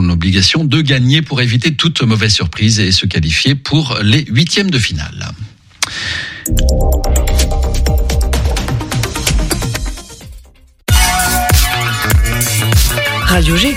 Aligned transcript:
une 0.00 0.10
obligation 0.10 0.64
de 0.64 0.80
gagner 0.80 1.22
pour 1.22 1.40
éviter 1.40 1.74
toute 1.74 2.02
mauvaise 2.02 2.32
surprise 2.32 2.80
et 2.80 2.92
se 2.92 3.06
qualifier 3.06 3.54
pour 3.54 3.98
les 4.02 4.24
huitièmes 4.28 4.70
de 4.70 4.78
finale. 4.78 5.32
Radio 13.26 13.56
G. 13.56 13.76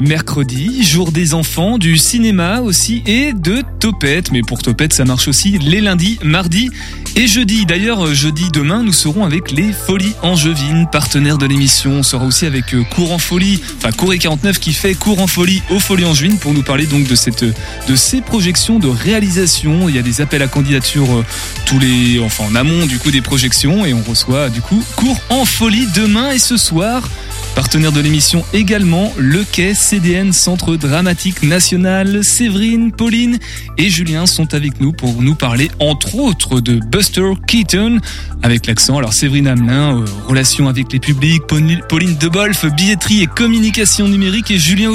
Mercredi, 0.00 0.82
jour 0.82 1.12
des 1.12 1.34
enfants, 1.34 1.78
du 1.78 1.96
cinéma 1.96 2.60
aussi 2.60 3.02
et 3.06 3.32
de 3.32 3.62
Topette. 3.80 4.32
Mais 4.32 4.42
pour 4.42 4.62
Topette, 4.62 4.92
ça 4.92 5.04
marche 5.04 5.28
aussi 5.28 5.58
les 5.58 5.80
lundis, 5.80 6.18
mardis 6.22 6.70
et 7.16 7.26
jeudi. 7.26 7.64
D'ailleurs, 7.64 8.12
jeudi 8.12 8.50
demain, 8.52 8.82
nous 8.82 8.92
serons 8.92 9.24
avec 9.24 9.52
les 9.52 9.72
Folies 9.72 10.14
Angevines, 10.22 10.88
partenaires 10.90 11.38
de 11.38 11.46
l'émission. 11.46 11.92
On 11.92 12.02
sera 12.02 12.24
aussi 12.24 12.44
avec 12.44 12.74
euh, 12.74 12.82
Courant 12.82 13.18
Folie, 13.18 13.60
enfin 13.78 13.92
Couré 13.92 14.18
49 14.18 14.58
qui 14.58 14.72
fait 14.72 14.94
Courant 14.94 15.26
Folie 15.26 15.62
aux 15.70 15.78
Folies 15.78 16.04
Angevines 16.04 16.38
pour 16.38 16.52
nous 16.52 16.62
parler 16.62 16.86
donc 16.86 17.06
de 17.06 17.14
ces 17.96 18.20
projections 18.20 18.78
de 18.78 18.88
réalisation. 18.88 19.88
Il 19.88 19.94
y 19.94 19.98
a 19.98 20.02
des 20.02 20.20
appels 20.20 20.42
à 20.42 20.48
candidature 20.48 21.10
euh, 21.10 21.24
tous 21.66 21.78
les, 21.78 22.18
enfin 22.18 22.44
en 22.44 22.54
amont 22.56 22.86
du 22.86 22.98
coup 22.98 23.10
des 23.10 23.22
projections 23.22 23.86
et 23.86 23.94
on 23.94 24.02
reçoit 24.02 24.50
du 24.50 24.60
coup 24.60 24.82
Cours 24.96 25.20
en 25.30 25.44
Folie 25.44 25.86
demain 25.94 26.32
et 26.32 26.38
ce 26.38 26.56
soir. 26.56 27.08
Partenaire 27.54 27.92
de 27.92 28.00
l'émission 28.00 28.44
également, 28.52 29.12
le 29.16 29.44
Quai 29.44 29.74
CDN 29.74 30.32
Centre 30.32 30.74
Dramatique 30.76 31.44
National. 31.44 32.24
Séverine, 32.24 32.90
Pauline 32.90 33.38
et 33.78 33.90
Julien 33.90 34.26
sont 34.26 34.54
avec 34.54 34.80
nous 34.80 34.92
pour 34.92 35.22
nous 35.22 35.36
parler 35.36 35.70
entre 35.78 36.16
autres 36.16 36.60
de 36.60 36.80
Buster 36.80 37.30
Keaton 37.46 38.00
avec 38.42 38.66
l'accent. 38.66 38.98
Alors 38.98 39.12
Séverine 39.12 39.46
Hamelin, 39.46 40.00
euh, 40.00 40.04
relations 40.26 40.68
avec 40.68 40.92
les 40.92 40.98
publics, 40.98 41.42
Pauline 41.46 42.16
Debolf, 42.16 42.66
billetterie 42.74 43.22
et 43.22 43.26
communication 43.26 44.08
numérique 44.08 44.50
et 44.50 44.58
Julien 44.58 44.90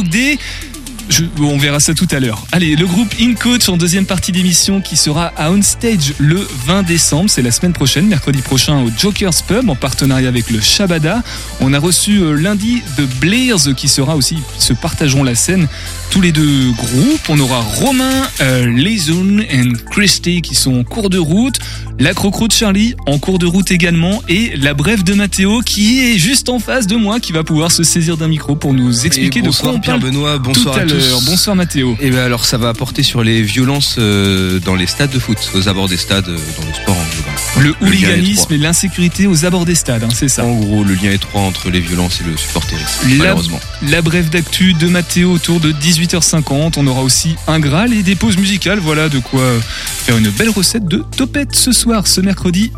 Ogdé 1.10 1.30
on 1.42 1.58
verra 1.58 1.80
ça 1.80 1.94
tout 1.94 2.08
à 2.12 2.20
l'heure. 2.20 2.46
Allez, 2.52 2.76
le 2.76 2.86
groupe 2.86 3.14
In 3.20 3.34
Coach 3.34 3.70
en 3.70 3.78
deuxième 3.78 4.06
partie 4.06 4.32
d'émission 4.32 4.82
qui 4.82 4.98
sera 4.98 5.32
à 5.38 5.52
On 5.52 5.62
Stage 5.62 6.14
le 6.20 6.48
20 6.66 6.84
décembre, 6.84 7.30
c'est 7.30 7.42
la 7.42 7.52
semaine 7.52 7.74
prochaine, 7.74 8.08
mercredi 8.08 8.42
prochain 8.42 8.82
au 8.84 8.90
Joker's 8.96 9.42
Pub 9.42 9.70
en 9.70 9.76
partenariat 9.76 10.28
avec 10.28 10.50
le 10.50 10.60
Shabada. 10.62 11.24
On 11.62 11.74
a 11.74 11.80
reçu 11.80 12.20
euh, 12.20 12.34
lundi 12.34 12.82
de 12.98 13.06
Blairs 13.20 13.76
qui 13.76 13.88
sera 13.88 14.16
aussi, 14.16 14.38
se 14.58 14.74
partageront 14.74 15.24
la 15.24 15.36
scène 15.36 15.68
tous 16.12 16.22
les 16.22 16.32
deux 16.32 16.72
groupes. 16.72 17.30
On 17.30 17.40
aura 17.40 17.60
Romain, 17.60 18.24
euh, 18.42 18.76
et 18.78 19.64
Christy 19.92 20.42
qui 20.42 20.56
sont 20.56 20.80
en 20.80 20.84
cours 20.84 21.10
de 21.10 21.18
route, 21.18 21.60
la 22.00 22.14
de 22.14 22.54
Charlie 22.54 22.96
en 23.08 23.20
cours 23.20 23.40
de 23.40 23.46
route 23.46 23.72
également 23.72 24.22
et 24.30 24.56
la 24.56 24.74
brève 24.74 25.04
de 25.04 25.14
Mathéo 25.14 25.62
qui 25.62 26.00
est 26.00 26.18
juste 26.18 26.50
en 26.50 26.60
face 26.60 26.88
de 26.88 26.96
moi 26.96 27.20
qui 27.20 27.32
va 27.32 27.44
pouvoir 27.44 27.72
se 27.72 27.84
saisir 27.84 28.18
d'un 28.18 28.28
micro 28.28 28.56
pour 28.56 28.74
nous 28.74 29.06
expliquer 29.06 29.42
de 29.42 29.50
quoi 29.50 29.74
on 29.74 29.80
Pierre 29.80 30.00
Benoît, 30.00 30.38
bonsoir 30.38 30.78
à, 30.78 30.86
tous. 30.86 30.99
Bonsoir 31.26 31.56
Mathéo. 31.56 31.94
Et 32.00 32.08
eh 32.08 32.10
bien 32.10 32.24
alors 32.24 32.46
ça 32.46 32.58
va 32.58 32.70
apporter 32.70 33.04
sur 33.04 33.24
les 33.24 33.42
violences 33.42 33.96
euh, 34.00 34.60
dans 34.60 34.76
les 34.76 34.88
stades 34.88 35.12
de 35.12 35.20
foot, 35.20 35.38
aux 35.54 35.70
abords 35.70 35.88
des 35.88 35.98
stades, 35.98 36.28
euh, 36.28 36.38
dans 36.60 36.68
le 36.68 36.74
sport 36.74 36.96
en 36.98 37.16
global. 37.16 37.76
Le, 37.82 37.88
hooliganisme 37.88 38.54
et 38.54 38.58
l'insécurité 38.58 39.28
aux 39.28 39.46
abords 39.46 39.66
des 39.66 39.76
stades, 39.76 40.04
hein, 40.04 40.10
c'est 40.14 40.28
ça. 40.28 40.44
En 40.44 40.56
gros, 40.56 40.84
le 40.84 40.94
lien 40.96 41.12
étroit 41.12 41.42
entre 41.42 41.70
les 41.70 41.80
violences 41.80 42.22
et 42.22 42.24
le 42.30 42.36
supporterisme, 42.36 43.08
malheureusement. 43.18 43.60
La 43.90 44.02
brève 44.02 44.30
d'actu 44.30 44.74
de 44.74 44.88
Mathéo 44.88 45.32
autour 45.32 45.60
de 45.60 45.72
18 45.72 46.00
18h50. 46.00 46.74
On 46.78 46.88
aura 46.88 47.02
aussi 47.02 47.36
un 47.48 47.60
Graal 47.60 47.94
et 47.94 48.04
des 48.04 48.16
pauses 48.16 48.38
musicales. 48.38 48.80
Voilà 48.80 49.10
de 49.10 49.20
quoi 49.20 49.44
faire 49.62 50.18
une 50.18 50.30
belle 50.30 50.50
recette 50.50 50.86
de 50.86 51.04
topette 51.16 51.56
ce 51.56 51.72
soir, 51.72 52.08
ce 52.08 52.22
mercredi 52.22 52.72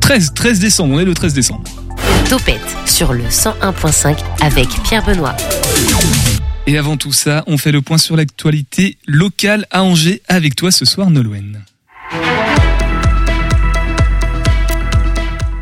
13, 0.00 0.32
13 0.34 0.58
décembre. 0.58 0.94
On 0.94 1.00
est 1.00 1.04
le 1.04 1.14
13 1.14 1.34
décembre. 1.34 1.64
Topette 2.28 2.60
sur 2.86 3.12
le 3.12 3.24
101.5 3.24 4.16
avec 4.40 4.68
Pierre 4.84 5.04
Benoît. 5.04 5.36
Et 6.66 6.78
avant 6.78 6.96
tout 6.96 7.12
ça, 7.12 7.42
on 7.48 7.58
fait 7.58 7.72
le 7.72 7.82
point 7.82 7.98
sur 7.98 8.16
l'actualité 8.16 8.96
locale 9.06 9.66
à 9.70 9.82
Angers 9.82 10.22
avec 10.28 10.54
toi 10.54 10.70
ce 10.70 10.84
soir, 10.84 11.10
Nolwenn. 11.10 11.60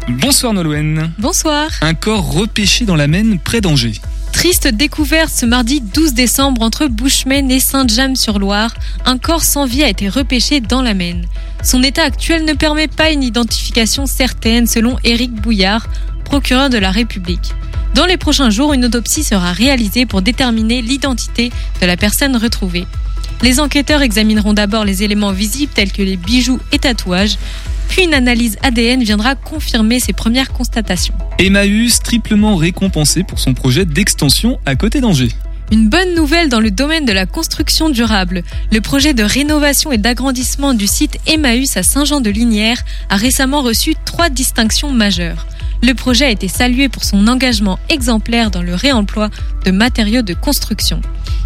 Bonsoir 0.09 0.53
Nolwenn. 0.53 1.13
Bonsoir. 1.19 1.71
Un 1.81 1.95
corps 1.95 2.31
repêché 2.31 2.85
dans 2.85 2.97
la 2.97 3.07
Maine 3.07 3.39
près 3.39 3.63
d'Angers. 3.63 3.95
Triste 4.33 4.69
découverte 4.69 5.33
ce 5.33 5.47
mardi 5.47 5.81
12 5.81 6.13
décembre 6.13 6.63
entre 6.63 6.87
Bushman 6.87 7.51
et 7.51 7.61
Saint-James-sur-Loire. 7.61 8.75
Un 9.07 9.17
corps 9.17 9.45
sans 9.45 9.65
vie 9.65 9.83
a 9.83 9.89
été 9.89 10.09
repêché 10.09 10.61
dans 10.61 10.83
la 10.83 10.93
Maine. 10.93 11.25
Son 11.63 11.83
état 11.83 12.03
actuel 12.03 12.45
ne 12.45 12.53
permet 12.53 12.89
pas 12.89 13.11
une 13.11 13.23
identification 13.23 14.05
certaine 14.05 14.67
selon 14.67 14.99
Éric 15.05 15.33
Bouillard, 15.33 15.87
procureur 16.25 16.69
de 16.69 16.79
la 16.79 16.91
République. 16.91 17.55
Dans 17.95 18.07
les 18.07 18.17
prochains 18.17 18.51
jours, 18.51 18.73
une 18.73 18.85
autopsie 18.85 19.25
sera 19.25 19.53
réalisée 19.53 20.07
pour 20.07 20.23
déterminer 20.23 20.81
l'identité 20.81 21.51
de 21.81 21.87
la 21.87 21.97
personne 21.97 22.37
retrouvée. 22.37 22.87
Les 23.43 23.59
enquêteurs 23.59 24.03
examineront 24.03 24.53
d'abord 24.53 24.85
les 24.85 25.03
éléments 25.03 25.33
visibles 25.33 25.73
tels 25.75 25.93
que 25.93 26.03
les 26.03 26.17
bijoux 26.17 26.61
et 26.73 26.79
tatouages, 26.79 27.37
puis 27.89 28.05
une 28.05 28.15
analyse 28.15 28.57
ADN 28.63 29.03
viendra 29.03 29.35
confirmer 29.35 29.99
ces 29.99 30.13
premières 30.13 30.53
constatations. 30.53 31.15
Emmaüs 31.39 32.01
triplement 32.01 32.55
récompensé 32.55 33.25
pour 33.25 33.41
son 33.41 33.55
projet 33.55 33.85
d'extension 33.85 34.61
à 34.67 34.77
côté 34.77 35.01
d'Angers. 35.01 35.33
Une 35.73 35.89
bonne 35.89 36.15
nouvelle 36.15 36.49
dans 36.49 36.61
le 36.61 36.71
domaine 36.71 37.05
de 37.05 37.13
la 37.13 37.27
construction 37.27 37.91
durable. 37.91 38.43
Le 38.73 38.81
projet 38.81 39.15
de 39.15 39.23
rénovation 39.23 39.93
et 39.93 39.99
d'agrandissement 39.99 40.75
du 40.75 40.87
site 40.87 41.19
Emmaüs 41.27 41.77
à 41.77 41.83
Saint-Jean-de-Linière 41.83 42.83
a 43.09 43.17
récemment 43.17 43.63
reçu 43.63 43.95
trois 44.05 44.31
distinctions 44.31 44.91
majeures. 44.91 45.47
Le 45.83 45.95
projet 45.95 46.27
a 46.27 46.31
été 46.31 46.47
salué 46.47 46.89
pour 46.89 47.05
son 47.05 47.27
engagement 47.27 47.79
exemplaire 47.89 48.51
dans 48.51 48.63
le 48.63 48.75
réemploi 48.75 49.31
de 49.65 49.71
matériaux 49.71 50.23
de 50.23 50.35
construction. 50.35 51.01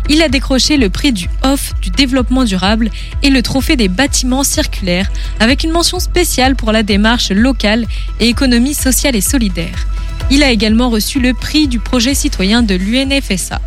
Il 0.09 0.23
a 0.23 0.29
décroché 0.29 0.77
le 0.77 0.91
prix 0.91 1.13
du 1.13 1.29
OFF 1.45 1.73
du 1.81 1.91
développement 1.91 2.45
durable 2.45 2.91
et 3.23 3.31
le 3.31 3.43
trophée 3.43 3.77
des 3.77 3.89
bâtiments 3.89 4.43
circulaires 4.43 5.11
avec 5.41 5.63
une 5.65 5.71
mention 5.71 6.01
spéciale 6.01 6.57
pour 6.57 6.73
la 6.73 6.83
démarche 6.83 7.31
locale 7.31 7.87
et 8.21 8.29
économie 8.29 8.75
sociale 8.75 9.17
et 9.17 9.21
solidaire. 9.21 9.87
Il 10.31 10.43
a 10.43 10.51
également 10.51 10.91
reçu 10.91 11.21
le 11.21 11.33
prix 11.33 11.69
du 11.69 11.79
projet 11.79 12.15
citoyen 12.15 12.63
de 12.63 12.75
l'UNFSA. 12.75 13.61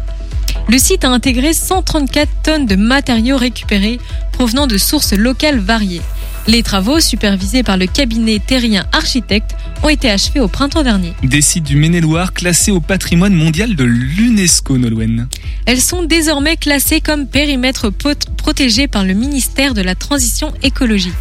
Le 0.69 0.77
site 0.77 1.05
a 1.05 1.09
intégré 1.09 1.53
134 1.53 2.29
tonnes 2.43 2.65
de 2.65 2.75
matériaux 2.75 3.37
récupérés 3.37 3.99
provenant 4.33 4.67
de 4.67 4.77
sources 4.77 5.13
locales 5.13 5.59
variées. 5.59 6.01
Les 6.49 6.63
travaux, 6.63 7.01
supervisés 7.01 7.61
par 7.61 7.75
le 7.75 7.87
cabinet 7.87 8.39
terrien 8.39 8.85
architecte, 8.93 9.51
ont 9.83 9.89
été 9.89 10.09
achevés 10.09 10.39
au 10.39 10.47
printemps 10.47 10.81
dernier. 10.81 11.11
Des 11.21 11.41
sites 11.41 11.65
du 11.65 11.75
Maine-et-Loire 11.75 12.31
classés 12.31 12.71
au 12.71 12.79
patrimoine 12.79 13.33
mondial 13.33 13.75
de 13.75 13.83
l'UNESCO, 13.83 14.77
Nolwenn. 14.77 15.27
Elles 15.65 15.81
sont 15.81 16.03
désormais 16.03 16.55
classées 16.55 17.01
comme 17.01 17.27
périmètre 17.27 17.89
protégé 18.37 18.87
par 18.87 19.03
le 19.03 19.13
ministère 19.13 19.73
de 19.73 19.81
la 19.81 19.93
Transition 19.93 20.53
écologique. 20.63 21.13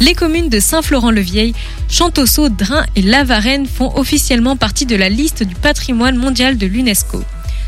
Les 0.00 0.14
communes 0.14 0.48
de 0.48 0.60
Saint-Florent-le-Vieil, 0.60 1.54
Chantosso, 1.88 2.48
Drin 2.48 2.86
et 2.94 3.02
Lavarenne 3.02 3.66
font 3.66 3.92
officiellement 3.96 4.56
partie 4.56 4.86
de 4.86 4.94
la 4.94 5.08
liste 5.08 5.42
du 5.42 5.56
patrimoine 5.56 6.16
mondial 6.16 6.56
de 6.56 6.66
l'UNESCO. 6.66 7.24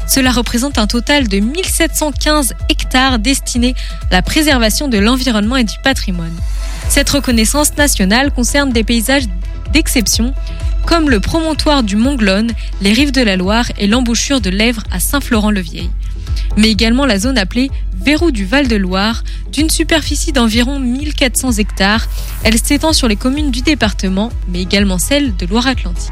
Cela 0.06 0.30
représente 0.30 0.78
un 0.78 0.86
total 0.86 1.26
de 1.26 1.38
1715 1.38 2.54
hectares 2.68 3.18
destinés 3.18 3.74
à 4.10 4.14
la 4.14 4.22
préservation 4.22 4.86
de 4.86 4.98
l'environnement 4.98 5.56
et 5.56 5.64
du 5.64 5.76
patrimoine. 5.82 6.34
Cette 6.90 7.10
reconnaissance 7.10 7.76
nationale 7.76 8.32
concerne 8.32 8.72
des 8.72 8.82
paysages 8.82 9.28
d'exception 9.72 10.34
comme 10.86 11.08
le 11.08 11.20
promontoire 11.20 11.84
du 11.84 11.94
Mont 11.94 12.16
Glonne, 12.16 12.50
les 12.82 12.92
rives 12.92 13.12
de 13.12 13.22
la 13.22 13.36
Loire 13.36 13.66
et 13.78 13.86
l'embouchure 13.86 14.40
de 14.40 14.50
l'Èvre 14.50 14.82
à 14.90 14.98
Saint-Florent-le-Vieil. 14.98 15.88
Mais 16.56 16.68
également 16.68 17.06
la 17.06 17.20
zone 17.20 17.38
appelée 17.38 17.70
Verrou 18.04 18.32
du 18.32 18.44
Val-de-Loire, 18.44 19.22
d'une 19.52 19.70
superficie 19.70 20.32
d'environ 20.32 20.80
1400 20.80 21.52
hectares. 21.58 22.08
Elle 22.42 22.58
s'étend 22.58 22.92
sur 22.92 23.06
les 23.06 23.14
communes 23.14 23.52
du 23.52 23.60
département, 23.60 24.32
mais 24.48 24.60
également 24.60 24.98
celles 24.98 25.36
de 25.36 25.46
Loire-Atlantique. 25.46 26.10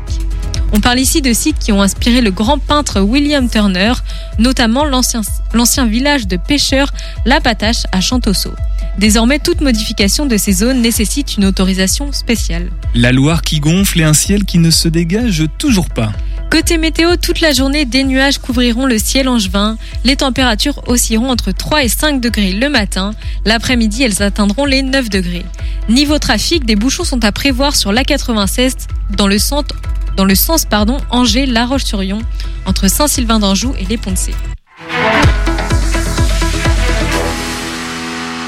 On 0.72 0.78
parle 0.78 1.00
ici 1.00 1.22
de 1.22 1.32
sites 1.32 1.58
qui 1.58 1.72
ont 1.72 1.82
inspiré 1.82 2.20
le 2.20 2.31
grand 2.31 2.58
peintre 2.58 3.00
William 3.00 3.48
Turner, 3.50 3.94
notamment 4.38 4.84
l'ancien 4.84 5.86
village 5.86 6.28
de 6.28 6.36
pêcheurs 6.36 6.92
La 7.24 7.40
Patache 7.40 7.82
à 7.90 8.00
Chantosso. 8.00 8.52
Désormais, 8.98 9.38
toute 9.38 9.60
modification 9.60 10.26
de 10.26 10.36
ces 10.36 10.52
zones 10.52 10.80
nécessite 10.80 11.36
une 11.36 11.44
autorisation 11.44 12.12
spéciale. 12.12 12.70
La 12.94 13.12
Loire 13.12 13.42
qui 13.42 13.60
gonfle 13.60 14.00
et 14.00 14.04
un 14.04 14.12
ciel 14.12 14.44
qui 14.44 14.58
ne 14.58 14.70
se 14.70 14.88
dégage 14.88 15.44
toujours 15.58 15.88
pas. 15.88 16.12
Côté 16.50 16.78
météo, 16.78 17.16
toute 17.16 17.40
la 17.40 17.52
journée, 17.52 17.84
des 17.84 18.04
nuages 18.04 18.38
couvriront 18.38 18.86
le 18.86 18.98
ciel 18.98 19.28
angevin. 19.28 19.76
Les 20.04 20.16
températures 20.16 20.82
oscilleront 20.88 21.30
entre 21.30 21.52
3 21.52 21.84
et 21.84 21.88
5 21.88 22.20
degrés 22.20 22.52
le 22.52 22.68
matin. 22.68 23.12
L'après-midi, 23.44 24.02
elles 24.02 24.22
atteindront 24.22 24.64
les 24.64 24.82
9 24.82 25.10
degrés. 25.10 25.44
Niveau 25.88 26.18
trafic, 26.18 26.64
des 26.64 26.74
bouchons 26.74 27.04
sont 27.04 27.24
à 27.24 27.32
prévoir 27.32 27.76
sur 27.76 27.92
l'A96 27.92 28.88
dans 29.16 29.28
le 29.28 29.38
centre 29.38 29.76
dans 30.18 30.24
le 30.24 30.34
sens 30.34 30.64
pardon 30.64 30.98
Angers-La 31.10 31.64
Roche-sur-Yon, 31.64 32.18
entre 32.66 32.88
Saint-Sylvain 32.88 33.38
d'Anjou 33.38 33.72
et 33.78 33.84
les 33.84 33.96
Ponts-de-Cé. 33.96 34.34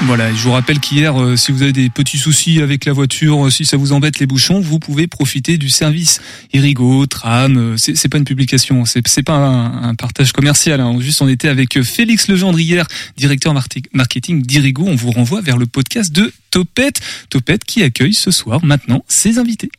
Voilà, 0.07 0.33
je 0.33 0.41
vous 0.41 0.51
rappelle 0.51 0.79
qu'hier, 0.79 1.21
euh, 1.21 1.35
si 1.37 1.51
vous 1.51 1.61
avez 1.61 1.73
des 1.73 1.89
petits 1.89 2.17
soucis 2.17 2.59
avec 2.61 2.85
la 2.85 2.91
voiture, 2.91 3.45
euh, 3.45 3.49
si 3.51 3.65
ça 3.65 3.77
vous 3.77 3.93
embête 3.93 4.19
les 4.19 4.25
bouchons, 4.25 4.59
vous 4.59 4.79
pouvez 4.79 5.07
profiter 5.07 5.57
du 5.57 5.69
service 5.69 6.19
Irigo, 6.53 7.05
Tram. 7.05 7.55
euh, 7.57 7.75
c'est 7.77 8.09
pas 8.09 8.17
une 8.17 8.25
publication, 8.25 8.83
c'est 8.85 9.07
c'est 9.07 9.23
pas 9.23 9.35
un, 9.35 9.93
partage 9.95 10.31
commercial. 10.31 10.81
Hein. 10.81 10.97
Juste, 10.99 11.21
on 11.21 11.27
était 11.27 11.47
avec 11.47 11.81
Félix 11.83 12.27
Legendrière, 12.27 12.87
directeur 13.15 13.53
marti- 13.53 13.83
marketing 13.93 14.41
d'Irigo. 14.41 14.85
On 14.87 14.95
vous 14.95 15.11
renvoie 15.11 15.41
vers 15.41 15.57
le 15.57 15.67
podcast 15.67 16.11
de 16.11 16.33
Topette, 16.49 16.99
Topette 17.29 17.63
qui 17.63 17.83
accueille 17.83 18.15
ce 18.15 18.31
soir 18.31 18.63
maintenant 18.65 19.05
ses 19.07 19.37
invités. 19.37 19.69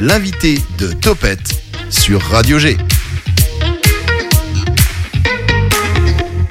L'invité 0.00 0.60
de 0.78 0.92
Topette 0.92 1.58
sur 1.90 2.20
Radio 2.22 2.58
G. 2.58 2.76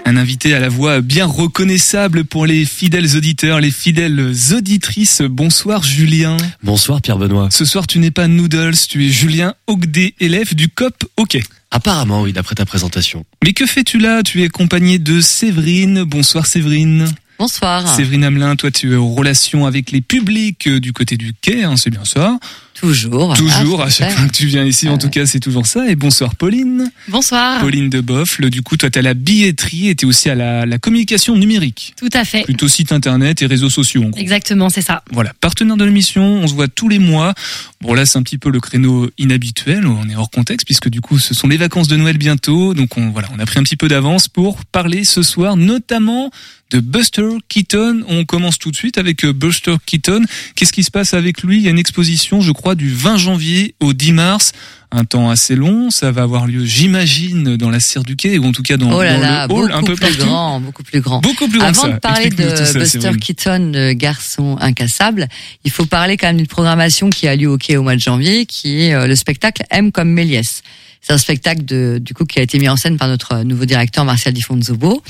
Un 0.08 0.18
invité 0.18 0.54
à 0.54 0.60
la 0.60 0.70
voix 0.70 1.02
bien 1.02 1.26
reconnaissable 1.26 2.26
pour 2.26 2.46
les 2.46 2.64
fidèles 2.64 3.18
auditeurs, 3.18 3.60
les 3.60 3.72
fidèles 3.72 4.34
auditrices. 4.52 5.24
Bonsoir 5.24 5.82
Julien. 5.82 6.38
Bonsoir 6.62 7.02
Pierre 7.02 7.18
Benoît. 7.18 7.50
Ce 7.50 7.66
soir, 7.66 7.88
tu 7.88 7.98
n'es 7.98 8.12
pas 8.12 8.28
Noodles, 8.28 8.76
tu 8.88 9.04
es 9.04 9.10
Julien 9.10 9.56
Ogdé, 9.66 10.14
élève 10.20 10.54
du 10.54 10.70
COP 10.70 10.94
Hockey. 11.18 11.42
Apparemment, 11.72 12.22
oui, 12.22 12.34
d'après 12.34 12.54
ta 12.54 12.68
présentation. 12.68 13.26
Mais 13.44 13.54
que 13.54 13.66
fais-tu 13.66 13.98
là? 13.98 14.22
Tu 14.22 14.44
es 14.44 14.46
accompagné 14.46 15.00
de 15.00 15.22
Séverine. 15.22 16.04
Bonsoir 16.04 16.46
Séverine. 16.46 17.12
Bonsoir. 17.40 17.88
Séverine 17.96 18.26
Hamelin, 18.26 18.56
toi 18.56 18.70
tu 18.70 18.94
es 18.94 18.96
en 18.96 19.12
relation 19.12 19.66
avec 19.66 19.90
les 19.90 20.02
publics 20.02 20.68
euh, 20.68 20.80
du 20.80 20.94
côté 20.94 21.18
du 21.18 21.34
quai, 21.34 21.64
hein, 21.64 21.78
c'est 21.78 21.90
bien 21.90 22.06
ça 22.06 22.38
Toujours. 22.80 23.34
Toujours, 23.36 23.82
Ah, 23.82 23.86
à 23.86 23.90
chaque 23.90 24.12
fois 24.12 24.28
que 24.28 24.34
tu 24.34 24.48
viens 24.48 24.66
ici, 24.66 24.90
en 24.90 24.98
tout 24.98 25.10
cas 25.10 25.26
c'est 25.26 25.40
toujours 25.40 25.66
ça. 25.66 25.90
Et 25.90 25.96
bonsoir 25.96 26.36
Pauline. 26.36 26.92
Bonsoir. 27.08 27.62
Pauline 27.62 27.90
de 27.90 28.02
Boffle, 28.02 28.50
du 28.50 28.62
coup 28.62 28.76
toi 28.76 28.90
tu 28.90 29.00
as 29.00 29.02
la 29.02 29.14
billetterie 29.14 29.88
et 29.88 29.96
tu 29.96 30.06
es 30.06 30.08
aussi 30.08 30.30
à 30.30 30.36
la, 30.36 30.66
la 30.66 30.78
communication 30.78 31.38
numérique. 31.38 31.94
Tout 31.98 32.10
à 32.14 32.26
fait. 32.26 32.44
Plutôt 32.44 32.68
site 32.68 32.92
internet 32.92 33.42
et 33.42 33.46
réseaux 33.46 33.70
sociaux 33.70 34.04
en. 34.04 34.12
Exactement, 34.18 34.70
c'est 34.70 34.82
ça. 34.82 35.04
Voilà, 35.12 35.34
partenaire 35.40 35.78
de 35.78 35.86
l'émission, 35.86 36.24
on 36.24 36.48
se 36.48 36.54
voit 36.54 36.68
tous 36.68 36.90
les 36.90 37.00
mois. 37.00 37.34
Bon 37.82 37.94
là 37.94 38.06
c'est 38.06 38.18
un 38.20 38.24
petit 38.24 38.38
peu 38.38 38.50
le 38.50 38.60
créneau 38.60 39.10
inhabituel, 39.18 39.88
on 39.88 40.10
est 40.10 40.16
hors 40.16 40.30
contexte 40.30 40.66
puisque 40.66 40.90
du 40.90 41.00
coup 41.00 41.18
ce 41.18 41.34
sont 41.34 41.48
les 41.48 41.58
vacances 41.58 41.88
de 41.88 41.96
Noël 41.96 42.18
bientôt. 42.18 42.74
Donc 42.74 42.98
on 42.98 43.10
voilà, 43.10 43.30
on 43.36 43.40
a 43.40 43.46
pris 43.46 43.58
un 43.60 43.64
petit 43.64 43.78
peu 43.78 43.88
d'avance 43.88 44.28
pour 44.28 44.66
parler 44.66 45.06
ce 45.06 45.24
soir 45.24 45.56
notamment 45.56 46.30
de 46.72 46.80
Buster 46.80 47.30
Keaton. 47.48 48.04
On 48.08 48.26
commence 48.26 48.58
tout 48.58 48.72
de 48.72 48.76
suite 48.76 48.98
avec 48.98 49.24
euh, 49.24 49.32
Buster 49.34 49.76
Keaton. 49.86 50.24
Qu'est-ce 50.56 50.74
qui 50.74 50.84
se 50.84 50.90
passe 50.90 51.14
avec 51.14 51.44
lui? 51.44 51.58
Il 51.58 51.64
y 51.64 51.68
a 51.68 51.70
une 51.70 51.78
exposition, 51.78 52.42
je 52.42 52.52
crois, 52.52 52.65
du 52.74 52.90
20 52.92 53.18
janvier 53.18 53.76
au 53.80 53.94
10 53.94 54.14
mars. 54.14 54.54
Un 54.92 55.04
temps 55.04 55.30
assez 55.30 55.56
long, 55.56 55.90
ça 55.90 56.12
va 56.12 56.22
avoir 56.22 56.48
lieu, 56.48 56.64
j'imagine, 56.64 57.58
dans 57.58 57.70
la 57.70 57.82
serre 57.82 58.04
du 58.04 58.16
quai 58.16 58.38
ou 58.40 58.46
en 58.46 58.52
tout 58.54 58.64
cas 58.64 58.78
dans, 58.78 58.94
Oh 58.94 59.04
là 59.04 59.16
dans 59.16 59.20
là, 59.20 59.48
le 59.48 59.54
hall, 59.54 59.72
un 59.74 59.84
peu 59.84 59.94
plus 59.96 60.08
partout. 60.08 60.26
grand, 60.26 60.60
beaucoup 60.62 60.84
plus 60.84 61.02
grand. 61.02 61.20
Beaucoup 61.20 61.48
plus 61.50 61.60
grand 61.60 61.72
que 61.72 61.78
Avant 61.78 61.88
ça. 61.88 61.94
de 61.94 62.00
parler 62.00 62.30
de 62.30 62.56
ça, 62.56 62.80
Buster. 62.80 63.12
Keaton, 63.20 63.72
le 63.74 63.94
garçon 63.94 64.58
incassable, 64.62 65.28
il 65.66 65.72
faut 65.72 65.86
parler 65.86 66.16
quand 66.16 66.28
même 66.28 66.38
d'une 66.38 66.48
programmation 66.48 67.10
qui 67.10 67.28
a 67.28 67.36
lieu 67.36 67.50
au 67.50 67.58
quai 67.58 67.76
au 67.76 67.84
mois 67.84 67.96
de 67.96 68.00
janvier, 68.00 68.46
qui 68.46 68.84
est 68.84 68.94
euh, 68.94 69.06
le 69.06 69.16
spectacle 69.16 69.64
M 69.70 69.92
comme 69.92 70.10
Méliès. 70.10 70.62
C'est 71.06 71.14
un 71.14 71.20
spectacle 71.20 71.64
de, 71.66 72.00
du 72.02 72.16
coup 72.16 72.26
qui 72.26 72.40
a 72.40 72.42
été 72.42 72.58
mis 72.58 72.68
en 72.68 72.78
scène 72.78 72.98
par 72.98 73.08
notre 73.08 73.44
nouveau 73.44 73.66
directeur 73.66 74.06
Martial 74.06 74.34
Di 74.34 74.42
Fonzobo. 74.42 75.04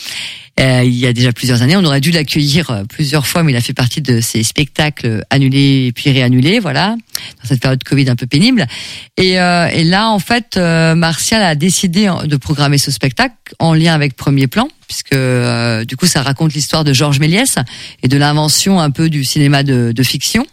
Euh, 0.60 0.82
il 0.84 0.94
y 0.94 1.08
a 1.08 1.14
déjà 1.14 1.32
plusieurs 1.32 1.62
années, 1.62 1.78
on 1.78 1.86
aurait 1.86 2.02
dû 2.02 2.12
l'accueillir 2.12 2.70
euh, 2.70 2.84
plusieurs 2.84 3.26
fois, 3.26 3.44
mais 3.44 3.54
il 3.54 3.56
a 3.56 3.62
fait 3.62 3.74
partie 3.74 4.02
de 4.02 4.20
ces 4.20 4.44
spectacles 4.44 5.24
annulés 5.30 5.94
puis 5.96 6.12
réannulés, 6.12 6.60
voilà, 6.60 6.98
dans 7.42 7.48
cette 7.48 7.62
période 7.62 7.82
Covid 7.86 8.10
un 8.10 8.18
peu 8.18 8.28
pénible. 8.28 8.68
Et, 9.16 9.40
euh, 9.40 9.68
et 9.68 9.86
là, 9.86 10.10
en 10.10 10.20
fait, 10.20 10.58
euh, 10.58 10.96
Martial 10.96 11.42
a 11.42 11.56
décidé 11.56 12.12
de 12.26 12.36
programmer 12.36 12.78
ce 12.78 12.92
spectacle 12.92 13.56
en 13.60 13.74
lien 13.74 13.94
avec 13.94 14.18
Premier 14.18 14.48
Plan, 14.48 14.68
puisque 14.88 15.14
euh, 15.14 15.86
du 15.86 15.96
coup, 15.96 16.08
ça 16.08 16.22
raconte 16.22 16.54
l'histoire 16.54 16.84
de 16.84 16.92
Georges 16.92 17.20
Méliès 17.20 17.56
et 18.04 18.10
de 18.10 18.18
l'invention 18.18 18.82
un 18.82 18.92
peu 18.92 19.10
du 19.10 19.24
cinéma 19.24 19.64
de, 19.64 19.94
de 19.94 20.04
fiction. 20.04 20.46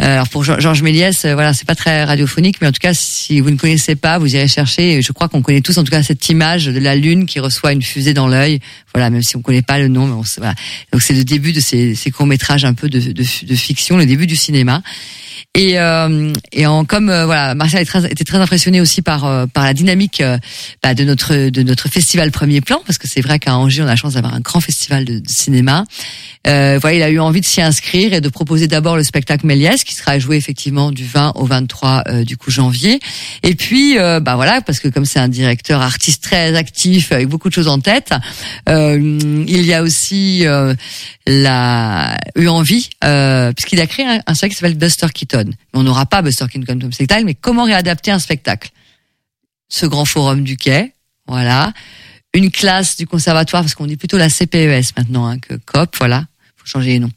Euh, 0.00 0.14
Alors 0.14 0.28
pour 0.28 0.44
Geor- 0.44 0.60
Georges 0.60 0.82
Méliès, 0.82 1.24
euh, 1.24 1.34
voilà, 1.34 1.52
c'est 1.52 1.66
pas 1.66 1.74
très 1.74 2.04
radiophonique, 2.04 2.56
mais 2.60 2.66
en 2.68 2.72
tout 2.72 2.80
cas, 2.80 2.94
si 2.94 3.40
vous 3.40 3.50
ne 3.50 3.56
connaissez 3.56 3.96
pas, 3.96 4.18
vous 4.18 4.34
irez 4.34 4.48
chercher. 4.48 5.02
Je 5.02 5.12
crois 5.12 5.28
qu'on 5.28 5.42
connaît 5.42 5.60
tous, 5.60 5.76
en 5.78 5.84
tout 5.84 5.90
cas, 5.90 6.02
cette 6.02 6.28
image 6.28 6.66
de 6.66 6.78
la 6.78 6.96
lune 6.96 7.26
qui 7.26 7.38
reçoit 7.40 7.72
une 7.72 7.82
fusée 7.82 8.14
dans 8.14 8.26
l'œil. 8.26 8.60
Voilà, 8.94 9.10
même 9.10 9.22
si 9.22 9.36
on 9.36 9.42
connaît 9.42 9.62
pas 9.62 9.78
le 9.78 9.88
nom, 9.88 10.06
mais 10.06 10.14
on 10.14 10.24
voilà. 10.38 10.54
Donc 10.92 11.02
c'est 11.02 11.14
le 11.14 11.24
début 11.24 11.52
de 11.52 11.60
ces, 11.60 11.94
ces 11.94 12.10
courts 12.10 12.26
métrages 12.26 12.64
un 12.64 12.74
peu 12.74 12.88
de, 12.88 12.98
de, 12.98 13.12
de 13.22 13.54
fiction, 13.54 13.96
le 13.96 14.06
début 14.06 14.26
du 14.26 14.36
cinéma. 14.36 14.82
Et, 15.56 15.80
euh, 15.80 16.32
et 16.52 16.66
en, 16.66 16.84
comme 16.84 17.08
euh, 17.08 17.26
voilà, 17.26 17.54
Martial 17.54 17.82
était 17.82 18.24
très 18.24 18.38
impressionné 18.38 18.80
aussi 18.80 19.02
par 19.02 19.24
euh, 19.24 19.46
par 19.46 19.64
la 19.64 19.74
dynamique 19.74 20.20
euh, 20.20 20.38
bah, 20.82 20.94
de 20.94 21.02
notre 21.02 21.48
de 21.48 21.62
notre 21.62 21.88
festival 21.88 22.30
Premier 22.30 22.60
Plan, 22.60 22.80
parce 22.86 22.98
que 22.98 23.08
c'est 23.08 23.20
vrai 23.20 23.40
qu'à 23.40 23.56
Angers 23.56 23.82
on 23.82 23.86
a 23.86 23.88
la 23.88 23.96
chance 23.96 24.14
d'avoir 24.14 24.34
un 24.34 24.40
grand 24.40 24.60
festival 24.60 25.04
de, 25.04 25.18
de 25.18 25.28
cinéma. 25.28 25.84
Voilà, 26.44 26.94
il 26.94 27.02
a 27.02 27.10
eu 27.10 27.18
envie 27.18 27.40
de 27.40 27.46
s'y 27.46 27.62
inscrire 27.62 28.12
et 28.12 28.20
de 28.20 28.28
proposer 28.28 28.68
d'abord 28.68 28.96
le 28.96 29.02
spectacle 29.02 29.44
Méliès, 29.44 29.82
qui 29.90 29.96
sera 29.96 30.20
joué 30.20 30.36
effectivement 30.36 30.92
du 30.92 31.04
20 31.04 31.32
au 31.34 31.44
23 31.46 32.04
euh, 32.06 32.24
du 32.24 32.36
coup 32.36 32.52
janvier. 32.52 33.00
Et 33.42 33.56
puis, 33.56 33.98
euh, 33.98 34.20
bah 34.20 34.36
voilà, 34.36 34.60
parce 34.60 34.78
que 34.78 34.86
comme 34.86 35.04
c'est 35.04 35.18
un 35.18 35.28
directeur 35.28 35.82
artiste 35.82 36.22
très 36.22 36.54
actif 36.54 37.10
avec 37.10 37.26
beaucoup 37.26 37.48
de 37.48 37.54
choses 37.54 37.66
en 37.66 37.80
tête, 37.80 38.14
euh, 38.68 39.44
il 39.48 39.62
y 39.62 39.74
a 39.74 39.82
aussi 39.82 40.46
euh, 40.46 40.74
la 41.26 42.16
eu 42.36 42.46
envie, 42.46 42.88
euh, 43.02 43.52
puisqu'il 43.52 43.80
a 43.80 43.88
créé 43.88 44.06
un, 44.06 44.20
un 44.24 44.34
spectacle 44.34 44.50
qui 44.50 44.60
s'appelle 44.60 44.78
Buster 44.78 45.08
Keaton. 45.12 45.50
On 45.74 45.82
n'aura 45.82 46.06
pas 46.06 46.22
Buster 46.22 46.46
Keaton 46.48 46.78
comme 46.78 46.92
spectacle, 46.92 47.24
mais 47.24 47.34
comment 47.34 47.64
réadapter 47.64 48.12
un 48.12 48.20
spectacle? 48.20 48.70
Ce 49.68 49.86
grand 49.86 50.04
forum 50.04 50.44
du 50.44 50.56
quai, 50.56 50.94
voilà. 51.26 51.72
Une 52.32 52.52
classe 52.52 52.96
du 52.96 53.08
conservatoire, 53.08 53.62
parce 53.62 53.74
qu'on 53.74 53.86
dit 53.86 53.96
plutôt 53.96 54.18
la 54.18 54.28
CPES 54.28 54.94
maintenant 54.96 55.26
hein, 55.26 55.40
que 55.40 55.54
COP, 55.54 55.96
voilà. 55.98 56.26
Changer 56.70 56.90
les 56.90 56.98
noms. 57.00 57.10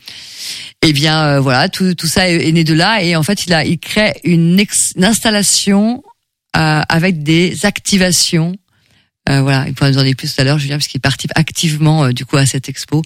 Eh 0.82 0.94
bien, 0.94 1.26
euh, 1.26 1.40
voilà, 1.40 1.70
tout, 1.70 1.94
tout 1.94 2.08
ça 2.08 2.28
est, 2.28 2.52
né 2.52 2.64
de 2.64 2.74
là, 2.74 3.04
et 3.04 3.16
en 3.16 3.22
fait, 3.22 3.46
il 3.46 3.54
a, 3.54 3.64
il 3.64 3.78
crée 3.78 4.14
une, 4.24 4.60
installation 5.00 6.02
euh, 6.58 6.82
avec 6.90 7.22
des 7.22 7.64
activations. 7.68 8.56
Euh, 9.30 9.42
voilà, 9.42 9.68
il 9.68 9.76
pourra 9.76 9.92
nous 9.92 10.00
en 10.00 10.04
dire 10.04 10.16
plus 10.16 10.34
tout 10.34 10.42
à 10.42 10.44
l'heure, 10.44 10.58
Julien, 10.58 10.78
puisqu'il 10.78 11.02
participe 11.02 11.32
activement 11.36 12.10
du 12.10 12.26
coup 12.26 12.38
à 12.38 12.48
cette 12.48 12.68
expo, 12.68 13.04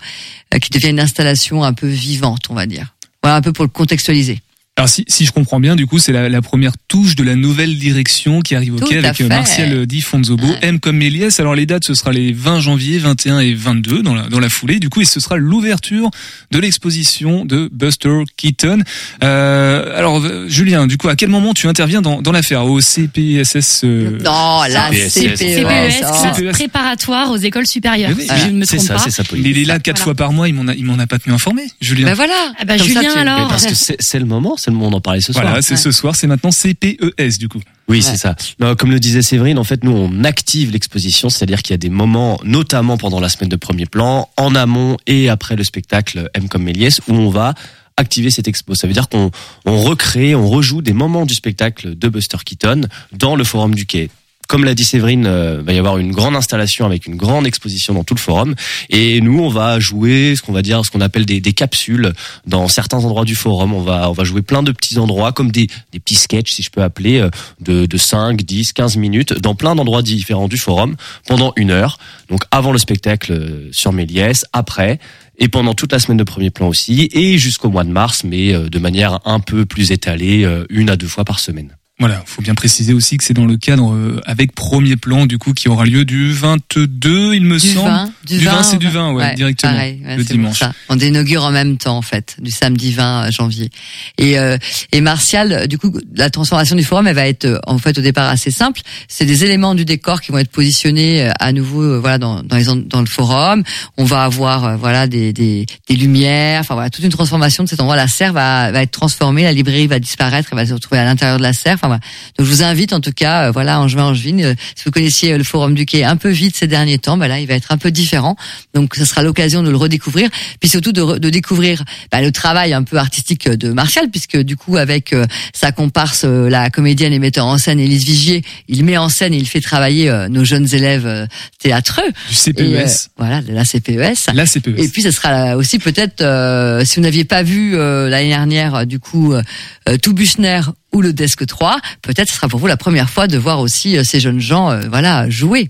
qui 0.61 0.69
devient 0.69 0.89
une 0.89 1.01
installation 1.01 1.65
un 1.65 1.73
peu 1.73 1.87
vivante, 1.87 2.45
on 2.49 2.53
va 2.53 2.65
dire. 2.65 2.95
Voilà, 3.21 3.35
un 3.35 3.41
peu 3.41 3.51
pour 3.51 3.65
le 3.65 3.69
contextualiser. 3.69 4.39
Alors 4.77 4.87
si, 4.89 5.03
si 5.07 5.25
je 5.25 5.31
comprends 5.31 5.59
bien, 5.59 5.75
du 5.75 5.87
coup, 5.87 5.97
c'est 5.97 6.11
la, 6.11 6.29
la 6.29 6.41
première 6.43 6.73
touche 6.87 7.15
de 7.15 7.23
la 7.23 7.35
nouvelle 7.35 7.77
direction 7.79 8.41
qui 8.41 8.53
arrive 8.53 8.75
au 8.75 8.79
Tout 8.79 8.85
quai 8.85 8.97
avec 8.99 9.09
euh, 9.09 9.13
fait. 9.13 9.27
Martial 9.27 9.85
Di 9.87 10.01
Fonzobo, 10.01 10.45
Ouais. 10.47 10.59
M 10.61 10.79
comme 10.79 10.97
Méliès. 10.97 11.39
Alors 11.39 11.55
les 11.55 11.65
dates, 11.65 11.83
ce 11.83 11.95
sera 11.95 12.11
les 12.11 12.31
20 12.31 12.59
janvier, 12.59 12.99
21 12.99 13.39
et 13.39 13.55
22 13.55 14.03
dans 14.03 14.13
la, 14.13 14.29
dans 14.29 14.39
la 14.39 14.49
foulée. 14.49 14.77
Du 14.79 14.89
coup, 14.89 15.01
et 15.01 15.05
ce 15.05 15.19
sera 15.19 15.35
l'ouverture 15.37 16.11
de 16.51 16.59
l'exposition 16.59 17.43
de 17.43 17.69
Buster 17.73 18.19
Keaton. 18.37 18.83
Euh, 19.23 19.97
alors 19.97 20.23
euh, 20.23 20.47
Julien, 20.47 20.85
du 20.85 20.97
coup, 20.97 21.09
à 21.09 21.15
quel 21.15 21.29
moment 21.29 21.55
tu 21.55 21.67
interviens 21.67 22.01
dans, 22.03 22.21
dans 22.21 22.31
l'affaire? 22.31 22.63
Au 22.65 22.79
CPSS 22.79 23.81
euh, 23.83 24.19
Non, 24.23 24.61
la 24.69 24.89
CPES, 24.91 25.35
CPES. 25.37 26.35
CPES. 26.35 26.51
préparatoire 26.51 27.31
aux 27.31 27.37
écoles 27.37 27.65
supérieures. 27.67 28.11
Oui, 28.15 28.27
je 28.43 28.47
ne 28.47 28.51
me 28.59 28.65
C'est 28.65 28.77
trompe 28.77 28.87
ça, 28.89 28.93
pas. 28.93 28.99
c'est 28.99 29.09
ça, 29.11 29.23
Pauline. 29.23 29.45
il 29.47 29.57
est 29.57 29.65
là 29.65 29.79
quatre 29.79 29.97
Voilà. 29.97 30.03
fois 30.03 30.13
par 30.15 30.33
mois, 30.33 30.47
il 30.47 30.53
m'en 30.53 30.67
a, 30.67 30.75
il 30.75 30.85
m'en 30.85 30.99
a 30.99 31.07
pas 31.07 31.17
tenu 31.17 31.33
informé, 31.33 31.63
Julien. 31.81 32.05
Ben 32.05 32.13
voilà. 32.13 32.33
Ah 32.59 32.65
bah, 32.65 32.77
ça, 32.77 32.83
Julien, 32.83 33.11
alors. 33.15 33.47
Parce 33.47 33.65
que 33.65 33.73
c'est 33.73 33.95
c'est 33.99 34.19
le 34.19 34.25
moment, 34.25 34.55
d'en 34.71 35.01
parler 35.01 35.21
ce 35.21 35.33
soir. 35.33 35.45
voilà, 35.45 35.61
c'est 35.61 35.71
Ouais. 35.71 35.77
ce 35.77 35.91
soir, 35.91 36.15
c'est 36.15 36.27
maintenant 36.27 36.51
CPES 36.51 37.37
du 37.39 37.47
coup. 37.49 37.59
Oui, 37.87 37.97
Ouais. 37.97 38.01
c'est 38.01 38.17
ça. 38.17 38.35
Non, 38.59 38.75
comme 38.75 38.91
le 38.91 38.99
disait 38.99 39.21
Séverine, 39.21 39.57
en 39.59 39.63
fait, 39.63 39.83
nous, 39.83 39.91
on 39.91 40.23
active 40.23 40.71
l'exposition, 40.71 41.29
c'est-à-dire 41.29 41.61
qu'il 41.61 41.73
y 41.73 41.75
a 41.75 41.77
des 41.77 41.89
moments, 41.89 42.39
notamment 42.43 42.97
pendant 42.97 43.19
la 43.19 43.29
semaine 43.29 43.49
de 43.49 43.55
premier 43.55 43.85
plan, 43.85 44.29
en 44.37 44.55
amont 44.55 44.97
et 45.07 45.29
après 45.29 45.55
le 45.55 45.63
spectacle 45.63 46.29
M 46.33 46.49
comme 46.49 46.63
Méliès, 46.63 46.99
où 47.07 47.13
on 47.13 47.29
va 47.29 47.53
activer 47.95 48.29
cette 48.29 48.47
expo. 48.47 48.75
Ça 48.75 48.87
veut 48.87 48.93
dire 48.93 49.09
qu'on 49.09 49.31
on 49.65 49.81
recrée, 49.81 50.35
on 50.35 50.47
rejoue 50.49 50.81
des 50.81 50.93
moments 50.93 51.25
du 51.25 51.33
spectacle 51.33 51.97
de 51.97 52.09
Buster 52.09 52.37
Keaton 52.45 52.81
dans 53.13 53.35
le 53.35 53.43
forum 53.43 53.73
du 53.73 53.85
quai. 53.85 54.09
Comme 54.47 54.63
l'a 54.63 54.73
dit 54.73 54.85
Séverine, 54.85 55.25
euh, 55.27 55.61
va 55.61 55.73
y 55.73 55.77
avoir 55.77 55.97
une 55.97 56.13
grande 56.13 56.35
installation 56.35 56.85
avec 56.85 57.05
une 57.05 57.15
grande 57.15 57.45
exposition 57.45 57.93
dans 57.93 58.05
tout 58.05 58.15
le 58.15 58.19
forum. 58.19 58.55
Et 58.89 59.19
nous, 59.19 59.39
on 59.39 59.49
va 59.49 59.79
jouer 59.79 60.35
ce 60.37 60.41
qu'on 60.41 60.53
va 60.53 60.61
dire, 60.61 60.83
ce 60.85 60.91
qu'on 60.91 61.01
appelle 61.01 61.25
des, 61.25 61.41
des 61.41 61.51
capsules 61.51 62.13
dans 62.45 62.69
certains 62.69 63.03
endroits 63.03 63.25
du 63.25 63.35
forum. 63.35 63.73
On 63.73 63.81
va, 63.81 64.09
on 64.09 64.13
va 64.13 64.23
jouer 64.23 64.41
plein 64.41 64.63
de 64.63 64.71
petits 64.71 64.97
endroits, 64.99 65.33
comme 65.33 65.51
des, 65.51 65.67
des 65.91 65.99
petits 65.99 66.15
sketchs, 66.15 66.53
si 66.53 66.63
je 66.63 66.69
peux 66.69 66.81
appeler, 66.81 67.19
euh, 67.19 67.29
de, 67.59 67.85
de 67.85 67.97
5, 67.97 68.41
10, 68.41 68.71
15 68.71 68.95
minutes, 68.95 69.33
dans 69.33 69.53
plein 69.53 69.75
d'endroits 69.75 70.01
différents 70.01 70.47
du 70.47 70.57
forum, 70.57 70.95
pendant 71.27 71.51
une 71.57 71.71
heure. 71.71 71.97
Donc 72.29 72.43
avant 72.49 72.71
le 72.71 72.77
spectacle 72.77 73.33
euh, 73.33 73.69
sur 73.73 73.91
Méliès, 73.91 74.45
après, 74.53 74.99
et 75.39 75.49
pendant 75.49 75.73
toute 75.73 75.91
la 75.91 75.99
semaine 75.99 76.17
de 76.17 76.23
premier 76.23 76.51
plan 76.51 76.69
aussi, 76.69 77.09
et 77.11 77.37
jusqu'au 77.37 77.69
mois 77.69 77.83
de 77.83 77.91
mars, 77.91 78.23
mais 78.23 78.53
de 78.53 78.79
manière 78.79 79.19
un 79.25 79.39
peu 79.39 79.67
plus 79.67 79.91
étalée, 79.91 80.49
une 80.69 80.89
à 80.89 80.95
deux 80.95 81.05
fois 81.05 81.25
par 81.25 81.39
semaine. 81.39 81.76
Voilà, 81.99 82.21
faut 82.27 82.43
bien 82.43 82.53
préciser 82.53 82.93
aussi 82.93 83.17
que 83.17 83.23
c'est 83.23 83.33
dans 83.33 83.47
le 83.47 83.57
cadre 83.57 83.91
euh, 83.91 84.21
avec 84.27 84.53
premier 84.53 84.97
plan 84.97 85.25
du 85.25 85.39
coup 85.39 85.53
qui 85.53 85.67
aura 85.67 85.83
lieu 85.83 86.05
du 86.05 86.31
22, 86.31 87.33
il 87.33 87.43
me 87.43 87.57
Du 87.59 87.69
semble. 87.73 87.89
vin, 87.89 88.11
Du 88.27 88.37
vin, 88.37 88.61
c'est 88.61 88.77
du 88.77 88.87
vin, 88.87 89.13
ouais, 89.13 89.33
directement, 89.33 89.71
pareil, 89.73 89.99
ouais, 90.05 90.15
le 90.15 90.23
dimanche. 90.23 90.59
ça. 90.59 90.73
On 90.89 90.99
inaugure 90.99 91.43
en 91.43 91.49
même 91.49 91.77
temps 91.77 91.97
en 91.97 92.03
fait, 92.03 92.35
du 92.39 92.51
samedi 92.51 92.91
20 92.91 93.31
janvier. 93.31 93.71
Et 94.19 94.37
euh, 94.37 94.59
et 94.91 95.01
Martial, 95.01 95.51
euh, 95.51 95.65
du 95.65 95.79
coup, 95.79 95.91
la 96.13 96.29
transformation 96.29 96.75
du 96.75 96.83
forum, 96.83 97.07
elle 97.07 97.15
va 97.15 97.27
être 97.27 97.45
euh, 97.45 97.57
en 97.65 97.79
fait 97.79 97.97
au 97.97 98.01
départ 98.01 98.29
assez 98.29 98.51
simple. 98.51 98.81
C'est 99.07 99.25
des 99.25 99.43
éléments 99.43 99.73
du 99.73 99.83
décor 99.83 100.21
qui 100.21 100.31
vont 100.31 100.37
être 100.37 100.51
positionnés 100.51 101.23
euh, 101.23 101.31
à 101.39 101.51
nouveau, 101.51 101.81
euh, 101.81 101.99
voilà, 101.99 102.19
dans 102.19 102.43
dans, 102.43 102.57
les 102.57 102.65
dans 102.85 102.99
le 102.99 103.07
forum. 103.07 103.63
On 103.97 104.03
va 104.05 104.23
avoir 104.23 104.65
euh, 104.65 104.75
voilà 104.75 105.07
des, 105.07 105.33
des 105.33 105.65
des 105.89 105.95
lumières, 105.95 106.61
enfin 106.61 106.75
voilà, 106.75 106.91
toute 106.91 107.03
une 107.03 107.09
transformation 107.09 107.63
de 107.63 107.69
cet 107.69 107.79
endroit. 107.81 107.95
La 107.95 108.07
serre 108.07 108.33
va 108.33 108.71
va 108.71 108.83
être 108.83 108.91
transformée, 108.91 109.41
la 109.41 109.51
librairie 109.51 109.87
va 109.87 109.97
disparaître, 109.97 110.49
elle 110.51 110.59
va 110.59 110.65
se 110.67 110.73
retrouver 110.75 110.99
à 111.01 111.05
l'intérieur 111.05 111.37
de 111.39 111.43
la 111.43 111.53
serre. 111.53 111.73
Enfin 111.73 111.86
voilà. 111.87 112.01
Donc 112.37 112.47
je 112.47 112.51
vous 112.51 112.63
invite 112.63 112.93
en 112.93 112.99
tout 113.01 113.11
cas, 113.11 113.47
euh, 113.47 113.51
voilà, 113.51 113.79
en 113.79 113.87
juin, 113.87 114.05
en 114.05 114.13
juin, 114.13 114.39
euh, 114.39 114.55
si 114.75 114.85
vous 114.85 114.91
connaissiez 114.91 115.33
euh, 115.33 115.37
le 115.37 115.43
forum 115.43 115.73
du 115.73 115.85
quai 115.85 116.03
un 116.03 116.15
peu 116.17 116.29
vite 116.29 116.55
ces 116.55 116.67
derniers 116.67 116.97
temps, 116.99 117.17
bah 117.17 117.27
là, 117.27 117.39
il 117.39 117.47
va 117.47 117.53
être 117.55 117.71
un 117.71 117.77
peu 117.77 117.91
différent. 117.91 118.35
Donc, 118.73 118.95
ce 118.95 119.05
sera 119.05 119.23
l'occasion 119.23 119.63
de 119.63 119.69
le 119.69 119.77
redécouvrir, 119.77 120.29
puis 120.59 120.69
surtout 120.69 120.91
de, 120.91 121.01
re- 121.01 121.19
de 121.19 121.29
découvrir 121.29 121.83
bah, 122.11 122.21
le 122.21 122.31
travail 122.31 122.73
un 122.73 122.83
peu 122.83 122.97
artistique 122.97 123.49
de 123.49 123.71
Martial, 123.71 124.09
puisque 124.09 124.37
du 124.37 124.55
coup, 124.55 124.77
avec 124.77 125.13
euh, 125.13 125.25
sa 125.53 125.71
comparse, 125.71 126.23
euh, 126.25 126.49
la 126.49 126.69
comédienne 126.69 127.13
et 127.13 127.19
metteur 127.19 127.45
en 127.45 127.57
scène 127.57 127.79
Élise 127.79 128.05
Vigier, 128.05 128.43
il 128.67 128.83
met 128.85 128.97
en 128.97 129.09
scène 129.09 129.33
et 129.33 129.37
il 129.37 129.47
fait 129.47 129.61
travailler 129.61 130.09
euh, 130.09 130.27
nos 130.29 130.43
jeunes 130.43 130.67
élèves 130.73 131.05
euh, 131.05 131.25
théâtreux. 131.59 132.11
Du 132.29 132.35
CPES. 132.35 132.61
Euh, 132.61 132.87
voilà, 133.17 133.41
de 133.41 133.53
la 133.53 133.65
CPES. 133.65 134.33
La 134.33 134.45
CPES. 134.45 134.77
Et 134.77 134.87
puis, 134.89 135.01
ce 135.01 135.11
sera 135.11 135.55
aussi 135.57 135.79
peut-être, 135.79 136.21
euh, 136.21 136.83
si 136.85 136.95
vous 136.97 137.01
n'aviez 137.01 137.25
pas 137.25 137.43
vu 137.43 137.75
euh, 137.75 138.09
l'année 138.09 138.29
dernière, 138.29 138.75
euh, 138.75 138.85
du 138.85 138.99
coup, 138.99 139.33
euh, 139.33 139.41
euh, 139.89 139.97
tout 139.97 140.13
Buchner 140.13 140.61
ou 140.93 141.01
le 141.01 141.13
Desk 141.13 141.45
3, 141.45 141.79
peut-être 142.01 142.29
ce 142.29 142.35
sera 142.35 142.47
pour 142.47 142.59
vous 142.59 142.67
la 142.67 142.77
première 142.77 143.09
fois 143.09 143.27
de 143.27 143.37
voir 143.37 143.59
aussi 143.59 143.97
euh, 143.97 144.03
ces 144.03 144.19
jeunes 144.19 144.39
gens, 144.39 144.71
euh, 144.71 144.81
voilà, 144.89 145.29
jouer. 145.29 145.69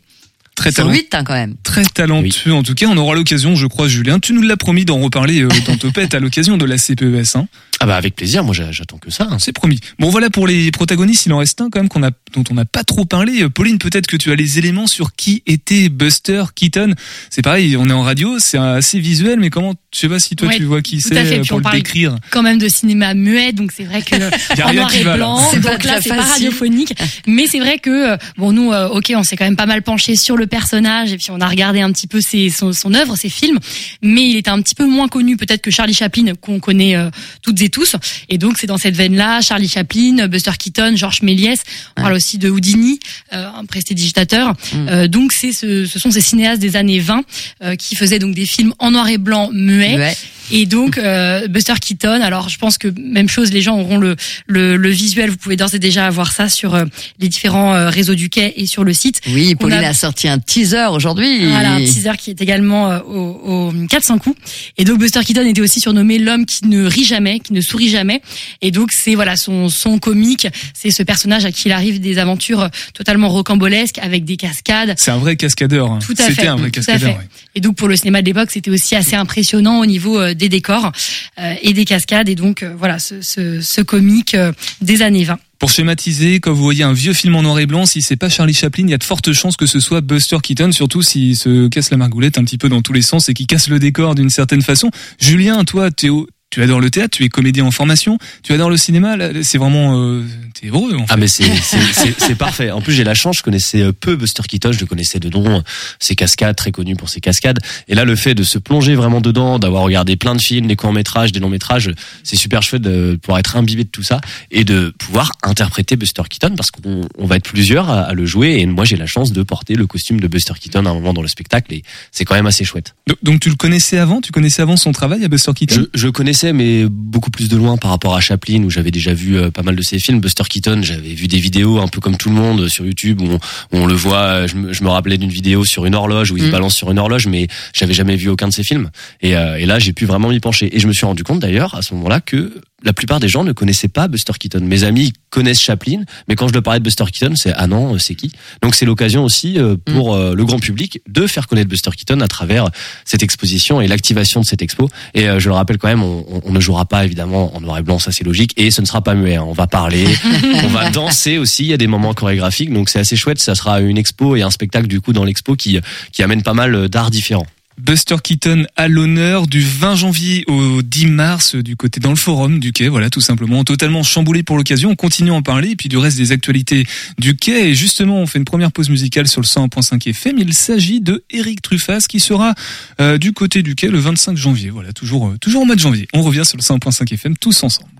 Très 0.55 0.71
Ils 0.71 0.73
sont 0.73 0.81
talent- 0.83 0.91
huit, 0.93 1.13
hein, 1.13 1.23
quand 1.23 1.35
même. 1.35 1.53
Très 1.61 1.85
talentueux. 1.85 2.51
En 2.51 2.63
tout 2.63 2.73
cas, 2.73 2.87
on 2.89 2.97
aura 2.97 3.13
l'occasion, 3.13 3.55
je 3.55 3.67
crois, 3.67 3.87
Julien. 3.87 4.17
Tu 4.19 4.33
nous 4.33 4.41
l'as 4.41 4.57
promis 4.57 4.85
d'en 4.85 4.99
reparler 4.99 5.43
euh, 5.43 5.49
dans 5.67 5.77
Topette 5.77 6.15
à 6.15 6.19
l'occasion 6.19 6.57
de 6.57 6.65
la 6.65 6.79
CPES. 6.79 7.35
Hein. 7.35 7.47
Ah 7.79 7.85
bah 7.85 7.95
avec 7.95 8.15
plaisir, 8.15 8.43
moi 8.43 8.55
j'a- 8.55 8.71
j'attends 8.71 8.97
que 8.97 9.11
ça. 9.11 9.27
hein. 9.29 9.37
C'est 9.37 9.51
promis. 9.51 9.79
Bon, 9.99 10.09
voilà 10.09 10.31
pour 10.31 10.47
les 10.47 10.71
protagonistes. 10.71 11.27
Il 11.27 11.33
en 11.33 11.37
reste 11.37 11.61
un 11.61 11.69
quand 11.69 11.77
même 11.79 11.89
qu'on 11.89 12.01
a, 12.01 12.09
dont 12.33 12.43
on 12.49 12.55
n'a 12.55 12.65
pas 12.65 12.83
trop 12.83 13.05
parlé. 13.05 13.43
Euh, 13.43 13.49
Pauline, 13.49 13.77
peut-être 13.77 14.07
que 14.07 14.17
tu 14.17 14.31
as 14.31 14.35
les 14.35 14.57
éléments 14.57 14.87
sur 14.87 15.13
qui 15.15 15.43
était 15.45 15.89
Buster 15.89 16.45
Keaton. 16.55 16.95
C'est 17.29 17.43
pareil, 17.43 17.77
on 17.77 17.87
est 17.87 17.93
en 17.93 18.01
radio, 18.01 18.39
c'est 18.39 18.57
assez 18.57 18.99
visuel, 18.99 19.39
mais 19.39 19.51
comment, 19.51 19.75
je 19.97 20.01
sais 20.01 20.09
pas 20.09 20.19
si 20.19 20.35
toi 20.35 20.49
Ouais, 20.49 20.57
tu 20.57 20.65
vois 20.65 20.83
qui 20.83 21.01
c'est 21.01 21.17
euh, 21.17 21.41
pour 21.43 21.55
on 21.55 21.57
le 21.57 21.63
parle 21.63 21.77
décrire. 21.77 22.15
quand 22.29 22.43
même 22.43 22.59
de 22.59 22.69
cinéma 22.69 23.15
muet, 23.15 23.51
donc 23.51 23.71
c'est 23.75 23.83
vrai 23.83 24.03
que 24.03 24.15
en 24.63 24.73
noir 24.73 24.93
et 24.93 25.03
va, 25.03 25.09
là. 25.11 25.17
blanc, 25.17 25.41
C'est 25.51 25.59
pas 25.59 25.71
donc 25.71 25.83
là 25.85 25.99
c'est 26.01 26.09
pas 26.09 26.21
radiophonique, 26.21 26.93
mais 27.25 27.47
c'est 27.47 27.59
vrai 27.59 27.79
que 27.79 28.11
euh, 28.13 28.17
bon 28.37 28.51
nous, 28.51 28.71
euh, 28.71 28.89
ok, 28.89 29.11
on 29.15 29.23
s'est 29.23 29.35
quand 29.35 29.45
même 29.45 29.55
pas 29.55 29.65
mal 29.65 29.81
penché 29.81 30.15
sur 30.15 30.37
le 30.37 30.45
personnage 30.45 31.11
et 31.11 31.17
puis 31.17 31.27
on 31.31 31.41
a 31.41 31.47
regardé 31.47 31.81
un 31.81 31.91
petit 31.91 32.05
peu 32.07 32.21
ses, 32.21 32.51
son, 32.51 32.73
son 32.73 32.93
œuvre, 32.93 33.15
ses 33.15 33.29
films, 33.29 33.57
mais 34.03 34.29
il 34.29 34.37
était 34.37 34.51
un 34.51 34.61
petit 34.61 34.75
peu 34.75 34.85
moins 34.85 35.07
connu 35.07 35.35
peut-être 35.35 35.61
que 35.61 35.71
Charlie 35.71 35.95
Chaplin 35.95 36.33
qu'on 36.39 36.59
connaît 36.59 36.95
euh, 36.95 37.09
toutes 37.41 37.59
et 37.61 37.69
tous, 37.69 37.95
et 38.29 38.37
donc 38.37 38.57
c'est 38.59 38.67
dans 38.67 38.77
cette 38.77 38.95
veine-là, 38.95 39.41
Charlie 39.41 39.67
Chaplin, 39.67 40.27
Buster 40.27 40.51
Keaton, 40.57 40.95
Georges 40.95 41.23
Méliès, 41.23 41.59
on 41.97 42.01
parle 42.01 42.13
aussi 42.13 42.37
de 42.37 42.49
Houdini, 42.49 42.99
euh, 43.33 43.47
un 43.57 43.65
prestidigitateur, 43.65 44.53
Mm. 44.73 44.87
Euh, 44.89 45.07
donc 45.07 45.31
c'est 45.31 45.51
ce, 45.51 45.85
ce 45.85 45.99
sont 45.99 46.11
ces 46.11 46.21
cinéastes 46.21 46.61
des 46.61 46.75
années 46.75 46.99
20 46.99 47.23
euh, 47.63 47.75
qui 47.75 47.95
faisaient 47.95 48.19
donc 48.19 48.35
des 48.35 48.45
films 48.45 48.73
en 48.79 48.91
noir 48.91 49.07
et 49.07 49.17
blanc 49.17 49.49
muets. 49.53 49.86
Ouais. 49.95 50.15
Et 50.51 50.65
donc 50.65 50.97
euh, 50.97 51.47
Buster 51.47 51.73
Keaton. 51.79 52.21
Alors 52.21 52.49
je 52.49 52.57
pense 52.57 52.77
que 52.77 52.87
même 52.99 53.29
chose, 53.29 53.51
les 53.51 53.61
gens 53.61 53.77
auront 53.79 53.97
le 53.97 54.15
le, 54.47 54.77
le 54.77 54.89
visuel. 54.89 55.29
Vous 55.29 55.37
pouvez 55.37 55.55
d'ores 55.55 55.73
et 55.75 55.79
déjà 55.79 56.07
avoir 56.07 56.31
ça 56.31 56.49
sur 56.49 56.75
euh, 56.75 56.85
les 57.19 57.27
différents 57.29 57.73
euh, 57.73 57.89
réseaux 57.89 58.15
du 58.15 58.29
quai 58.29 58.53
et 58.57 58.65
sur 58.65 58.83
le 58.83 58.93
site. 58.93 59.21
Oui, 59.29 59.55
Pauline 59.55 59.77
a- 59.83 59.89
a... 59.89 59.93
sorti 59.93 60.27
un 60.27 60.39
teaser 60.39 60.87
aujourd'hui. 60.91 61.45
Voilà, 61.47 61.73
un 61.73 61.79
teaser 61.83 62.11
qui 62.17 62.29
est 62.31 62.41
également 62.41 62.91
euh, 62.91 62.99
au, 63.01 63.69
au 63.69 63.73
400 63.89 64.19
coups. 64.19 64.37
Et 64.77 64.83
donc 64.85 64.99
Buster 64.99 65.21
Keaton 65.25 65.45
était 65.45 65.61
aussi 65.61 65.79
surnommé 65.79 66.17
l'homme 66.17 66.45
qui 66.45 66.65
ne 66.67 66.85
rit 66.85 67.03
jamais, 67.05 67.39
qui 67.39 67.53
ne 67.53 67.61
sourit 67.61 67.89
jamais. 67.89 68.21
Et 68.61 68.71
donc 68.71 68.91
c'est 68.91 69.15
voilà 69.15 69.35
son 69.35 69.69
son 69.69 69.99
comique, 69.99 70.47
c'est 70.73 70.91
ce 70.91 71.03
personnage 71.03 71.45
à 71.45 71.51
qui 71.51 71.67
il 71.67 71.71
arrive 71.71 71.99
des 71.99 72.17
aventures 72.19 72.69
totalement 72.93 73.27
rocambolesques 73.29 73.99
avec 74.01 74.23
des 74.25 74.37
cascades. 74.37 74.93
C'est 74.97 75.11
un 75.11 75.17
vrai 75.17 75.35
cascadeur. 75.35 75.91
hein. 75.91 75.99
Tout 76.05 76.13
à 76.17 76.23
fait. 76.23 76.33
C'était 76.33 76.47
un 76.47 76.55
vrai 76.55 76.71
cascadeur. 76.71 77.09
ouais. 77.17 77.27
Et 77.55 77.59
donc 77.59 77.75
pour 77.75 77.87
le 77.87 77.95
cinéma 77.95 78.21
de 78.21 78.27
l'époque, 78.27 78.49
c'était 78.51 78.71
aussi 78.71 78.95
assez 78.95 79.15
impressionnant 79.15 79.79
au 79.79 79.85
niveau 79.85 80.19
euh, 80.19 80.33
des 80.37 80.49
décors 80.49 80.91
euh, 81.39 81.53
et 81.61 81.73
des 81.73 81.85
cascades. 81.85 82.29
Et 82.29 82.35
donc 82.35 82.63
euh, 82.63 82.73
voilà, 82.77 82.99
ce, 82.99 83.21
ce, 83.21 83.81
comique 83.81 84.33
euh, 84.33 84.51
des 84.81 85.01
années 85.01 85.23
20. 85.23 85.37
Pour 85.59 85.71
schématiser, 85.71 86.39
quand 86.39 86.53
vous 86.53 86.63
voyez 86.63 86.83
un 86.83 86.93
vieux 86.93 87.13
film 87.13 87.35
en 87.35 87.41
noir 87.41 87.59
et 87.59 87.65
blanc, 87.65 87.87
si 87.87 88.01
c'est 88.03 88.15
pas 88.15 88.29
Charlie 88.29 88.53
Chaplin, 88.53 88.83
il 88.83 88.91
y 88.91 88.93
a 88.93 88.99
de 88.99 89.03
fortes 89.03 89.33
chances 89.33 89.57
que 89.57 89.65
ce 89.65 89.79
soit 89.79 90.01
Buster 90.01 90.37
Keaton, 90.41 90.71
surtout 90.71 91.01
s'il 91.01 91.35
se 91.35 91.67
casse 91.67 91.89
la 91.89 91.97
margoulette 91.97 92.37
un 92.37 92.43
petit 92.43 92.59
peu 92.59 92.69
dans 92.69 92.81
tous 92.83 92.93
les 92.93 93.01
sens 93.01 93.27
et 93.27 93.33
qu'il 93.33 93.47
casse 93.47 93.67
le 93.67 93.79
décor 93.79 94.13
d'une 94.13 94.29
certaine 94.29 94.61
façon. 94.61 94.91
Julien, 95.19 95.63
toi, 95.65 95.89
Théo, 95.89 96.27
tu 96.49 96.63
adores 96.63 96.79
le 96.79 96.89
théâtre, 96.89 97.17
tu 97.17 97.23
es 97.23 97.29
comédien 97.29 97.65
en 97.65 97.71
formation, 97.71 98.17
tu 98.41 98.53
adores 98.53 98.69
le 98.69 98.77
cinéma, 98.77 99.15
c'est 99.43 99.57
vraiment, 99.57 99.99
euh, 100.01 100.23
t'es 100.53 100.67
heureux 100.67 100.95
en 100.95 101.05
fait. 101.05 101.13
Ah 101.13 101.17
mais 101.17 101.27
c'est 101.27 102.35
parfait. 102.35 102.71
En 102.71 102.81
plus 102.81 102.93
j'ai 102.93 103.03
la 103.03 103.13
chance, 103.13 103.37
je 103.37 103.43
connaissais 103.43 103.81
euh, 103.81 103.91
peu 103.91 104.15
Buster 104.15 104.43
Keaton, 104.47 104.71
je 104.71 104.79
le 104.79 104.85
connaissais 104.85 105.19
de 105.19 105.29
nom, 105.29 105.61
ses 105.99 106.15
cascades 106.15 106.55
très 106.55 106.71
connu 106.71 106.95
pour 106.95 107.09
ses 107.09 107.19
cascades. 107.19 107.59
Et 107.87 107.95
là 107.95 108.05
le 108.05 108.15
fait 108.15 108.33
de 108.33 108.43
se 108.43 108.57
plonger 108.57 108.95
vraiment 108.95 109.19
dedans, 109.19 109.59
d'avoir 109.59 109.83
regardé 109.83 110.15
plein 110.15 110.35
de 110.35 110.41
films, 110.41 110.67
des 110.67 110.75
courts 110.75 110.93
métrages, 110.93 111.31
des 111.31 111.39
longs 111.39 111.49
métrages, 111.49 111.91
c'est 112.23 112.37
super 112.37 112.63
chouette 112.63 112.81
de 112.81 113.17
pouvoir 113.21 113.39
être 113.39 113.57
imbibé 113.57 113.83
de 113.83 113.89
tout 113.89 114.03
ça 114.03 114.21
et 114.49 114.63
de 114.63 114.93
pouvoir 114.97 115.31
interpréter 115.43 115.97
Buster 115.97 116.23
Keaton 116.29 116.55
parce 116.55 116.71
qu'on 116.71 117.01
on 117.17 117.25
va 117.25 117.35
être 117.35 117.49
plusieurs 117.49 117.89
à, 117.89 118.03
à 118.03 118.13
le 118.13 118.25
jouer. 118.25 118.59
Et 118.59 118.65
moi 118.65 118.85
j'ai 118.85 118.95
la 118.95 119.05
chance 119.07 119.33
de 119.33 119.43
porter 119.43 119.75
le 119.75 119.85
costume 119.85 120.21
de 120.21 120.27
Buster 120.27 120.53
Keaton 120.59 120.85
à 120.85 120.89
un 120.89 120.93
moment 120.93 121.13
dans 121.13 121.21
le 121.21 121.27
spectacle 121.27 121.73
et 121.73 121.83
c'est 122.11 122.23
quand 122.23 122.35
même 122.35 122.47
assez 122.47 122.63
chouette. 122.63 122.95
Donc, 123.05 123.17
donc 123.21 123.39
tu 123.41 123.49
le 123.49 123.55
connaissais 123.55 123.97
avant, 123.97 124.21
tu 124.21 124.31
connaissais 124.31 124.61
avant 124.61 124.77
son 124.77 124.93
travail 124.93 125.25
à 125.25 125.27
Buster 125.27 125.51
Keaton? 125.53 125.75
Je, 125.93 125.99
je 125.99 126.07
connaissais, 126.07 126.36
mais 126.43 126.85
beaucoup 126.89 127.29
plus 127.31 127.49
de 127.49 127.55
loin 127.57 127.77
par 127.77 127.91
rapport 127.91 128.15
à 128.15 128.19
Chaplin, 128.19 128.63
où 128.63 128.69
j'avais 128.69 128.91
déjà 128.91 129.13
vu 129.13 129.37
euh, 129.37 129.49
pas 129.51 129.63
mal 129.63 129.75
de 129.75 129.81
ses 129.81 129.99
films. 129.99 130.19
Buster 130.19 130.43
Keaton, 130.49 130.81
j'avais 130.83 131.13
vu 131.13 131.27
des 131.27 131.39
vidéos 131.39 131.79
un 131.79 131.87
peu 131.87 131.99
comme 131.99 132.17
tout 132.17 132.29
le 132.29 132.35
monde 132.35 132.67
sur 132.67 132.85
YouTube, 132.85 133.21
où 133.21 133.25
on, 133.25 133.35
où 133.35 133.39
on 133.83 133.85
le 133.85 133.93
voit. 133.95 134.17
euh, 134.17 134.47
Je 134.47 134.55
me, 134.55 134.73
je 134.73 134.83
me 134.83 134.89
rappelais 134.89 135.17
d'une 135.17 135.29
vidéo 135.29 135.65
sur 135.65 135.85
une 135.85 135.95
horloge, 135.95 136.31
où 136.31 136.37
il 136.37 136.43
se 136.43 136.47
Mm. 136.47 136.51
balance 136.51 136.75
sur 136.75 136.91
une 136.91 136.99
horloge, 136.99 137.27
mais 137.27 137.47
j'avais 137.73 137.93
jamais 137.93 138.15
vu 138.15 138.29
aucun 138.29 138.47
de 138.47 138.53
ses 138.53 138.63
films. 138.63 138.89
Et, 139.21 139.35
euh, 139.35 139.57
et 139.57 139.65
là, 139.65 139.79
j'ai 139.79 139.93
pu 139.93 140.05
vraiment 140.05 140.29
m'y 140.29 140.39
pencher. 140.39 140.75
Et 140.75 140.79
je 140.79 140.87
me 140.87 140.93
suis 140.93 141.05
rendu 141.05 141.23
compte 141.23 141.39
d'ailleurs, 141.39 141.75
à 141.75 141.81
ce 141.81 141.93
moment-là, 141.95 142.21
que 142.21 142.53
la 142.83 142.93
plupart 142.93 143.19
des 143.19 143.27
gens 143.27 143.43
ne 143.43 143.53
connaissaient 143.53 143.87
pas 143.87 144.07
Buster 144.07 144.33
Keaton. 144.39 144.59
Mes 144.61 144.83
amis 144.83 145.11
connaissent 145.31 145.59
Chaplin, 145.59 146.03
mais 146.27 146.35
quand 146.35 146.47
je 146.47 146.53
leur 146.53 146.61
parlais 146.61 146.79
de 146.79 146.83
Buster 146.83 147.05
Keaton, 147.11 147.35
c'est 147.35 147.51
ah 147.55 147.65
non, 147.67 147.95
euh, 147.95 147.97
c'est 147.97 148.13
qui? 148.15 148.31
Donc 148.61 148.75
c'est 148.75 148.85
l'occasion 148.85 149.23
aussi 149.23 149.57
euh, 149.57 149.75
pour 149.83 150.13
euh, 150.15 150.35
le 150.35 150.45
grand 150.45 150.59
public 150.59 151.01
de 151.07 151.25
faire 151.27 151.47
connaître 151.47 151.69
Buster 151.69 151.89
Keaton 151.91 152.21
à 152.21 152.27
travers 152.27 152.69
cette 153.03 153.23
exposition 153.23 153.81
et 153.81 153.87
l'activation 153.87 154.41
de 154.41 154.45
cette 154.45 154.61
expo. 154.61 154.89
Et 155.15 155.25
je 155.39 155.49
le 155.49 155.55
rappelle 155.55 155.77
quand 155.79 155.87
même, 155.87 156.03
on, 156.03 156.23
on- 156.29 156.41
on 156.45 156.51
ne 156.51 156.59
jouera 156.59 156.85
pas 156.85 157.03
évidemment 157.03 157.55
en 157.55 157.61
noir 157.61 157.77
et 157.79 157.81
blanc, 157.81 157.99
ça 157.99 158.11
c'est 158.11 158.23
logique, 158.23 158.53
et 158.57 158.69
ce 158.71 158.79
ne 158.81 158.85
sera 158.85 159.01
pas 159.01 159.15
muet. 159.15 159.35
hein. 159.35 159.45
On 159.47 159.53
va 159.53 159.67
parler, 159.67 160.05
on 160.63 160.67
va 160.67 160.89
danser 160.91 161.37
aussi. 161.39 161.63
Il 161.63 161.69
y 161.69 161.73
a 161.73 161.77
des 161.77 161.87
moments 161.87 162.13
chorégraphiques, 162.13 162.71
donc 162.71 162.89
c'est 162.89 162.99
assez 162.99 163.15
chouette. 163.15 163.39
Ça 163.39 163.55
sera 163.55 163.81
une 163.81 163.97
expo 163.97 164.35
et 164.35 164.43
un 164.43 164.51
spectacle 164.51 164.87
du 164.87 165.01
coup 165.01 165.13
dans 165.13 165.23
l'expo 165.23 165.55
qui 165.55 165.79
qui 166.11 166.23
amène 166.23 166.43
pas 166.43 166.53
mal 166.53 166.89
d'arts 166.89 167.09
différents. 167.11 167.47
Buster 167.77 168.15
Keaton 168.23 168.65
à 168.75 168.87
l'honneur 168.87 169.47
du 169.47 169.61
20 169.61 169.95
janvier 169.95 170.43
au 170.47 170.81
10 170.81 171.07
mars 171.07 171.55
du 171.55 171.75
côté 171.75 171.99
dans 171.99 172.09
le 172.09 172.15
forum 172.15 172.59
du 172.59 172.73
quai, 172.73 172.87
voilà 172.87 173.09
tout 173.09 173.21
simplement 173.21 173.63
totalement 173.63 174.03
chamboulé 174.03 174.43
pour 174.43 174.57
l'occasion. 174.57 174.89
On 174.89 174.95
continue 174.95 175.31
à 175.31 175.35
en 175.35 175.41
parler 175.41 175.71
et 175.71 175.75
puis 175.75 175.87
du 175.87 175.97
reste 175.97 176.17
des 176.17 176.31
actualités 176.31 176.85
du 177.19 177.35
quai 177.35 177.69
et 177.69 177.75
justement 177.75 178.17
on 178.17 178.25
fait 178.25 178.39
une 178.39 178.45
première 178.45 178.71
pause 178.71 178.89
musicale 178.89 179.27
sur 179.27 179.41
le 179.41 179.45
101.5 179.45 180.09
FM. 180.09 180.39
Il 180.39 180.53
s'agit 180.53 181.01
de 181.01 181.23
Eric 181.29 181.61
Truffaz 181.61 182.07
qui 182.07 182.19
sera 182.19 182.55
euh, 182.99 183.17
du 183.17 183.31
côté 183.31 183.61
du 183.61 183.75
quai 183.75 183.87
le 183.87 183.99
25 183.99 184.35
janvier. 184.35 184.69
Voilà 184.69 184.91
toujours 184.91 185.27
euh, 185.27 185.37
toujours 185.39 185.61
au 185.61 185.65
mois 185.65 185.75
de 185.75 185.79
janvier. 185.79 186.07
On 186.13 186.23
revient 186.23 186.45
sur 186.45 186.57
le 186.57 186.63
101.5 186.63 187.13
FM 187.13 187.37
tous 187.37 187.63
ensemble. 187.63 187.91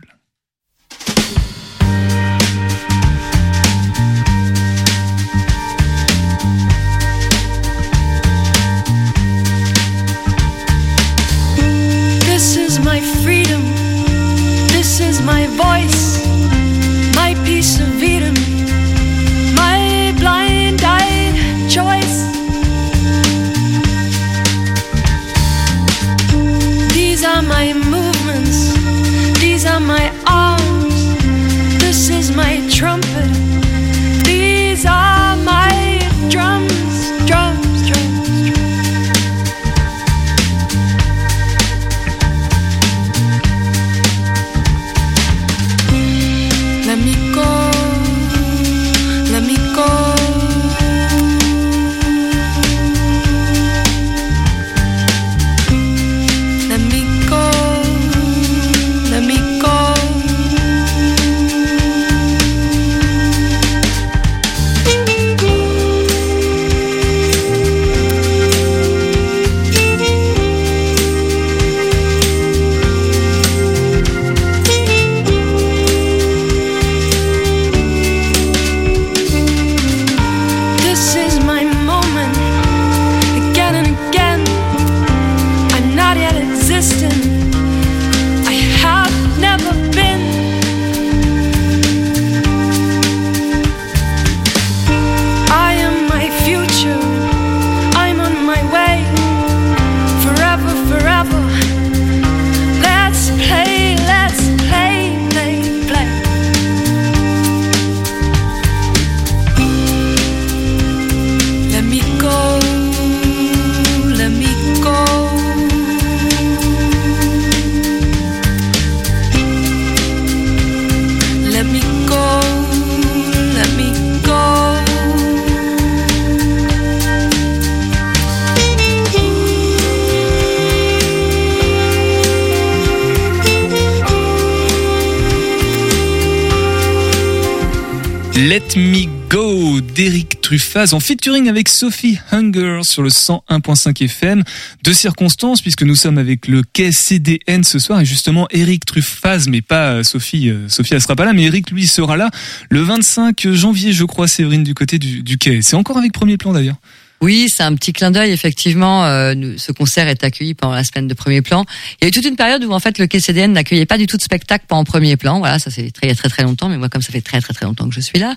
Me 138.78 139.08
Go 139.28 139.82
d'Eric 139.82 140.40
Truffaz 140.40 140.94
en 140.94 141.00
featuring 141.00 141.50
avec 141.50 141.68
Sophie 141.68 142.20
Hunger 142.32 142.82
sur 142.84 143.02
le 143.02 143.10
101.5 143.10 144.04
FM. 144.04 144.44
De 144.84 144.94
circonstances 144.94 145.64
puisque 145.64 145.82
nous 145.82 145.96
sommes 145.96 146.20
avec 146.20 146.48
le 146.48 146.62
quai 146.62 146.92
CDN 146.92 147.64
ce 147.64 147.80
soir 147.80 148.02
et 148.02 148.06
justement 148.06 148.48
Eric 148.52 148.86
Truffaz, 148.86 149.48
mais 149.50 149.62
pas 149.62 149.94
euh, 149.94 150.04
Sophie. 150.04 150.50
euh, 150.50 150.70
Sophie 150.70 150.94
elle 150.94 151.02
sera 151.02 151.16
pas 151.16 151.26
là, 151.26 151.34
mais 151.34 151.46
Eric 151.46 151.72
lui 151.72 151.88
sera 151.88 152.18
là 152.18 152.30
le 152.70 152.82
25 152.82 153.52
janvier, 153.52 153.94
je 153.94 154.04
crois, 154.04 154.28
Séverine 154.28 154.64
du 154.64 154.76
côté 154.76 155.00
du, 155.00 155.24
du 155.24 155.40
quai. 155.40 155.64
C'est 155.64 155.76
encore 155.76 155.98
avec 155.98 156.14
premier 156.14 156.38
plan 156.38 156.54
d'ailleurs. 156.54 156.78
Oui, 157.20 157.48
c'est 157.52 157.64
un 157.64 157.74
petit 157.74 157.94
clin 157.94 158.12
d'œil. 158.12 158.32
Effectivement, 158.32 159.06
euh, 159.06 159.34
nous- 159.34 159.58
ce 159.58 159.72
concert 159.72 160.08
est 160.08 160.24
accueilli 160.24 160.54
pendant 160.54 160.76
la 160.76 160.84
semaine 160.84 161.08
de 161.08 161.14
premier 161.16 161.42
plan. 161.42 161.66
Il 162.00 162.04
y 162.04 162.06
a 162.06 162.08
eu 162.10 162.12
toute 162.12 162.26
une 162.26 162.36
période 162.36 162.64
où 162.64 162.72
en 162.72 162.80
fait 162.80 163.00
le 163.00 163.08
KCDN 163.08 163.54
n'accueillait 163.54 163.88
pas 163.88 163.98
du 163.98 164.06
tout 164.06 164.18
de 164.18 164.22
spectacle 164.22 164.66
pendant 164.68 164.84
premier 164.84 165.18
plan. 165.18 165.40
Voilà, 165.40 165.58
ça 165.58 165.72
c'est 165.72 165.90
très 165.92 166.14
très 166.14 166.30
très 166.30 166.44
longtemps. 166.44 166.70
Mais 166.70 166.78
moi, 166.78 166.90
comme 166.90 167.02
ça 167.02 167.12
fait 167.12 167.22
très 167.22 167.42
très 167.42 167.54
très 167.56 167.66
longtemps 167.66 167.90
que 167.90 167.96
je 167.96 168.02
suis 168.02 168.20
là, 168.20 168.36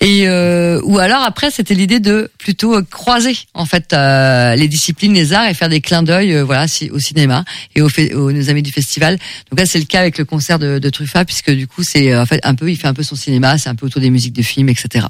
et 0.00 0.28
euh, 0.28 0.80
ou 0.84 0.98
alors 0.98 1.22
après 1.22 1.50
c'était 1.50 1.74
l'idée 1.74 1.98
de 1.98 2.30
plutôt 2.38 2.80
croiser 2.84 3.36
en 3.54 3.66
fait 3.66 3.92
euh, 3.92 4.54
les 4.54 4.68
disciplines, 4.68 5.14
les 5.14 5.32
arts 5.32 5.48
et 5.48 5.54
faire 5.54 5.68
des 5.68 5.80
clins 5.80 6.04
d'œil, 6.04 6.32
euh, 6.34 6.44
voilà, 6.44 6.68
si- 6.68 6.90
au 6.90 7.00
cinéma 7.00 7.44
et 7.74 7.82
aux, 7.82 7.88
aux 8.14 8.30
nos 8.32 8.48
amis 8.50 8.62
du 8.62 8.70
festival. 8.70 9.18
Donc 9.50 9.58
là, 9.58 9.66
c'est 9.66 9.78
le 9.80 9.84
cas 9.84 9.98
avec 10.00 10.16
le 10.18 10.24
concert 10.24 10.60
de, 10.60 10.78
de 10.78 10.90
Truffa, 10.90 11.24
puisque 11.24 11.50
du 11.50 11.66
coup 11.66 11.82
c'est 11.82 12.12
euh, 12.12 12.22
en 12.22 12.26
fait 12.26 12.38
un 12.44 12.54
peu, 12.54 12.70
il 12.70 12.76
fait 12.76 12.86
un 12.88 12.94
peu 12.94 13.02
son 13.02 13.16
cinéma, 13.16 13.58
c'est 13.58 13.68
un 13.68 13.74
peu 13.74 13.86
autour 13.86 14.00
des 14.00 14.10
musiques 14.10 14.32
de 14.34 14.42
films, 14.42 14.68
etc. 14.68 15.06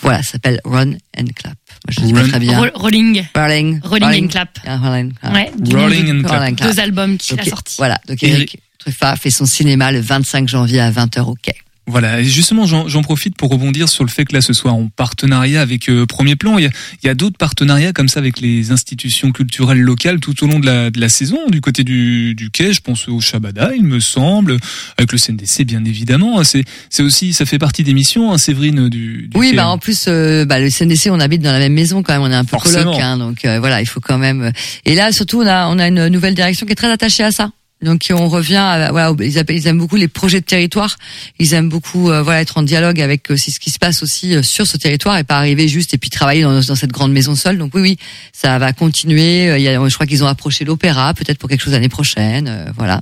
Voilà, 0.00 0.22
ça 0.22 0.32
s'appelle 0.32 0.60
Run 0.64 0.92
and 1.18 1.26
Clap. 1.34 1.54
Je 1.88 2.00
dis 2.00 2.12
pas 2.12 2.22
très 2.28 2.38
bien. 2.38 2.58
Ro- 2.58 2.66
Rolling. 2.74 3.24
Rolling, 3.34 3.80
Rolling 3.84 4.24
and 4.24 4.28
Clap. 4.28 4.58
Yeah, 4.64 4.76
Rolling, 4.78 5.12
Clap. 5.14 5.34
Ouais. 5.34 5.50
Rolling 5.72 6.10
and 6.18 6.22
Clap. 6.26 6.40
Rolling. 6.40 6.56
Deux 6.56 6.80
albums 6.80 7.16
qu'il 7.18 7.38
a 7.40 7.44
sortis. 7.44 7.76
Voilà, 7.78 7.98
donc 8.08 8.22
Eric 8.22 8.58
Truffa 8.78 9.16
fait 9.16 9.30
son 9.30 9.46
cinéma 9.46 9.90
le 9.92 10.00
25 10.00 10.48
janvier 10.48 10.80
à 10.80 10.90
20h 10.90 11.20
au 11.22 11.34
quai. 11.40 11.54
Voilà, 11.90 12.20
et 12.20 12.24
justement, 12.24 12.66
j'en 12.66 13.02
profite 13.02 13.34
pour 13.34 13.48
rebondir 13.50 13.88
sur 13.88 14.04
le 14.04 14.10
fait 14.10 14.26
que 14.26 14.34
là, 14.34 14.42
ce 14.42 14.52
soir, 14.52 14.74
en 14.74 14.88
partenariat 14.88 15.62
avec 15.62 15.88
euh, 15.88 16.04
Premier 16.04 16.36
Plan, 16.36 16.58
il 16.58 16.64
y 16.64 16.66
a, 16.66 16.70
il 17.02 17.06
y 17.06 17.08
a 17.08 17.14
d'autres 17.14 17.38
partenariats 17.38 17.94
comme 17.94 18.08
ça 18.08 18.20
avec 18.20 18.40
les 18.40 18.70
institutions 18.72 19.32
culturelles 19.32 19.80
locales 19.80 20.20
tout 20.20 20.44
au 20.44 20.46
long 20.46 20.58
de 20.58 20.66
la, 20.66 20.90
de 20.90 21.00
la 21.00 21.08
saison. 21.08 21.38
Du 21.48 21.62
côté 21.62 21.84
du, 21.84 22.34
du 22.34 22.50
quai, 22.50 22.74
je 22.74 22.80
pense 22.82 23.08
au 23.08 23.20
Shabada, 23.20 23.70
il 23.74 23.84
me 23.84 24.00
semble, 24.00 24.58
avec 24.98 25.12
le 25.12 25.18
CNDC, 25.18 25.64
bien 25.64 25.82
évidemment. 25.86 26.44
C'est 26.44 26.62
c'est 26.90 27.02
aussi, 27.02 27.32
ça 27.32 27.46
fait 27.46 27.58
partie 27.58 27.84
des 27.84 27.94
missions, 27.94 28.32
hein, 28.32 28.38
Séverine, 28.38 28.90
du, 28.90 29.28
du 29.28 29.30
Oui, 29.38 29.50
quai. 29.50 29.56
bah 29.56 29.68
en 29.68 29.78
plus, 29.78 30.04
euh, 30.08 30.44
bah, 30.44 30.60
le 30.60 30.68
CNDC, 30.68 31.08
on 31.10 31.20
habite 31.20 31.40
dans 31.40 31.52
la 31.52 31.58
même 31.58 31.72
maison 31.72 32.02
quand 32.02 32.12
même, 32.12 32.22
on 32.22 32.30
est 32.30 32.34
un 32.34 32.44
peu 32.44 32.50
Forcément. 32.50 32.92
coloc, 32.92 33.00
hein, 33.00 33.16
donc 33.16 33.44
euh, 33.46 33.60
voilà, 33.60 33.80
il 33.80 33.86
faut 33.86 34.00
quand 34.00 34.18
même. 34.18 34.42
euh, 34.42 34.50
Et 34.84 34.94
là, 34.94 35.10
surtout, 35.10 35.40
on 35.40 35.46
a, 35.46 35.66
on 35.68 35.78
a 35.78 35.88
une 35.88 36.08
nouvelle 36.08 36.34
direction 36.34 36.66
qui 36.66 36.72
est 36.72 36.76
très 36.76 36.90
attachée 36.92 37.24
à 37.24 37.30
ça. 37.32 37.50
Donc 37.80 38.08
on 38.10 38.28
revient, 38.28 38.56
à, 38.56 38.90
voilà, 38.90 39.14
ils, 39.20 39.66
aiment 39.68 39.78
beaucoup 39.78 39.94
les 39.96 40.08
projets 40.08 40.40
de 40.40 40.44
territoire. 40.44 40.96
Ils 41.38 41.54
aiment 41.54 41.68
beaucoup, 41.68 42.10
euh, 42.10 42.22
voilà, 42.22 42.40
être 42.40 42.58
en 42.58 42.62
dialogue 42.62 43.00
avec 43.00 43.30
aussi 43.30 43.52
ce 43.52 43.60
qui 43.60 43.70
se 43.70 43.78
passe 43.78 44.02
aussi 44.02 44.34
euh, 44.34 44.42
sur 44.42 44.66
ce 44.66 44.76
territoire 44.76 45.16
et 45.16 45.22
pas 45.24 45.36
arriver 45.36 45.68
juste 45.68 45.94
et 45.94 45.98
puis 45.98 46.10
travailler 46.10 46.42
dans, 46.42 46.60
cette 46.62 46.90
grande 46.90 47.12
maison 47.12 47.36
seule. 47.36 47.56
Donc 47.56 47.72
oui, 47.74 47.80
oui, 47.80 47.98
ça 48.32 48.58
va 48.58 48.72
continuer. 48.72 49.48
Euh, 49.48 49.58
Il 49.58 49.62
y 49.62 49.68
a, 49.68 49.88
je 49.88 49.94
crois 49.94 50.06
qu'ils 50.06 50.24
ont 50.24 50.28
approché 50.28 50.64
l'opéra, 50.64 51.14
peut-être 51.14 51.38
pour 51.38 51.48
quelque 51.48 51.62
chose 51.62 51.72
l'année 51.72 51.88
prochaine, 51.88 52.48
euh, 52.48 52.64
voilà. 52.76 53.00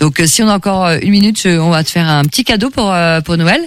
Donc 0.00 0.20
euh, 0.20 0.26
si 0.26 0.42
on 0.42 0.48
a 0.48 0.54
encore 0.56 0.86
euh, 0.86 0.98
une 1.02 1.10
minute, 1.10 1.40
je- 1.42 1.58
on 1.58 1.70
va 1.70 1.84
te 1.84 1.90
faire 1.90 2.08
un 2.08 2.24
petit 2.24 2.44
cadeau 2.44 2.70
euh, 2.78 3.20
pour 3.20 3.36
Noël. 3.36 3.60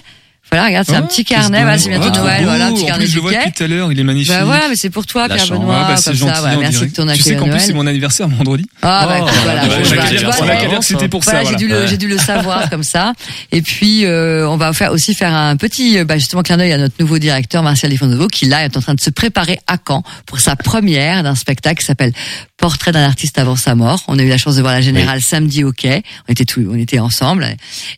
Voilà, 0.51 0.65
regarde, 0.65 0.85
c'est 0.87 0.95
un 0.95 1.03
Oh, 1.03 1.07
petit 1.07 1.23
carnet, 1.23 1.61
voilà, 1.61 1.77
c'est 1.77 1.89
bientôt 1.89 2.09
Ah, 2.13 2.19
Noël, 2.19 2.43
voilà, 2.43 2.65
un 2.67 2.73
petit 2.73 2.83
En 2.83 2.87
carnet 2.87 3.03
plus, 3.05 3.11
je 3.11 3.15
le 3.15 3.21
vois 3.21 3.31
depuis 3.33 3.51
tout 3.51 3.63
à 3.63 3.67
l'heure, 3.67 3.91
il 3.91 3.99
est 3.99 4.03
magnifique. 4.03 4.33
Bah 4.33 4.45
voilà, 4.45 4.67
mais 4.69 4.75
c'est 4.75 4.89
pour 4.89 5.05
toi, 5.05 5.27
Pierre. 5.27 5.45
Benoît, 5.47 5.83
Ah, 5.85 5.89
bah, 5.89 5.97
c'est 5.97 6.09
comme 6.11 6.19
gentil, 6.19 6.33
ça. 6.33 6.41
Voilà, 6.41 6.57
merci 6.57 6.87
de 6.87 6.93
ton 6.93 7.03
Tu 7.03 7.09
accueil 7.09 7.23
sais 7.23 7.35
à 7.35 7.39
qu'en 7.39 7.49
plus, 7.49 7.59
c'est 7.59 7.73
mon 7.73 7.85
anniversaire 7.87 8.27
vendredi. 8.27 8.65
Ah 8.81 9.05
bah 9.07 9.15
Oh, 9.19 9.25
écoute, 9.27 9.39
voilà, 9.43 9.65
bah, 9.65 10.77
c'était 10.81 11.07
pour 11.07 11.23
ça, 11.23 11.43
j'ai 11.43 11.55
dû 11.97 12.07
le, 12.07 12.17
savoir 12.17 12.69
comme 12.69 12.83
ça. 12.83 13.13
Et 13.51 13.61
puis 13.61 14.05
euh, 14.05 14.47
on 14.49 14.57
va 14.57 14.73
faire 14.73 14.91
aussi 14.91 15.13
faire 15.13 15.33
un 15.33 15.55
petit, 15.55 15.99
euh, 15.99 16.05
bah, 16.05 16.17
justement, 16.17 16.41
clin 16.41 16.57
d'œil 16.57 16.73
à 16.73 16.77
notre 16.77 16.95
nouveau 16.99 17.17
directeur 17.17 17.63
Martial 17.63 17.91
Difondovo 17.91 18.27
qui 18.27 18.45
là 18.45 18.65
est 18.65 18.75
en 18.75 18.81
train 18.81 18.93
de 18.93 18.99
se 18.99 19.09
préparer 19.09 19.59
à 19.67 19.77
Caen 19.85 20.03
pour 20.25 20.39
sa 20.39 20.55
première 20.55 21.23
d'un 21.23 21.35
spectacle 21.35 21.79
qui 21.79 21.85
s'appelle 21.85 22.11
Portrait 22.59 22.91
d'un 22.91 23.03
artiste 23.03 23.37
avant 23.37 23.55
sa 23.55 23.73
mort. 23.73 24.03
On 24.09 24.19
a 24.19 24.21
eu 24.21 24.27
la 24.27 24.37
chance 24.37 24.55
de 24.55 24.61
voir 24.61 24.73
la 24.73 24.81
générale 24.81 25.21
samedi 25.21 25.63
au 25.63 25.71
quai. 25.71 26.03
On 26.27 26.31
était 26.31 26.43
tous, 26.43 26.67
on 26.69 26.75
était 26.75 26.99
ensemble. 26.99 27.47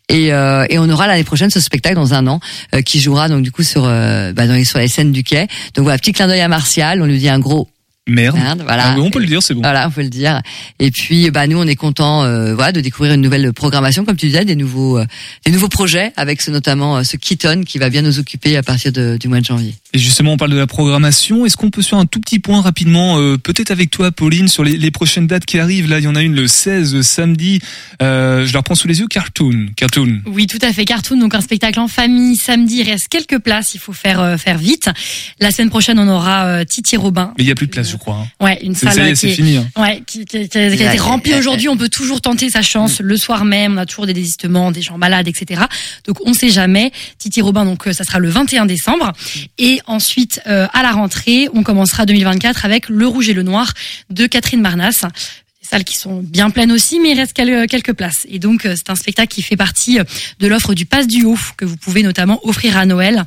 Et, 0.08 0.32
euh, 0.32 0.66
et 0.70 0.78
on 0.78 0.88
aura 0.88 1.08
l'année 1.08 1.24
prochaine 1.24 1.50
ce 1.50 1.58
spectacle 1.58 1.96
dans 1.96 2.14
un 2.14 2.28
an 2.28 2.38
euh, 2.74 2.80
qui 2.80 3.00
jouera 3.00 3.28
donc 3.28 3.42
du 3.42 3.50
coup 3.50 3.64
sur, 3.64 3.84
euh, 3.84 4.32
bah, 4.32 4.46
dans 4.46 4.54
les, 4.54 4.64
sur 4.64 4.78
les 4.78 4.86
scènes 4.86 5.10
du 5.10 5.24
quai. 5.24 5.48
Donc 5.74 5.82
voilà, 5.82 5.98
petit 5.98 6.12
clin 6.12 6.28
d'œil 6.28 6.40
à 6.40 6.48
Martial. 6.48 7.02
On 7.02 7.06
lui 7.06 7.18
dit 7.18 7.28
un 7.28 7.40
gros 7.40 7.68
Merde. 8.08 8.36
merde. 8.36 8.62
Voilà. 8.66 8.94
Ah, 8.94 8.96
on 8.98 9.10
peut 9.10 9.20
le 9.20 9.26
dire, 9.26 9.42
c'est 9.44 9.54
bon. 9.54 9.60
Voilà, 9.62 9.86
on 9.86 9.90
peut 9.92 10.02
le 10.02 10.08
dire. 10.08 10.42
Et 10.80 10.90
puis, 10.90 11.30
bah 11.30 11.46
nous, 11.46 11.56
on 11.58 11.66
est 11.68 11.76
content, 11.76 12.24
euh, 12.24 12.52
voilà, 12.52 12.72
de 12.72 12.80
découvrir 12.80 13.14
une 13.14 13.20
nouvelle 13.20 13.52
programmation, 13.52 14.04
comme 14.04 14.16
tu 14.16 14.26
disais, 14.26 14.44
des 14.44 14.56
nouveaux, 14.56 14.98
euh, 14.98 15.04
des 15.46 15.52
nouveaux 15.52 15.68
projets, 15.68 16.12
avec 16.16 16.42
ce, 16.42 16.50
notamment 16.50 16.96
euh, 16.96 17.02
ce 17.04 17.16
Keaton 17.16 17.62
qui 17.64 17.78
va 17.78 17.90
bien 17.90 18.02
nous 18.02 18.18
occuper 18.18 18.56
à 18.56 18.62
partir 18.64 18.90
de- 18.90 19.16
du 19.20 19.28
mois 19.28 19.38
de 19.38 19.44
janvier. 19.44 19.76
Et 19.92 19.98
justement, 20.00 20.32
on 20.32 20.36
parle 20.36 20.50
de 20.50 20.56
la 20.58 20.66
programmation. 20.66 21.46
Est-ce 21.46 21.56
qu'on 21.56 21.70
peut 21.70 21.80
se 21.82 21.90
faire 21.90 21.98
un 22.00 22.06
tout 22.06 22.18
petit 22.18 22.40
point 22.40 22.60
rapidement, 22.60 23.18
euh, 23.20 23.38
peut-être 23.38 23.70
avec 23.70 23.90
toi, 23.92 24.10
Pauline, 24.10 24.48
sur 24.48 24.64
les, 24.64 24.76
les 24.76 24.90
prochaines 24.90 25.28
dates 25.28 25.44
qui 25.44 25.60
arrivent? 25.60 25.88
Là, 25.88 25.98
il 26.00 26.04
y 26.04 26.08
en 26.08 26.16
a 26.16 26.22
une 26.22 26.34
le 26.34 26.48
16 26.48 27.02
samedi. 27.02 27.60
Euh, 28.02 28.44
je 28.46 28.52
la 28.52 28.58
reprends 28.58 28.74
sous 28.74 28.88
les 28.88 28.98
yeux. 28.98 29.06
Cartoon, 29.06 29.68
cartoon. 29.76 30.22
Oui, 30.26 30.48
tout 30.48 30.58
à 30.62 30.72
fait. 30.72 30.84
Cartoon, 30.84 31.18
donc 31.18 31.36
un 31.36 31.40
spectacle 31.40 31.78
en 31.78 31.86
famille. 31.86 32.34
Samedi, 32.36 32.78
il 32.80 32.90
reste 32.90 33.06
quelques 33.08 33.38
places. 33.38 33.74
Il 33.74 33.78
faut 33.80 33.92
faire 33.92 34.18
euh, 34.20 34.36
faire 34.38 34.58
vite. 34.58 34.90
La 35.38 35.52
semaine 35.52 35.70
prochaine, 35.70 36.00
on 36.00 36.08
aura 36.08 36.46
euh, 36.46 36.64
Titi 36.64 36.96
Robin. 36.96 37.32
Mais 37.38 37.44
il 37.44 37.48
y 37.48 37.52
a 37.52 37.54
plus 37.54 37.66
de 37.66 37.70
place, 37.72 37.91
je 37.92 37.96
crois. 37.96 38.16
hein. 38.16 38.44
Ouais, 38.44 38.58
une 38.62 38.74
salle 38.74 38.98
est, 39.08 39.12
qui 39.14 39.26
est- 39.28 39.34
fini. 39.34 39.56
hein. 39.58 39.66
Ouais, 39.76 40.02
qui, 40.06 40.24
qui- 40.24 40.48
qui- 40.48 40.58
a 40.58 40.66
été 40.72 40.98
remplie 40.98 41.34
aujourd'hui. 41.34 41.68
On 41.68 41.76
peut 41.76 41.88
toujours 41.88 42.20
tenter 42.20 42.50
sa 42.50 42.62
chance 42.62 43.00
le 43.00 43.16
soir 43.16 43.44
même. 43.44 43.74
On 43.74 43.78
a 43.78 43.86
toujours 43.86 44.06
des 44.06 44.14
désistements, 44.14 44.70
des 44.72 44.82
gens 44.82 44.98
malades, 44.98 45.28
etc. 45.28 45.62
Donc 46.06 46.16
on 46.26 46.32
sait 46.32 46.48
jamais. 46.50 46.90
Titi 47.18 47.40
Robin, 47.40 47.64
donc 47.64 47.86
euh, 47.86 47.92
ça 47.92 48.04
sera 48.04 48.18
le 48.18 48.28
21 48.28 48.66
décembre. 48.66 49.12
Et 49.58 49.80
ensuite, 49.86 50.40
euh, 50.46 50.66
à 50.72 50.82
la 50.82 50.92
rentrée, 50.92 51.48
on 51.54 51.62
commencera 51.62 52.06
2024 52.06 52.64
avec 52.64 52.88
Le 52.88 53.06
Rouge 53.06 53.28
et 53.28 53.34
le 53.34 53.42
Noir 53.42 53.72
de 54.10 54.26
Catherine 54.26 54.60
Marnas. 54.60 55.04
Qui 55.84 55.96
sont 55.96 56.20
bien 56.22 56.50
pleines 56.50 56.70
aussi, 56.70 57.00
mais 57.00 57.12
il 57.12 57.18
reste 57.18 57.32
quel- 57.32 57.66
quelques 57.66 57.94
places. 57.94 58.26
Et 58.28 58.38
donc, 58.38 58.66
euh, 58.66 58.74
c'est 58.76 58.90
un 58.90 58.94
spectacle 58.94 59.34
qui 59.34 59.40
fait 59.42 59.56
partie 59.56 59.98
euh, 59.98 60.04
de 60.38 60.46
l'offre 60.46 60.74
du 60.74 60.84
Pass 60.84 61.06
Duo 61.06 61.36
que 61.56 61.64
vous 61.64 61.76
pouvez 61.78 62.02
notamment 62.02 62.38
offrir 62.46 62.76
à 62.76 62.84
Noël. 62.84 63.24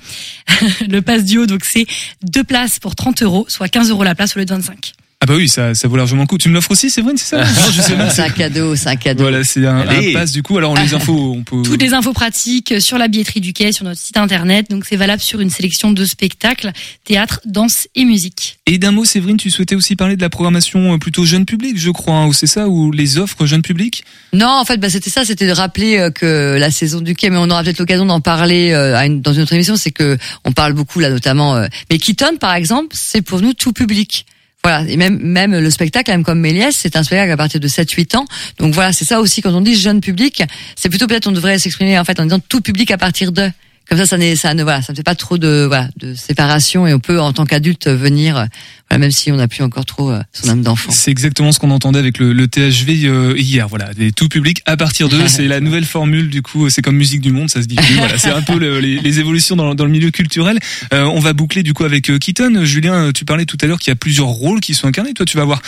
le 0.88 1.01
Pass 1.01 1.23
Duo, 1.25 1.47
donc 1.47 1.65
c'est 1.65 1.88
deux 2.21 2.43
places 2.43 2.77
pour 2.79 2.95
30 2.95 3.23
euros, 3.23 3.45
soit 3.49 3.67
15 3.67 3.89
euros 3.89 4.03
la 4.03 4.13
place 4.13 4.36
au 4.36 4.39
lieu 4.39 4.45
de 4.45 4.53
25. 4.53 4.93
Ah 5.27 5.27
bah 5.27 5.38
oui, 5.38 5.49
ça, 5.49 5.73
ça 5.73 5.88
vaut 5.88 5.95
largement 5.97 6.21
le 6.21 6.27
coup. 6.27 6.38
Tu 6.38 6.49
me 6.49 6.53
l'offres 6.53 6.69
aussi, 6.69 6.88
vrai, 7.01 7.13
c'est 7.17 7.25
ça? 7.25 7.38
Non, 7.39 7.71
je 7.73 7.81
sais 7.81 7.95
même. 7.95 8.11
C'est 8.11 8.21
un 8.21 8.29
cadeau, 8.29 8.75
c'est 8.75 8.89
un 8.89 8.95
cadeau. 8.95 9.23
Voilà, 9.23 9.43
c'est 9.43 9.65
un, 9.65 9.77
un 9.79 10.13
pass 10.13 10.31
du 10.31 10.43
coup. 10.43 10.55
Alors 10.59 10.75
les 10.77 10.93
infos, 10.93 11.33
on 11.35 11.41
peut. 11.43 11.63
Toutes 11.63 11.81
les 11.81 11.95
infos 11.95 12.13
pratiques 12.13 12.79
sur 12.79 12.99
la 12.99 13.07
billetterie 13.07 13.41
du 13.41 13.51
quai, 13.51 13.71
sur 13.71 13.85
notre 13.85 13.99
site 13.99 14.17
internet. 14.17 14.69
Donc 14.69 14.85
c'est 14.88 14.97
valable 14.97 15.23
sur 15.23 15.39
une 15.41 15.49
sélection 15.49 15.91
de 15.91 16.05
spectacles, 16.05 16.71
théâtre, 17.05 17.41
danse 17.45 17.88
et 17.95 18.05
musique. 18.05 18.59
Et 18.67 18.77
d'un 18.77 18.91
mot, 18.91 19.03
Séverine, 19.03 19.38
tu 19.38 19.49
souhaitais 19.49 19.73
aussi 19.73 19.95
parler 19.95 20.15
de 20.15 20.21
la 20.21 20.29
programmation 20.29 20.93
euh, 20.93 20.97
plutôt 20.99 21.25
jeune 21.25 21.45
public, 21.45 21.75
je 21.79 21.89
crois, 21.89 22.13
hein, 22.13 22.27
ou 22.27 22.33
c'est 22.33 22.45
ça, 22.45 22.67
ou 22.67 22.91
les 22.91 23.17
offres 23.17 23.47
jeune 23.47 23.63
public? 23.63 24.03
Non, 24.31 24.47
en 24.49 24.63
fait, 24.65 24.77
bah, 24.77 24.89
c'était 24.91 25.09
ça, 25.09 25.25
c'était 25.25 25.47
de 25.47 25.53
rappeler 25.53 25.97
euh, 25.97 26.11
que 26.11 26.55
la 26.59 26.69
saison 26.69 27.01
du 27.01 27.15
quai, 27.15 27.31
mais 27.31 27.38
on 27.38 27.49
aura 27.49 27.63
peut-être 27.63 27.79
l'occasion 27.79 28.05
d'en 28.05 28.21
parler 28.21 28.73
euh, 28.73 28.95
à 28.95 29.07
une- 29.07 29.21
dans 29.21 29.33
une 29.33 29.41
autre 29.41 29.53
émission, 29.53 29.75
c'est 29.75 29.91
que 29.91 30.17
on 30.43 30.51
parle 30.51 30.73
beaucoup 30.73 30.99
là, 30.99 31.09
notamment. 31.09 31.55
euh, 31.55 31.65
mais 31.89 31.97
Keaton, 31.97 32.38
par 32.39 32.53
exemple, 32.53 32.89
c'est 32.93 33.23
pour 33.23 33.41
nous 33.41 33.53
tout 33.53 33.73
public. 33.73 34.25
Voilà, 34.65 34.84
et 34.89 34.97
même 34.97 35.19
même 35.19 35.51
le 35.51 35.69
spectacle, 35.69 36.10
même 36.10 36.23
comme 36.23 36.39
Méliès, 36.39 36.75
c'est 36.75 36.95
un 36.95 37.04
spectacle 37.04 37.32
à 37.32 37.38
partir 37.38 37.60
de 37.60 37.67
7-8 37.67 38.17
ans. 38.17 38.25
Donc 38.58 38.73
voilà, 38.73 38.93
c'est 38.93 39.06
ça 39.06 39.19
aussi 39.19 39.43
quand 39.43 39.54
on 39.54 39.62
dit 39.62 39.75
jeune 39.75 40.01
public, 40.01 40.41
c'est 40.75 40.89
plutôt 40.89 41.06
peut-être 41.06 41.28
on 41.28 41.32
devrait 41.32 41.60
s'exprimer 41.60 41.99
en 41.99 42.04
fait 42.04 42.19
en 42.19 42.23
disant 42.23 42.39
tout 42.39 42.62
public 42.62 42.89
à 42.89 42.97
partir 42.97 43.32
de. 43.32 43.51
Comme 43.87 43.97
ça, 43.99 44.05
ça, 44.05 44.17
ça 44.35 44.53
ne 44.53 44.63
voilà, 44.63 44.81
ça 44.81 44.93
ne 44.93 44.97
fait 44.97 45.03
pas 45.03 45.15
trop 45.15 45.37
de 45.37 45.65
voilà 45.67 45.89
de 45.97 46.15
séparation 46.15 46.87
et 46.87 46.93
on 46.93 46.99
peut 46.99 47.19
en 47.19 47.33
tant 47.33 47.45
qu'adulte 47.45 47.87
venir, 47.87 48.47
voilà, 48.89 48.99
même 48.99 49.11
si 49.11 49.31
on 49.31 49.35
n'a 49.35 49.47
plus 49.47 49.63
encore 49.63 49.85
trop 49.85 50.09
euh, 50.11 50.21
son 50.33 50.49
âme 50.49 50.61
d'enfant. 50.63 50.91
C'est 50.91 51.11
exactement 51.11 51.51
ce 51.51 51.59
qu'on 51.59 51.69
entendait 51.71 51.99
avec 51.99 52.17
le, 52.17 52.33
le 52.33 52.47
THV 52.47 53.05
euh, 53.05 53.35
hier. 53.37 53.67
Voilà, 53.67 53.93
des 53.93 54.11
tout 54.11 54.27
public 54.27 54.61
à 54.65 54.75
partir 54.75 55.07
de. 55.07 55.27
c'est 55.27 55.47
la 55.47 55.59
nouvelle 55.61 55.85
formule 55.85 56.29
du 56.29 56.41
coup. 56.41 56.69
C'est 56.69 56.81
comme 56.81 56.95
musique 56.97 57.21
du 57.21 57.31
monde, 57.31 57.49
ça 57.49 57.61
se 57.61 57.67
dit 57.67 57.75
plus. 57.75 57.95
Voilà, 57.95 58.17
c'est 58.17 58.31
un 58.31 58.41
peu 58.41 58.57
le- 58.57 58.79
les, 58.79 58.99
les 58.99 59.19
évolutions 59.19 59.55
dans, 59.55 59.75
dans 59.75 59.85
le 59.85 59.91
milieu 59.91 60.09
culturel. 60.11 60.57
Euh, 60.93 61.03
on 61.03 61.19
va 61.19 61.33
boucler 61.33 61.61
du 61.61 61.73
coup 61.73 61.83
avec 61.83 62.11
Keaton. 62.19 62.65
Julien, 62.65 63.11
tu 63.13 63.23
parlais 63.25 63.45
tout 63.45 63.57
à 63.61 63.67
l'heure 63.67 63.79
qu'il 63.79 63.91
y 63.91 63.93
a 63.93 63.95
plusieurs 63.95 64.27
rôles 64.27 64.61
qui 64.61 64.73
sont 64.73 64.87
incarnés. 64.87 65.13
Toi, 65.13 65.25
tu 65.27 65.37
vas 65.37 65.43
avoir 65.43 65.61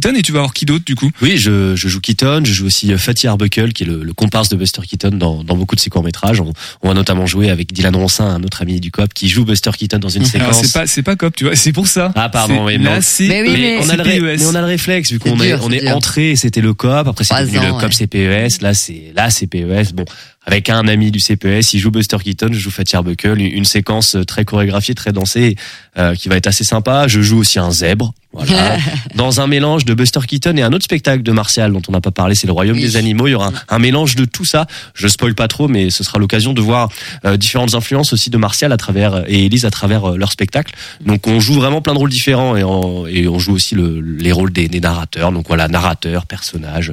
Keaton 0.00 0.14
et 0.16 0.22
tu 0.22 0.32
vas 0.32 0.40
avoir 0.40 0.52
qui 0.54 0.64
d'autre 0.64 0.84
du 0.84 0.96
coup? 0.96 1.10
Oui, 1.22 1.36
je, 1.38 1.76
je 1.76 1.88
joue 1.88 2.00
Keaton, 2.00 2.42
je 2.44 2.52
joue 2.52 2.66
aussi 2.66 2.92
euh, 2.92 2.98
Fatih 2.98 3.28
Arbuckle, 3.28 3.72
qui 3.72 3.84
est 3.84 3.86
le, 3.86 4.02
le 4.02 4.12
comparse 4.12 4.48
de 4.48 4.56
Buster 4.56 4.82
Keaton 4.82 5.10
dans, 5.12 5.44
dans 5.44 5.56
beaucoup 5.56 5.76
de 5.76 5.80
ses 5.80 5.88
courts-métrages. 5.90 6.40
On, 6.40 6.52
on 6.82 6.88
va 6.88 6.94
notamment 6.94 7.26
jouer 7.26 7.48
avec 7.50 7.72
Dylan 7.72 7.94
Roncin, 7.94 8.24
un 8.26 8.42
autre 8.42 8.60
ami 8.62 8.80
du 8.80 8.90
COP, 8.90 9.14
qui 9.14 9.28
joue 9.28 9.44
Buster 9.44 9.70
Keaton 9.78 9.98
dans 9.98 10.08
une 10.08 10.22
Alors 10.34 10.52
séquence. 10.54 10.62
c'est 10.62 10.72
pas 10.72 10.86
c'est 10.88 11.02
pas 11.02 11.14
cop, 11.16 11.34
tu 11.36 11.44
vois. 11.44 11.54
C'est 11.54 11.72
pour 11.72 11.86
ça. 11.86 12.12
Ah 12.16 12.28
pardon, 12.28 12.66
C'est 12.66 12.74
oui, 12.74 12.78
Mais 13.28 13.42
oui, 13.42 13.48
E- 13.48 13.52
mais- 13.52 13.78
on 13.84 13.88
a, 13.88 13.96
le 13.96 14.02
ré- 14.02 14.18
CPES. 14.18 14.38
mais 14.40 14.46
on 14.46 14.54
a 14.56 14.60
le 14.60 14.66
réflexe 14.66 15.12
vu 15.12 15.18
qu'on 15.20 15.38
C'est 15.38 15.48
est 15.48 15.54
on 15.54 15.70
c'est 15.70 15.76
est 15.84 15.92
entré 15.92 16.36
c'était 16.36 16.60
le 16.60 16.74
COP 16.74 17.06
après 17.06 17.22
c'est 17.24 17.34
le 17.44 17.58
ans, 17.60 17.78
COP 17.78 17.90
ouais. 17.90 18.48
CPES 18.48 18.60
là 18.62 18.74
c'est 18.74 19.12
là 19.14 19.30
CPES 19.30 19.92
bon 19.94 20.04
avec 20.46 20.68
un 20.68 20.86
ami 20.88 21.10
du 21.10 21.20
CPS. 21.20 21.72
Il 21.74 21.78
joue 21.78 21.90
Buster 21.90 22.18
Keaton, 22.22 22.48
je 22.52 22.58
joue 22.58 22.70
Fatih 22.70 22.96
Arbuckle, 22.96 23.40
une, 23.40 23.64
séquence 23.64 24.16
très 24.26 24.44
chorégraphiée, 24.44 24.94
très 24.94 25.12
dansée, 25.12 25.56
euh, 25.96 26.14
qui 26.14 26.28
va 26.28 26.36
être 26.36 26.46
assez 26.46 26.64
sympa. 26.64 27.08
Je 27.08 27.20
joue 27.22 27.38
aussi 27.38 27.58
un 27.58 27.70
zèbre. 27.70 28.12
Voilà. 28.32 28.76
Dans 29.14 29.40
un 29.40 29.46
mélange 29.46 29.84
de 29.84 29.94
Buster 29.94 30.20
Keaton 30.26 30.56
et 30.56 30.62
un 30.62 30.72
autre 30.72 30.84
spectacle 30.84 31.22
de 31.22 31.32
Martial 31.32 31.72
dont 31.72 31.82
on 31.88 31.92
n'a 31.92 32.00
pas 32.00 32.10
parlé, 32.10 32.34
c'est 32.34 32.46
le 32.46 32.52
Royaume 32.52 32.76
Oui. 32.76 32.82
des 32.82 32.96
animaux. 32.96 33.26
Il 33.28 33.30
y 33.30 33.34
aura 33.34 33.48
un, 33.48 33.52
un 33.68 33.78
mélange 33.78 34.16
de 34.16 34.24
tout 34.24 34.44
ça. 34.44 34.66
Je 34.94 35.08
spoil 35.08 35.34
pas 35.34 35.48
trop, 35.48 35.68
mais 35.68 35.90
ce 35.90 36.04
sera 36.04 36.18
l'occasion 36.18 36.52
de 36.52 36.60
voir 36.60 36.90
euh, 37.24 37.36
différentes 37.36 37.74
influences 37.74 38.12
aussi 38.12 38.30
de 38.30 38.36
Martial 38.36 38.72
à 38.72 38.76
travers 38.76 39.24
et 39.28 39.46
Elise 39.46 39.64
à 39.64 39.70
travers 39.70 40.10
euh, 40.10 40.16
leur 40.16 40.32
spectacle. 40.32 40.74
Donc 41.04 41.26
on 41.26 41.40
joue 41.40 41.54
vraiment 41.54 41.80
plein 41.80 41.94
de 41.94 41.98
rôles 41.98 42.10
différents 42.10 42.56
et 42.56 42.64
on, 42.64 43.06
et 43.06 43.28
on 43.28 43.38
joue 43.38 43.54
aussi 43.54 43.74
le, 43.74 44.00
les 44.00 44.32
rôles 44.32 44.52
des, 44.52 44.68
des 44.68 44.80
narrateurs. 44.80 45.32
Donc 45.32 45.46
voilà, 45.48 45.68
narrateurs, 45.68 46.26
personnages, 46.26 46.92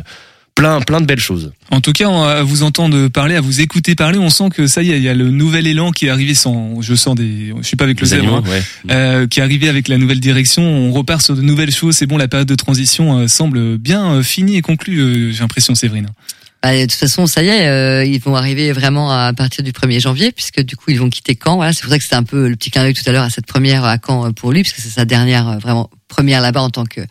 plein 0.56 0.80
plein 0.82 1.02
de 1.02 1.06
belles 1.06 1.20
choses. 1.20 1.52
En 1.72 1.82
tout 1.82 1.94
cas, 1.94 2.08
on- 2.08 2.24
à 2.24 2.44
vous 2.44 2.64
entendre 2.64 3.08
parler, 3.08 3.36
à 3.36 3.42
vous 3.42 3.62
écouter 3.62 3.96
parler, 3.96 4.18
on 4.20 4.30
sent 4.30 4.50
que 4.54 4.68
ça 4.68 4.84
y 4.84 4.92
est, 4.92 4.98
il 4.98 5.04
y 5.04 5.10
a 5.10 5.14
le 5.14 5.30
nouvel 5.32 5.66
élan 5.68 5.92
qui 5.92 6.08
est 6.08 6.10
arrivé 6.10 6.34
sans, 6.34 6.82
je 6.82 6.94
sens 6.94 7.16
des, 7.16 7.54
je 7.58 7.64
suis 7.66 7.78
pas 7.78 7.86
avec 7.86 8.00
le 8.00 8.06
zèbre, 8.06 8.36
hein, 8.36 8.44
ouais. 8.50 8.62
euh, 8.92 9.28
qui 9.28 9.40
est 9.40 9.44
arrivé 9.44 9.70
avec 9.70 9.88
la 9.88 9.98
nouvelle 9.98 10.20
direction. 10.20 10.62
On 10.64 10.92
repart 10.92 11.22
sur 11.22 11.36
de 11.36 11.42
nouvelles 11.42 11.72
choses. 11.72 11.96
C'est 11.96 12.06
bon, 12.06 12.18
la 12.18 12.28
période 12.28 12.48
de 12.48 12.56
transition 12.56 13.20
euh, 13.20 13.28
semble 13.28 13.78
bien 13.78 14.14
euh, 14.16 14.24
finie 14.24 14.58
et 14.58 14.62
conclue. 14.62 15.00
euh, 15.00 15.32
J'ai 15.32 15.40
l'impression, 15.40 15.74
Séverine. 15.74 16.08
Bah, 16.64 16.76
de 16.76 16.82
toute 16.84 16.94
façon, 16.94 17.26
ça 17.26 17.42
y 17.42 17.48
est, 17.48 17.68
euh, 17.68 18.06
ils 18.06 18.20
vont 18.22 18.36
arriver 18.36 18.72
vraiment 18.72 19.10
à 19.10 19.34
partir 19.34 19.64
du 19.64 19.72
1er 19.72 20.00
janvier, 20.00 20.32
puisque 20.32 20.62
du 20.62 20.76
coup, 20.76 20.92
ils 20.92 21.00
vont 21.00 21.10
quitter 21.10 21.36
Caen. 21.44 21.56
Voilà, 21.56 21.74
c'est 21.74 21.82
pour 21.82 21.90
ça 21.90 21.98
que 21.98 22.04
c'était 22.04 22.16
un 22.18 22.22
peu 22.24 22.48
le 22.50 22.56
petit 22.56 22.70
clin 22.70 22.84
d'œil 22.84 22.94
tout 22.94 23.02
à 23.08 23.12
l'heure 23.12 23.24
à 23.24 23.32
cette 23.32 23.48
première 23.48 23.84
à 23.84 23.98
Caen 24.06 24.28
euh, 24.28 24.32
pour 24.32 24.52
lui, 24.52 24.62
puisque 24.62 24.78
c'est 24.80 24.90
sa 24.90 25.06
dernière 25.06 25.48
euh, 25.48 25.58
vraiment 25.58 25.90
première 26.08 26.40
là-bas 26.40 26.62
en 26.62 26.70
tant 26.70 26.86
que 26.86 27.02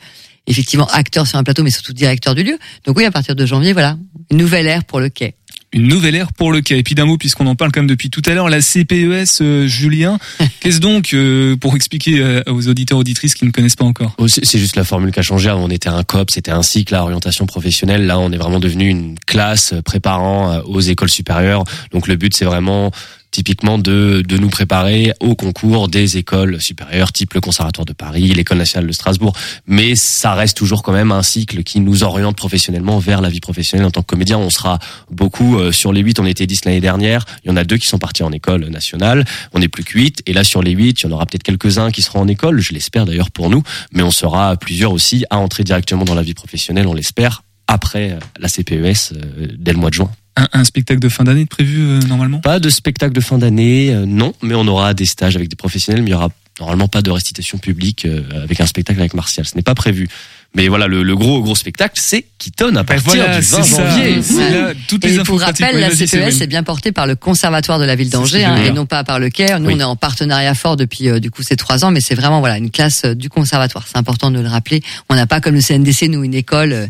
effectivement 0.46 0.87
acteur 0.88 1.26
sur 1.26 1.38
un 1.38 1.44
plateau, 1.44 1.62
mais 1.62 1.70
surtout 1.70 1.92
directeur 1.92 2.35
du 2.35 2.42
lieu. 2.42 2.59
Donc 2.85 2.96
oui, 2.96 3.05
à 3.05 3.11
partir 3.11 3.35
de 3.35 3.46
janvier, 3.46 3.72
voilà, 3.72 3.96
une 4.31 4.38
nouvelle 4.38 4.66
ère 4.66 4.85
pour 4.85 5.00
le 5.00 5.09
quai. 5.09 5.35
Une 5.72 5.87
nouvelle 5.87 6.16
ère 6.16 6.33
pour 6.33 6.50
le 6.50 6.62
quai. 6.62 6.79
Et 6.79 6.83
puis 6.83 6.96
d'un 6.96 7.05
mot, 7.05 7.16
puisqu'on 7.16 7.46
en 7.46 7.55
parle 7.55 7.70
quand 7.70 7.81
même 7.81 7.88
depuis 7.88 8.11
tout 8.11 8.22
à 8.26 8.35
l'heure, 8.35 8.48
la 8.48 8.61
CPES, 8.61 9.40
euh, 9.40 9.68
Julien, 9.68 10.18
qu'est-ce 10.61 10.81
donc 10.81 11.14
euh, 11.14 11.57
pour 11.57 11.76
expliquer 11.76 12.18
euh, 12.18 12.42
aux 12.48 12.66
auditeurs 12.66 12.98
auditrices 12.98 13.37
qui 13.37 13.44
ne 13.44 13.53
connaissent 13.53 13.76
pas 13.76 13.85
encore? 13.85 14.14
Oh, 14.18 14.26
C'est 14.26 14.59
juste 14.59 14.74
la 14.74 14.83
formule 14.83 15.12
qui 15.12 15.20
a 15.20 15.22
changé. 15.22 15.48
Avant, 15.48 15.62
on 15.62 15.70
était 15.70 15.88
un 15.88 16.03
COP, 16.03 16.33
c'était 16.33 16.50
un 16.50 16.62
cycle 16.62 16.92
à 16.96 17.05
orientation 17.05 17.46
professionnelle. 17.46 18.05
Là, 18.07 18.18
on 18.18 18.33
est 18.33 18.37
vraiment 18.37 18.59
devenu 18.59 18.88
une 18.88 19.16
classe 19.26 19.74
préparant 19.85 20.50
euh, 20.50 20.61
aux 20.64 20.81
écoles 20.81 21.11
supérieures. 21.11 21.62
Donc, 21.92 22.09
le 22.09 22.16
but, 22.16 22.35
c'est 22.35 22.44
vraiment 22.44 22.90
typiquement 23.31 23.79
de, 23.79 24.23
de 24.27 24.37
nous 24.38 24.49
préparer 24.49 25.12
au 25.21 25.35
concours 25.35 25.88
des 25.88 26.16
écoles 26.16 26.61
supérieures, 26.61 27.12
type 27.12 27.35
le 27.35 27.40
Conservatoire 27.40 27.85
de 27.85 27.93
Paris, 27.93 28.23
l'École 28.35 28.59
nationale 28.59 28.87
de 28.87 28.93
Strasbourg. 28.93 29.35
Mais 29.66 29.95
ça 29.97 30.35
reste 30.35 30.57
toujours 30.57 30.83
quand 30.83 30.93
même 30.93 31.12
un 31.12 31.23
cycle 31.23 31.62
qui 31.62 31.81
nous 31.81 32.03
oriente 32.03 32.37
professionnellement 32.37 32.99
vers 32.99 33.21
la 33.21 33.29
vie 33.29 33.40
professionnelle 33.40 33.87
en 33.87 33.90
tant 33.90 34.03
que 34.03 34.07
comédien. 34.07 34.38
On 34.38 34.51
sera 34.51 34.79
beaucoup 35.11 35.59
euh, 35.59 35.73
sur 35.73 35.93
les 35.93 36.01
huit. 36.01 36.19
On 36.19 36.27
était 36.27 36.47
10 36.47 36.64
l'année 36.64 36.81
dernière. 36.81 37.25
Il 37.45 37.49
y 37.49 37.51
en 37.53 37.57
a 37.57 37.64
deux 37.64 37.77
qui 37.77 37.87
sont 37.87 37.99
partis 37.99 38.23
en 38.23 38.33
école 38.33 38.69
nationale. 38.69 39.25
On 39.53 39.61
n'est 39.61 39.69
plus 39.69 39.85
que 39.85 39.93
huit. 39.99 40.23
Et 40.27 40.33
là, 40.33 40.45
sur 40.45 40.62
les 40.62 40.73
huit, 40.73 41.01
il 41.01 41.07
y 41.07 41.09
en 41.09 41.12
aura 41.12 41.27
peut-être 41.27 41.43
quelques-uns 41.43 41.90
qui 41.90 42.03
seront 42.03 42.21
en 42.21 42.29
école. 42.29 42.61
Je 42.61 42.73
l'espère 42.73 43.07
d'ailleurs 43.07 43.31
pour 43.31 43.51
nous. 43.51 43.62
Mais 43.93 44.03
on 44.03 44.11
sera 44.11 44.57
plusieurs 44.57 44.93
aussi 44.93 45.25
à 45.31 45.38
entrer 45.38 45.64
directement 45.64 46.05
dans 46.05 46.14
la 46.14 46.23
vie 46.23 46.35
professionnelle, 46.35 46.87
on 46.87 46.95
l'espère, 46.95 47.43
après 47.66 48.19
la 48.38 48.49
CPES 48.49 49.12
euh, 49.12 49.49
dès 49.57 49.73
le 49.73 49.79
mois 49.79 49.90
de 49.90 49.95
juin. 49.95 50.11
Un, 50.40 50.48
un 50.61 50.64
spectacle 50.64 51.00
de 51.00 51.09
fin 51.09 51.24
d'année 51.24 51.46
prévu 51.46 51.81
euh, 51.81 52.00
normalement? 52.09 52.40
Pas 52.40 52.59
de 52.61 52.68
spectacle 52.70 53.12
de 53.12 53.20
fin 53.20 53.38
d'année, 53.38 53.90
euh, 53.94 54.07
non, 54.07 54.33
mais 54.42 54.55
on 54.55 54.66
aura 54.66 54.94
des 54.94 55.07
stages 55.07 55.37
avec 55.37 55.48
des 55.48 55.57
professionnels, 55.57 56.03
mais 56.03 56.11
il 56.11 56.12
y 56.12 56.16
aura 56.16 56.31
normalement 56.59 56.88
pas 56.88 57.00
de 57.03 57.11
restitution 57.11 57.59
publique 57.59 58.05
euh, 58.05 58.22
avec 58.44 58.61
un 58.61 58.66
spectacle 58.66 59.00
avec 59.00 59.14
Martial. 59.14 59.46
Ce 59.46 59.55
n'est 59.57 59.62
pas 59.62 59.74
prévu. 59.74 60.09
Mais 60.57 60.66
voilà, 60.66 60.88
le, 60.88 61.05
le 61.05 61.14
gros 61.14 61.40
gros 61.42 61.55
spectacle, 61.55 61.94
c'est 61.96 62.26
Keaton 62.38 62.74
à 62.74 62.83
partir 62.83 63.05
voilà, 63.14 63.38
du 63.38 63.46
20 63.46 63.62
c'est 63.62 63.62
ça. 63.62 63.88
janvier. 63.88 64.20
C'est 64.20 64.50
là, 64.50 64.72
toutes 64.88 65.05
les 65.05 65.14
Et 65.14 65.18
infos 65.20 65.24
pour 65.35 65.40
rappel, 65.40 65.79
la 65.79 65.90
CPES 65.90 66.07
Séverine. 66.09 66.42
est 66.42 66.46
bien 66.48 66.64
portée 66.64 66.90
par 66.90 67.07
le 67.07 67.14
Conservatoire 67.14 67.79
de 67.79 67.85
la 67.85 67.94
ville 67.94 68.11
d'Angers 68.11 68.44
hein, 68.44 68.57
et 68.64 68.72
non 68.72 68.85
pas 68.85 69.05
par 69.05 69.20
le 69.20 69.31
Caire. 69.31 69.61
Nous, 69.61 69.68
Oui. 69.68 69.74
on 69.76 69.81
est 69.81 69.85
en 69.85 69.94
partenariat 69.94 70.55
fort 70.57 70.76
depuis 70.76 71.09
euh, 71.09 71.20
du 71.20 71.31
coup 71.31 71.44
ces 71.44 71.55
trois 71.55 71.85
ans, 71.85 71.92
mais 71.92 72.00
c'est 72.00 72.16
vraiment 72.16 72.40
voilà 72.40 72.59
une 72.59 72.72
classe 72.72 73.03
euh, 73.05 73.14
du 73.14 73.29
Conservatoire. 73.29 73.87
C'est 73.87 73.96
important 73.96 74.33
de 74.33 74.40
le 74.40 74.48
rappeler. 74.48 74.83
On 75.09 75.14
n'a 75.14 75.29
pas 75.29 75.40
comme 75.40 75.55
le 75.55 75.61
CNDC 75.61 76.09
nous 76.09 76.24
une 76.24 76.35
école. 76.35 76.88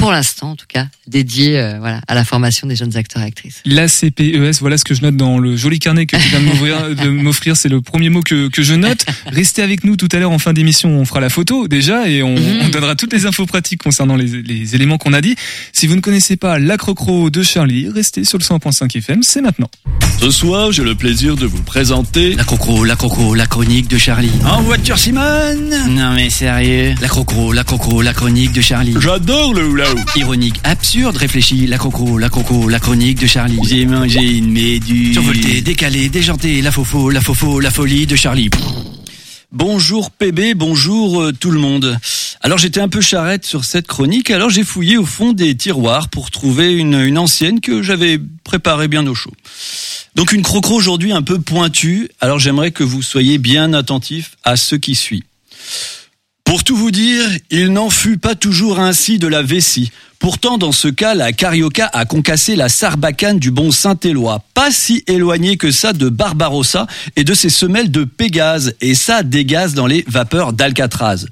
Pour 0.00 0.10
l'instant, 0.12 0.50
en 0.52 0.56
tout 0.56 0.66
cas, 0.68 0.86
dédiée 1.06 1.58
euh, 1.60 1.78
voilà 1.78 2.00
à 2.08 2.14
la 2.14 2.24
formation 2.24 2.66
des 2.66 2.74
jeunes 2.76 2.96
acteurs 2.96 3.22
et 3.22 3.26
actrices. 3.26 3.60
La 3.64 3.86
CPES, 3.88 4.58
voilà 4.60 4.78
ce 4.78 4.84
que 4.84 4.94
je 4.94 5.02
note 5.02 5.16
dans 5.16 5.38
le 5.38 5.56
joli 5.56 5.78
carnet 5.78 6.06
que 6.06 6.16
tu 6.16 6.28
viens 6.28 6.40
de 6.40 7.08
m'offrir. 7.10 7.56
C'est 7.56 7.68
le 7.68 7.80
premier 7.80 8.08
mot 8.10 8.22
que, 8.22 8.48
que 8.48 8.62
je 8.62 8.74
note. 8.74 9.04
Restez 9.26 9.62
avec 9.62 9.84
nous 9.84 9.96
tout 9.96 10.08
à 10.12 10.18
l'heure 10.18 10.30
en 10.32 10.38
fin 10.38 10.52
d'émission. 10.52 10.88
On 10.90 11.04
fera 11.04 11.20
la 11.20 11.28
photo 11.30 11.68
déjà 11.68 12.08
et 12.08 12.22
on, 12.22 12.34
Mhm. 12.34 12.60
on 12.62 12.68
donnera 12.70 12.94
toutes 12.96 13.12
les 13.12 13.26
infos 13.26 13.44
pratiques 13.46 13.82
concernant 13.82 14.16
les, 14.16 14.26
les 14.42 14.74
éléments 14.74 14.96
qu'on 14.98 15.12
a 15.12 15.20
dit. 15.20 15.36
Si 15.72 15.86
vous 15.86 15.94
ne 15.96 16.00
connaissez 16.00 16.36
pas 16.36 16.58
la 16.58 16.76
crocro 16.78 17.28
de 17.30 17.42
Charlie, 17.42 17.88
restez 17.88 18.24
sur 18.24 18.38
le 18.38 18.44
100.5 18.44 18.96
FM. 18.96 19.22
C'est 19.22 19.42
maintenant. 19.42 19.68
Ce 20.20 20.30
soir, 20.30 20.72
j'ai 20.72 20.82
le 20.84 20.94
plaisir 20.94 21.36
de 21.36 21.44
vous 21.46 21.62
présenter 21.62 22.34
La 22.34 22.44
crocro, 22.44 22.84
la 22.84 22.96
crocro, 22.96 23.34
la 23.34 23.46
chronique 23.46 23.88
de 23.88 23.98
Charlie. 23.98 24.30
En 24.46 24.62
voiture 24.62 24.96
Simone 24.98 25.70
Non 25.88 26.14
mais 26.14 26.30
sérieux. 26.30 26.94
La 27.00 27.08
crocro, 27.08 27.52
la 27.52 27.64
crocro, 27.64 28.00
la 28.02 28.12
chronique 28.14 28.52
de 28.52 28.60
Charlie. 28.60 28.94
J'adore 28.98 29.52
le 29.54 29.68
hula. 29.68 29.89
Ironique, 30.14 30.60
absurde, 30.64 31.16
réfléchi, 31.16 31.66
la 31.66 31.78
crocro, 31.78 32.18
la 32.18 32.28
crocro, 32.28 32.68
la 32.68 32.78
chronique 32.78 33.20
de 33.20 33.26
Charlie. 33.26 33.58
J'ai 33.66 33.86
mangé 33.86 34.20
une 34.20 34.50
méduse. 34.50 35.14
Survolté, 35.14 35.62
décalé, 35.62 36.08
déjanté, 36.08 36.62
la 36.62 36.70
faux 36.70 37.10
la 37.10 37.20
faux 37.20 37.60
la 37.60 37.70
folie 37.70 38.06
de 38.06 38.16
Charlie. 38.16 38.50
Bonjour 39.52 40.10
PB, 40.10 40.54
bonjour 40.54 41.20
euh, 41.20 41.32
tout 41.32 41.50
le 41.50 41.58
monde. 41.58 41.98
Alors 42.40 42.58
j'étais 42.58 42.80
un 42.80 42.88
peu 42.88 43.00
charrette 43.00 43.44
sur 43.44 43.64
cette 43.64 43.86
chronique, 43.86 44.30
alors 44.30 44.48
j'ai 44.48 44.64
fouillé 44.64 44.96
au 44.96 45.04
fond 45.04 45.32
des 45.32 45.56
tiroirs 45.56 46.08
pour 46.08 46.30
trouver 46.30 46.72
une, 46.72 46.94
une 46.94 47.18
ancienne 47.18 47.60
que 47.60 47.82
j'avais 47.82 48.18
préparée 48.44 48.88
bien 48.88 49.06
au 49.06 49.14
chaud. 49.14 49.34
Donc 50.14 50.32
une 50.32 50.42
crocro 50.42 50.74
aujourd'hui 50.74 51.12
un 51.12 51.22
peu 51.22 51.40
pointue, 51.40 52.08
alors 52.20 52.38
j'aimerais 52.38 52.70
que 52.70 52.84
vous 52.84 53.02
soyez 53.02 53.38
bien 53.38 53.72
attentifs 53.72 54.36
à 54.44 54.56
ce 54.56 54.76
qui 54.76 54.94
suit. 54.94 55.24
Pour 56.50 56.64
tout 56.64 56.74
vous 56.74 56.90
dire, 56.90 57.28
il 57.52 57.68
n'en 57.68 57.90
fut 57.90 58.18
pas 58.18 58.34
toujours 58.34 58.80
ainsi 58.80 59.20
de 59.20 59.28
la 59.28 59.40
vessie. 59.40 59.92
Pourtant, 60.18 60.58
dans 60.58 60.72
ce 60.72 60.88
cas, 60.88 61.14
la 61.14 61.30
carioca 61.30 61.88
a 61.92 62.04
concassé 62.04 62.56
la 62.56 62.68
sarbacane 62.68 63.38
du 63.38 63.52
bon 63.52 63.70
Saint-Éloi, 63.70 64.42
pas 64.52 64.72
si 64.72 65.04
éloigné 65.06 65.56
que 65.56 65.70
ça 65.70 65.92
de 65.92 66.08
Barbarossa 66.08 66.88
et 67.14 67.22
de 67.22 67.34
ses 67.34 67.50
semelles 67.50 67.92
de 67.92 68.02
Pégase, 68.02 68.74
et 68.80 68.96
ça 68.96 69.22
dégaze 69.22 69.74
dans 69.74 69.86
les 69.86 70.04
vapeurs 70.08 70.52
d'Alcatraz. 70.52 71.26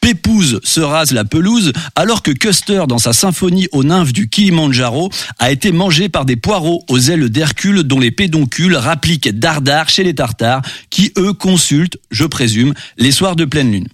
Pépouze 0.00 0.60
se 0.64 0.80
rase 0.80 1.12
la 1.12 1.26
pelouse 1.26 1.74
alors 1.94 2.22
que 2.22 2.30
Custer, 2.30 2.84
dans 2.88 2.96
sa 2.96 3.12
symphonie 3.12 3.68
aux 3.72 3.84
nymphes 3.84 4.14
du 4.14 4.30
Kilimandjaro, 4.30 5.10
a 5.40 5.50
été 5.50 5.72
mangé 5.72 6.08
par 6.08 6.24
des 6.24 6.36
poireaux 6.36 6.82
aux 6.88 7.00
ailes 7.00 7.28
d'Hercule 7.28 7.82
dont 7.82 8.00
les 8.00 8.10
pédoncules 8.10 8.76
rappliquent 8.76 9.28
dardard 9.38 9.90
chez 9.90 10.04
les 10.04 10.14
Tartares 10.14 10.62
qui, 10.88 11.12
eux, 11.18 11.34
consultent, 11.34 11.98
je 12.10 12.24
présume, 12.24 12.72
les 12.96 13.12
soirs 13.12 13.36
de 13.36 13.44
pleine 13.44 13.70
lune. 13.70 13.88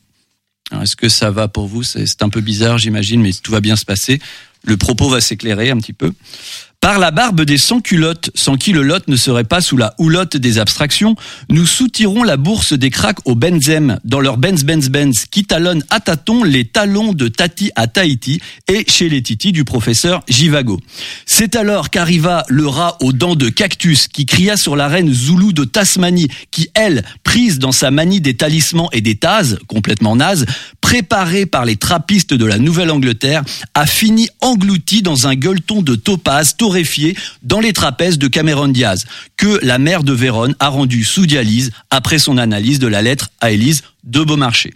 Est-ce 0.73 0.97
que 0.97 1.09
ça 1.09 1.31
va 1.31 1.49
pour 1.49 1.67
vous? 1.67 1.83
C'est 1.83 2.23
un 2.23 2.29
peu 2.29 2.41
bizarre, 2.41 2.79
j'imagine, 2.79 3.21
mais 3.21 3.33
tout 3.33 3.53
va 3.53 3.61
bien 3.61 3.77
se 3.77 3.85
passer. 3.85 4.21
Le 4.65 4.77
propos 4.77 5.09
va 5.09 5.21
s'éclairer 5.21 5.71
un 5.71 5.79
petit 5.79 5.93
peu. 5.93 6.13
Par 6.81 6.99
la 6.99 7.11
barbe 7.11 7.43
des 7.43 7.59
sans-culottes, 7.59 8.31
sans 8.35 8.57
qui 8.57 8.73
le 8.73 8.81
lot 8.81 9.07
ne 9.07 9.17
serait 9.17 9.45
pas 9.45 9.61
sous 9.61 9.77
la 9.77 9.95
houlotte 9.99 10.39
des 10.39 10.57
abstractions, 10.57 11.15
nous 11.51 11.67
soutirons 11.67 12.23
la 12.23 12.39
bourse 12.39 12.73
des 12.73 12.89
cracks 12.89 13.19
au 13.27 13.35
benzem, 13.35 13.99
dans 14.05 14.21
leur 14.21 14.39
Benz 14.39 14.65
Benz 14.65 14.89
Benz, 14.89 15.27
qui 15.31 15.45
talonnent 15.45 15.85
à 15.91 16.01
tâtons 16.01 16.43
les 16.43 16.65
talons 16.65 17.13
de 17.13 17.29
Tati 17.29 17.71
à 17.77 17.87
Tahiti 17.87 18.41
et 18.67 18.87
chez 18.89 19.11
les 19.11 19.23
Titi 19.23 19.53
du 19.53 19.67
professeur 19.67 20.23
Jivago. 20.27 20.81
C'est 21.27 21.55
alors 21.55 21.91
qu'arriva 21.91 22.45
le 22.49 22.67
rat 22.67 22.97
aux 23.03 23.13
dents 23.13 23.37
de 23.37 23.51
cactus 23.51 24.09
qui 24.09 24.25
cria 24.25 24.57
sur 24.57 24.75
la 24.75 24.89
reine 24.89 25.13
Zoulou 25.13 25.53
de 25.53 25.65
Tasmanie, 25.65 26.29
qui, 26.51 26.71
elle, 26.73 27.05
prise 27.25 27.59
dans 27.59 27.73
sa 27.73 27.91
manie 27.91 28.23
des 28.23 28.39
talismans 28.39 28.89
et 28.93 29.03
des 29.03 29.17
tases, 29.17 29.59
complètement 29.67 30.17
naze, 30.17 30.47
préparée 30.91 31.47
par 31.47 31.65
les 31.65 31.77
trappistes 31.77 32.35
de 32.35 32.45
la 32.45 32.59
Nouvelle-Angleterre, 32.59 33.45
a 33.75 33.87
fini 33.87 34.29
engloutie 34.41 35.03
dans 35.03 35.29
un 35.29 35.37
gueuleton 35.37 35.83
de 35.83 35.95
topaz 35.95 36.57
torréfié 36.57 37.17
dans 37.45 37.61
les 37.61 37.73
trapèzes 37.73 38.19
de 38.19 38.27
Cameron 38.27 38.67
Diaz, 38.67 39.07
que 39.37 39.61
la 39.63 39.79
mère 39.79 40.03
de 40.03 40.13
Vérone 40.13 40.57
a 40.59 40.67
rendu 40.67 41.05
sous 41.05 41.27
dialyse 41.27 41.71
après 41.91 42.19
son 42.19 42.39
analyse 42.39 42.81
de 42.81 42.89
la 42.89 43.03
lettre 43.03 43.31
à 43.41 43.53
Élise 43.53 43.85
de 44.03 44.25
Beaumarchais. 44.25 44.75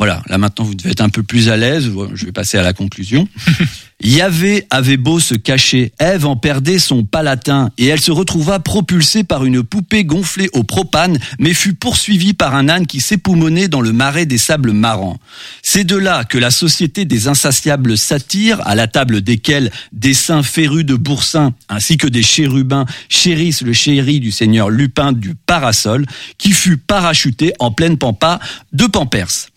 Voilà, 0.00 0.24
là 0.26 0.38
maintenant 0.38 0.64
vous 0.64 0.74
devez 0.74 0.90
être 0.90 1.02
un 1.02 1.08
peu 1.08 1.22
plus 1.22 1.48
à 1.48 1.56
l'aise, 1.56 1.88
je 2.14 2.26
vais 2.26 2.32
passer 2.32 2.58
à 2.58 2.62
la 2.64 2.72
conclusion. 2.72 3.28
Yahvé 4.00 4.64
avait 4.70 4.96
beau 4.96 5.18
se 5.18 5.34
cacher, 5.34 5.92
Ève 5.98 6.24
en 6.24 6.36
perdait 6.36 6.78
son 6.78 7.02
palatin, 7.02 7.70
et 7.78 7.86
elle 7.86 8.00
se 8.00 8.12
retrouva 8.12 8.60
propulsée 8.60 9.24
par 9.24 9.44
une 9.44 9.64
poupée 9.64 10.04
gonflée 10.04 10.48
au 10.52 10.62
propane, 10.62 11.18
mais 11.40 11.52
fut 11.52 11.74
poursuivie 11.74 12.32
par 12.32 12.54
un 12.54 12.68
âne 12.68 12.86
qui 12.86 13.00
s'époumonnait 13.00 13.66
dans 13.66 13.80
le 13.80 13.92
marais 13.92 14.24
des 14.24 14.38
sables 14.38 14.70
marrants. 14.70 15.18
C'est 15.62 15.82
de 15.82 15.96
là 15.96 16.22
que 16.22 16.38
la 16.38 16.52
société 16.52 17.06
des 17.06 17.26
insatiables 17.26 17.98
satyres, 17.98 18.60
à 18.66 18.76
la 18.76 18.86
table 18.86 19.20
desquels 19.20 19.72
des 19.92 20.14
saints 20.14 20.44
férus 20.44 20.84
de 20.84 20.94
Boursin, 20.94 21.52
ainsi 21.68 21.96
que 21.96 22.06
des 22.06 22.22
chérubins, 22.22 22.86
chérissent 23.08 23.62
le 23.62 23.72
chéri 23.72 24.20
du 24.20 24.30
seigneur 24.30 24.70
Lupin 24.70 25.12
du 25.12 25.34
parasol, 25.34 26.06
qui 26.38 26.52
fut 26.52 26.76
parachuté 26.76 27.52
en 27.58 27.72
pleine 27.72 27.98
pampa 27.98 28.38
de 28.72 28.86
Pampers. 28.86 29.48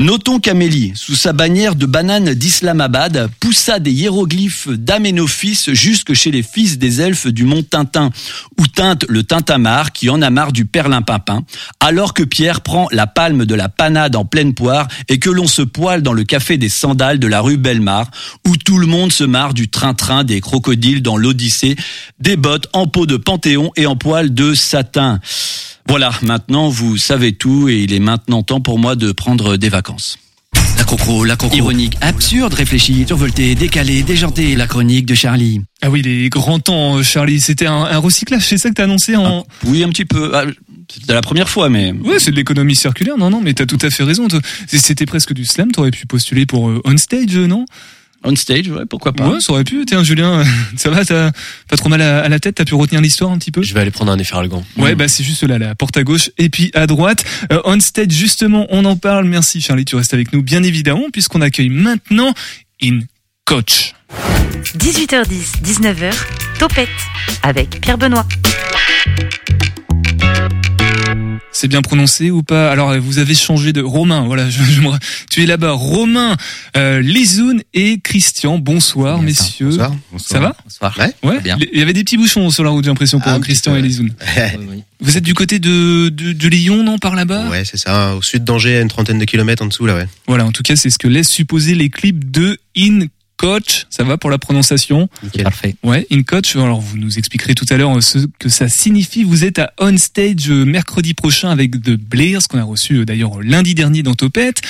Notons 0.00 0.38
qu'Amélie, 0.38 0.92
sous 0.94 1.16
sa 1.16 1.32
bannière 1.32 1.74
de 1.74 1.84
banane 1.84 2.32
d'Islamabad, 2.32 3.28
poussa 3.40 3.80
des 3.80 3.90
hiéroglyphes 3.90 4.68
d'Aménophis 4.68 5.64
jusque 5.72 6.14
chez 6.14 6.30
les 6.30 6.44
fils 6.44 6.78
des 6.78 7.00
elfes 7.00 7.26
du 7.26 7.42
mont 7.42 7.64
Tintin, 7.64 8.12
où 8.60 8.68
teinte 8.68 9.04
le 9.08 9.24
tintamarre 9.24 9.90
qui 9.90 10.08
en 10.08 10.22
a 10.22 10.30
marre 10.30 10.52
du 10.52 10.66
perlimpinpin, 10.66 11.42
alors 11.80 12.14
que 12.14 12.22
Pierre 12.22 12.60
prend 12.60 12.86
la 12.92 13.08
palme 13.08 13.44
de 13.44 13.56
la 13.56 13.68
panade 13.68 14.14
en 14.14 14.24
pleine 14.24 14.54
poire 14.54 14.86
et 15.08 15.18
que 15.18 15.30
l'on 15.30 15.48
se 15.48 15.62
poile 15.62 16.02
dans 16.02 16.12
le 16.12 16.22
café 16.22 16.58
des 16.58 16.68
sandales 16.68 17.18
de 17.18 17.26
la 17.26 17.40
rue 17.40 17.56
Bellemare, 17.56 18.08
où 18.46 18.56
tout 18.56 18.78
le 18.78 18.86
monde 18.86 19.10
se 19.10 19.24
marre 19.24 19.52
du 19.52 19.68
train-train 19.68 20.22
des 20.22 20.40
crocodiles 20.40 21.02
dans 21.02 21.16
l'Odyssée, 21.16 21.74
des 22.20 22.36
bottes 22.36 22.68
en 22.72 22.86
peau 22.86 23.04
de 23.04 23.16
panthéon 23.16 23.72
et 23.74 23.86
en 23.86 23.96
poil 23.96 24.32
de 24.32 24.54
satin. 24.54 25.18
Voilà, 25.88 26.10
maintenant 26.22 26.68
vous 26.68 26.96
savez 26.98 27.32
tout 27.32 27.68
et 27.68 27.78
il 27.82 27.92
est 27.92 27.98
maintenant 28.00 28.42
temps 28.42 28.60
pour 28.60 28.78
moi 28.78 28.94
de 28.96 29.12
prendre 29.12 29.56
des 29.56 29.68
vacances. 29.68 30.18
La 30.76 30.84
crocro, 30.84 31.24
la 31.24 31.36
crocro. 31.36 31.56
Ironique, 31.56 31.96
absurde, 32.00 32.54
réfléchi, 32.54 33.04
survolté, 33.06 33.54
décalé, 33.54 34.02
déjanté, 34.02 34.54
la 34.54 34.66
chronique 34.66 35.06
de 35.06 35.14
Charlie. 35.14 35.60
Ah 35.82 35.90
oui, 35.90 36.02
les 36.02 36.28
grands 36.28 36.58
temps, 36.60 36.96
euh, 36.98 37.02
Charlie. 37.02 37.40
C'était 37.40 37.66
un, 37.66 37.82
un 37.82 37.98
recyclage, 37.98 38.46
c'est 38.46 38.58
ça 38.58 38.68
que 38.68 38.74
t'as 38.74 38.84
annoncé 38.84 39.16
en. 39.16 39.44
Oui, 39.66 39.82
un 39.82 39.88
petit 39.88 40.04
peu. 40.04 40.30
Ah, 40.34 40.44
C'était 40.92 41.12
la 41.14 41.20
première 41.20 41.48
fois, 41.48 41.68
mais 41.68 41.92
Ouais, 41.92 42.18
c'est 42.18 42.30
de 42.30 42.36
l'économie 42.36 42.76
circulaire. 42.76 43.16
Non, 43.18 43.28
non, 43.30 43.40
mais 43.42 43.54
t'as 43.54 43.66
tout 43.66 43.78
à 43.82 43.90
fait 43.90 44.04
raison. 44.04 44.28
C'était 44.68 45.06
presque 45.06 45.32
du 45.32 45.44
slam. 45.44 45.70
T'aurais 45.72 45.90
pu 45.90 46.06
postuler 46.06 46.46
pour 46.46 46.68
euh, 46.70 46.80
on 46.84 46.96
stage, 46.96 47.36
euh, 47.36 47.46
non? 47.46 47.66
On 48.24 48.34
stage, 48.34 48.68
ouais, 48.68 48.84
pourquoi 48.84 49.12
pas. 49.12 49.28
Ouais, 49.28 49.40
ça 49.40 49.52
aurait 49.52 49.64
pu. 49.64 49.84
Tiens, 49.86 50.02
Julien, 50.02 50.42
ça 50.76 50.90
va 50.90 51.04
T'as 51.04 51.30
pas 51.68 51.76
trop 51.76 51.88
mal 51.88 52.02
à, 52.02 52.20
à 52.20 52.28
la 52.28 52.40
tête 52.40 52.56
T'as 52.56 52.64
pu 52.64 52.74
retenir 52.74 53.00
l'histoire 53.00 53.30
un 53.30 53.38
petit 53.38 53.50
peu? 53.50 53.62
Je 53.62 53.72
vais 53.74 53.80
aller 53.80 53.90
prendre 53.90 54.10
un 54.12 54.18
efferalgan. 54.18 54.64
Ouais, 54.76 54.94
bah 54.94 55.08
c'est 55.08 55.24
juste 55.24 55.42
là, 55.44 55.58
la 55.58 55.74
porte 55.74 55.96
à 55.96 56.02
gauche 56.02 56.30
et 56.38 56.48
puis 56.48 56.70
à 56.74 56.86
droite. 56.86 57.24
Euh, 57.52 57.60
on 57.64 57.78
stage, 57.80 58.10
justement, 58.10 58.66
on 58.70 58.84
en 58.84 58.96
parle. 58.96 59.26
Merci 59.26 59.60
Charlie, 59.60 59.84
tu 59.84 59.96
restes 59.96 60.14
avec 60.14 60.32
nous, 60.32 60.42
bien 60.42 60.62
évidemment, 60.62 61.06
puisqu'on 61.12 61.40
accueille 61.40 61.68
maintenant 61.70 62.34
In 62.82 63.00
Coach. 63.44 63.94
18h10, 64.76 65.62
19h, 65.62 66.12
Topette 66.58 66.88
avec 67.42 67.80
Pierre 67.80 67.98
Benoît. 67.98 68.26
C'est 71.60 71.66
bien 71.66 71.82
prononcé 71.82 72.30
ou 72.30 72.44
pas 72.44 72.70
Alors 72.70 72.96
vous 73.00 73.18
avez 73.18 73.34
changé 73.34 73.72
de 73.72 73.80
Romain. 73.82 74.22
Voilà, 74.26 74.48
je, 74.50 74.62
je 74.62 74.80
me- 74.80 74.90
tu 75.28 75.42
es 75.42 75.46
là-bas. 75.46 75.72
Romain, 75.72 76.36
euh, 76.76 77.00
Lizoun 77.00 77.62
et 77.74 77.98
Christian. 77.98 78.58
Bonsoir, 78.58 79.20
messieurs. 79.20 79.70
Bonsoir. 79.70 79.92
Ça 80.18 80.38
va 80.38 80.54
Bonsoir. 80.64 80.96
Ouais. 81.00 81.12
Ouais. 81.28 81.40
bien. 81.40 81.58
Il 81.72 81.78
y 81.78 81.82
avait 81.82 81.92
des 81.92 82.04
petits 82.04 82.16
bouchons 82.16 82.48
sur 82.50 82.62
la 82.62 82.70
route, 82.70 82.84
j'ai 82.84 82.90
l'impression 82.90 83.18
pour 83.18 83.32
Ah, 83.32 83.40
Christian 83.40 83.74
et. 83.74 83.82
Lizoun. 83.82 84.12
Vous 85.00 85.16
êtes 85.16 85.24
du 85.24 85.34
côté 85.34 85.58
de 85.58 86.10
de, 86.10 86.32
de 86.32 86.48
Lyon, 86.48 86.84
non, 86.84 86.98
par 86.98 87.16
là-bas 87.16 87.48
Ouais, 87.50 87.64
c'est 87.64 87.76
ça. 87.76 88.14
Au 88.14 88.22
sud 88.22 88.44
d'Angers, 88.44 88.76
à 88.78 88.80
une 88.80 88.88
trentaine 88.88 89.18
de 89.18 89.24
kilomètres 89.24 89.62
en 89.62 89.66
dessous, 89.66 89.86
là, 89.86 89.96
ouais. 89.96 90.06
Voilà. 90.28 90.44
En 90.44 90.52
tout 90.52 90.62
cas, 90.62 90.76
c'est 90.76 90.90
ce 90.90 90.98
que 90.98 91.08
laissent 91.08 91.28
supposer 91.30 91.74
les 91.74 91.90
clips 91.90 92.30
de 92.30 92.58
In 92.76 93.00
Coach. 93.38 93.86
Ça 93.88 94.04
va 94.04 94.18
pour 94.18 94.30
la 94.30 94.36
prononciation 94.38 95.08
Nickel. 95.22 95.44
Parfait. 95.44 95.76
Ouais, 95.82 96.06
in 96.12 96.22
coach. 96.22 96.56
Alors 96.56 96.80
vous 96.80 96.98
nous 96.98 97.18
expliquerez 97.18 97.54
tout 97.54 97.64
à 97.70 97.76
l'heure 97.76 97.96
euh, 97.96 98.00
ce 98.00 98.18
que 98.38 98.48
ça 98.48 98.68
signifie. 98.68 99.22
Vous 99.22 99.44
êtes 99.44 99.58
à 99.58 99.72
On 99.78 99.96
Stage 99.96 100.50
euh, 100.50 100.64
mercredi 100.64 101.14
prochain 101.14 101.48
avec 101.48 101.70
The 101.80 101.92
Blairs 101.92 102.46
qu'on 102.48 102.58
a 102.58 102.64
reçu 102.64 102.96
euh, 102.96 103.04
d'ailleurs 103.04 103.40
lundi 103.40 103.74
dernier 103.74 104.02
dans 104.02 104.14
Topette. 104.14 104.60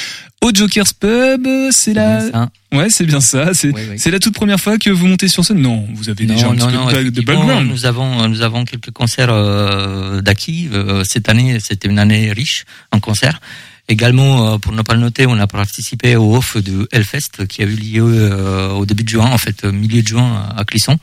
Au 0.45 0.51
Joker's 0.55 0.93
Pub, 0.93 1.49
c'est 1.73 1.95
la. 1.95 2.51
Ouais, 2.73 2.91
c'est 2.91 3.05
bien 3.07 3.21
ça. 3.21 3.55
C'est 3.55 3.73
Oui, 3.73 3.81
oui. 3.91 3.99
c'est 3.99 4.13
la 4.13 4.21
toute 4.21 4.35
première 4.35 4.61
fois 4.61 4.79
que 4.79 4.91
vous 4.91 5.09
montez 5.09 5.27
sur 5.27 5.45
scène. 5.45 5.61
Non, 5.61 5.89
vous 5.95 6.11
avez 6.11 6.27
déjà 6.27 6.47
Non, 6.47 6.53
un 6.53 6.55
petit 6.55 6.77
non, 6.77 6.87
peu 6.87 7.11
de, 7.11 7.21
background. 7.23 7.69
Nous 7.69 7.87
avons, 7.87 8.29
nous 8.29 8.43
avons 8.43 8.65
quelques 8.65 8.93
concerts 8.93 9.31
euh, 9.33 10.21
d'acquis. 10.21 10.69
Cette 11.03 11.29
année, 11.29 11.59
c'était 11.59 11.89
une 11.89 11.99
année 11.99 12.31
riche 12.33 12.67
en 12.93 13.01
concerts. 13.01 13.41
Également, 13.89 14.55
euh, 14.55 14.59
pour 14.59 14.73
ne 14.73 14.83
pas 14.83 14.95
le 14.95 15.01
noter, 15.01 15.27
on 15.27 15.39
a 15.39 15.47
participé 15.47 16.17
au 16.17 16.37
off 16.37 16.57
de 16.59 16.87
Hellfest 16.93 17.47
qui 17.49 17.63
a 17.63 17.65
eu 17.65 17.75
lieu 17.75 18.05
euh, 18.05 18.71
au 18.73 18.85
début 18.85 19.03
de 19.03 19.09
juin, 19.09 19.31
en 19.31 19.39
fait, 19.39 19.65
euh, 19.65 19.73
milieu 19.73 20.03
de 20.03 20.09
juin 20.09 20.47
à 20.57 20.65
Clisson. 20.65 20.99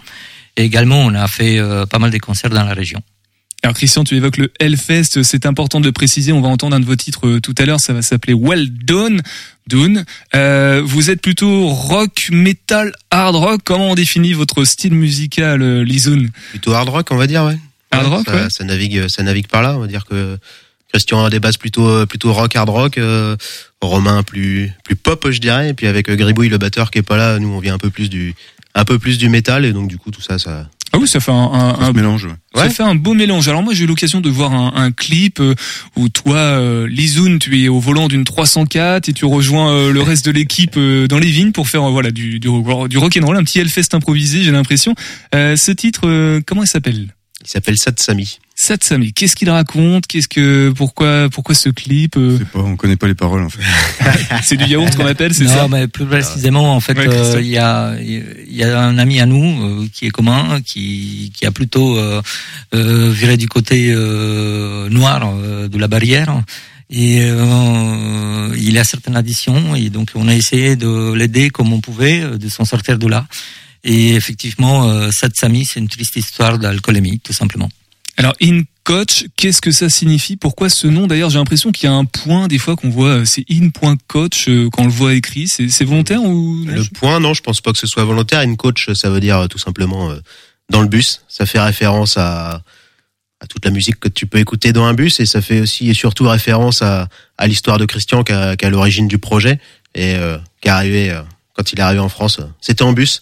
Et 0.55 0.63
également, 0.63 0.99
on 0.99 1.13
a 1.15 1.27
fait 1.27 1.57
euh, 1.57 1.85
pas 1.85 1.97
mal 1.99 2.11
de 2.11 2.17
concerts 2.19 2.51
dans 2.51 2.63
la 2.63 2.73
région. 2.73 3.01
Alors 3.63 3.73
Christian, 3.75 4.03
tu 4.03 4.15
évoques 4.15 4.37
le 4.37 4.53
Hellfest, 4.59 5.23
c'est 5.23 5.47
important 5.47 5.79
de 5.79 5.85
le 5.87 5.91
préciser, 5.91 6.31
on 6.31 6.41
va 6.41 6.49
entendre 6.49 6.75
un 6.75 6.79
de 6.79 6.85
vos 6.85 6.95
titres 6.95 7.39
tout 7.39 7.55
à 7.57 7.65
l'heure, 7.65 7.79
ça 7.79 7.93
va 7.93 8.03
s'appeler 8.03 8.35
Well 8.35 8.69
Done. 8.69 9.21
Dune. 9.67 10.05
Euh, 10.35 10.83
vous 10.85 11.09
êtes 11.09 11.21
plutôt 11.21 11.69
rock, 11.69 12.29
metal, 12.31 12.93
hard 13.09 13.35
rock, 13.35 13.61
comment 13.63 13.89
on 13.89 13.95
définit 13.95 14.33
votre 14.33 14.63
style 14.63 14.93
musical, 14.93 15.81
Lizoun? 15.81 16.29
Plutôt 16.51 16.73
hard 16.73 16.89
rock, 16.89 17.07
on 17.09 17.15
va 17.15 17.25
dire, 17.25 17.43
ouais. 17.43 17.57
Hard 17.89 18.05
Ouais, 18.05 18.15
rock, 18.17 18.25
ça, 18.27 18.35
ouais. 18.35 18.49
ça 18.51 18.63
navigue, 18.63 19.07
ça 19.07 19.23
navigue 19.23 19.47
par 19.47 19.63
là. 19.63 19.75
On 19.75 19.79
va 19.79 19.87
dire 19.87 20.05
que 20.05 20.37
Christian 20.95 21.25
a 21.25 21.29
des 21.29 21.41
bases 21.41 21.57
plutôt, 21.57 21.89
euh, 21.89 22.05
plutôt 22.05 22.31
rock, 22.31 22.55
hard 22.55 22.69
rock. 22.69 22.97
euh, 22.97 23.35
Romain 23.81 24.23
plus, 24.23 24.71
plus 24.85 24.95
pop, 24.95 25.27
je 25.29 25.39
dirais. 25.39 25.69
Et 25.69 25.73
puis 25.73 25.87
avec 25.87 26.09
euh, 26.09 26.15
Gribouille, 26.15 26.47
le 26.47 26.57
batteur 26.57 26.89
qui 26.89 26.99
est 26.99 27.03
pas 27.03 27.17
là, 27.17 27.37
nous 27.37 27.49
on 27.49 27.59
vient 27.59 27.73
un 27.73 27.77
peu 27.77 27.89
plus 27.89 28.09
du, 28.09 28.33
un 28.75 28.85
peu 28.85 28.97
plus 28.97 29.17
du 29.17 29.27
métal. 29.27 29.65
Et 29.65 29.73
donc 29.73 29.89
du 29.89 29.97
coup 29.97 30.09
tout 30.09 30.21
ça, 30.21 30.39
ça. 30.39 30.69
Ah 30.93 30.97
oui, 30.97 31.07
ça 31.09 31.19
fait 31.19 31.31
un, 31.33 31.35
un, 31.35 31.79
un- 31.81 31.91
mélange. 31.91 32.29
ça 32.55 32.61
Ouais. 32.63 32.69
fait 32.69 32.81
un 32.83 32.95
beau 32.95 33.13
mélange. 33.13 33.49
Alors 33.49 33.61
moi 33.61 33.73
j'ai 33.73 33.83
eu 33.83 33.87
l'occasion 33.87 34.21
de 34.21 34.29
voir 34.29 34.53
un, 34.53 34.71
un 34.75 34.91
clip 34.93 35.41
euh, 35.41 35.53
où 35.97 36.07
toi, 36.07 36.37
euh, 36.37 36.87
Lizoun, 36.87 37.37
tu 37.39 37.61
es 37.61 37.67
au 37.67 37.79
volant 37.81 38.07
d'une 38.07 38.23
304 38.23 39.09
et 39.09 39.13
tu 39.13 39.25
rejoins 39.25 39.71
euh, 39.73 39.91
le 39.91 40.01
reste 40.01 40.25
de 40.25 40.31
l'équipe 40.31 40.77
euh, 40.77 41.07
dans 41.09 41.19
les 41.19 41.29
vignes 41.29 41.51
pour 41.51 41.67
faire 41.67 41.83
euh, 41.83 41.91
voilà 41.91 42.11
du, 42.11 42.39
du, 42.39 42.47
du 42.49 42.97
rock 42.97 43.17
and 43.21 43.25
roll, 43.25 43.35
un 43.35 43.43
petit 43.43 43.59
Hellfest 43.59 43.89
improvisé, 43.93 44.41
j'ai 44.43 44.51
l'impression. 44.51 44.95
Euh, 45.35 45.57
ce 45.57 45.71
titre, 45.73 46.07
euh, 46.07 46.39
comment 46.47 46.63
il 46.63 46.67
s'appelle? 46.67 47.13
Il 47.45 47.49
s'appelle 47.51 47.77
Satsami. 47.77 48.39
Satsami. 48.55 49.13
Qu'est-ce 49.13 49.35
qu'il 49.35 49.49
raconte? 49.51 50.07
Qu'est-ce 50.07 50.27
que 50.27 50.71
pourquoi 50.75 51.29
pourquoi 51.29 51.53
ce 51.53 51.69
clip? 51.69 52.15
Euh, 52.17 52.39
pas, 52.51 52.59
on 52.59 52.75
connaît 52.75 52.95
pas 52.95 53.07
les 53.07 53.13
paroles 53.13 53.43
en 53.43 53.49
fait. 53.49 53.61
C'est 54.43 54.57
du 54.57 54.65
yaourt 54.65 54.95
qu'on 54.95 55.05
appelle, 55.05 55.33
c'est 55.33 55.43
non, 55.43 55.49
ça? 55.49 55.67
mais 55.69 55.87
plus 55.87 56.05
précisément, 56.05 56.73
en 56.75 56.79
fait, 56.79 56.97
Ouais, 56.97 57.07
euh, 57.07 57.39
il 57.41 57.47
y 57.47 57.57
a 57.57 57.95
il 57.99 58.55
y 58.55 58.63
a 58.63 58.79
un 58.81 58.97
ami 58.97 59.19
à 59.19 59.25
nous 59.25 59.43
euh, 59.83 59.87
qui 59.93 60.07
est 60.07 60.09
commun, 60.09 60.61
qui 60.65 61.31
qui 61.35 61.45
a 61.45 61.51
plutôt 61.51 61.97
euh, 61.97 62.21
euh, 62.73 63.11
viré 63.11 63.37
du 63.37 63.47
côté 63.47 63.91
euh, 63.93 64.89
noir 64.89 65.21
euh, 65.27 65.67
de 65.67 65.77
la 65.77 65.87
barrière. 65.87 66.41
Et 66.89 67.19
euh, 67.21 68.55
il 68.57 68.77
a 68.77 68.83
certaines 68.83 69.15
additions 69.17 69.75
et 69.75 69.89
donc 69.89 70.09
on 70.15 70.27
a 70.27 70.33
essayé 70.35 70.75
de 70.75 71.13
l'aider 71.13 71.49
comme 71.49 71.73
on 71.73 71.81
pouvait, 71.81 72.21
de 72.37 72.47
s'en 72.49 72.63
sortir 72.65 72.97
de 72.97 73.07
là. 73.07 73.25
Et 73.85 74.15
effectivement, 74.15 74.89
euh, 74.89 75.11
Satsami, 75.11 75.63
c'est 75.65 75.79
une 75.79 75.87
triste 75.87 76.17
histoire 76.17 76.59
d'alcoolémie, 76.59 77.19
tout 77.19 77.31
simplement. 77.31 77.69
Alors 78.17 78.33
in 78.41 78.63
coach, 78.83 79.25
qu'est-ce 79.37 79.61
que 79.61 79.71
ça 79.71 79.89
signifie? 79.89 80.35
Pourquoi 80.35 80.69
ce 80.69 80.87
nom? 80.87 81.07
D'ailleurs, 81.07 81.29
j'ai 81.29 81.37
l'impression 81.37 81.71
qu'il 81.71 81.89
y 81.89 81.91
a 81.91 81.95
un 81.95 82.05
point 82.05 82.47
des 82.47 82.57
fois 82.57 82.75
qu'on 82.75 82.89
voit, 82.89 83.19
euh, 83.19 83.25
c'est 83.25 83.45
in.coach 83.49 84.49
euh, 84.49 84.69
quand 84.69 84.83
on 84.83 84.85
le 84.85 84.91
voit 84.91 85.13
écrit. 85.13 85.47
C'est 85.47 85.69
c'est 85.69 85.85
volontaire 85.85 86.21
ou 86.23 86.65
non 86.65 86.73
Le 86.73 86.83
point, 86.83 87.19
non, 87.19 87.33
je 87.33 87.41
pense 87.41 87.61
pas 87.61 87.71
que 87.71 87.77
ce 87.77 87.87
soit 87.87 88.03
volontaire. 88.03 88.41
Une 88.41 88.57
coach, 88.57 88.91
ça 88.93 89.09
veut 89.09 89.21
dire 89.21 89.47
tout 89.49 89.59
simplement 89.59 90.09
euh, 90.11 90.19
dans 90.69 90.81
le 90.81 90.87
bus. 90.87 91.21
Ça 91.27 91.45
fait 91.45 91.59
référence 91.59 92.17
à, 92.17 92.63
à 93.41 93.47
toute 93.47 93.65
la 93.65 93.71
musique 93.71 93.99
que 93.99 94.07
tu 94.07 94.27
peux 94.27 94.39
écouter 94.39 94.71
dans 94.73 94.85
un 94.85 94.93
bus 94.93 95.19
et 95.19 95.25
ça 95.25 95.41
fait 95.41 95.61
aussi 95.61 95.89
et 95.89 95.93
surtout 95.93 96.27
référence 96.27 96.81
à, 96.81 97.07
à 97.37 97.47
l'histoire 97.47 97.77
de 97.77 97.85
Christian 97.85 98.23
qui 98.23 98.31
a, 98.31 98.55
qui 98.55 98.65
a 98.65 98.69
l'origine 98.69 99.07
du 99.07 99.17
projet 99.17 99.59
et 99.93 100.15
euh, 100.15 100.37
qui 100.61 100.67
est 100.69 100.71
arrivé 100.71 101.11
euh, 101.11 101.21
quand 101.53 101.71
il 101.71 101.79
est 101.79 101.81
arrivé 101.81 101.99
en 101.99 102.09
France. 102.09 102.39
C'était 102.61 102.83
en 102.83 102.93
bus. 102.93 103.21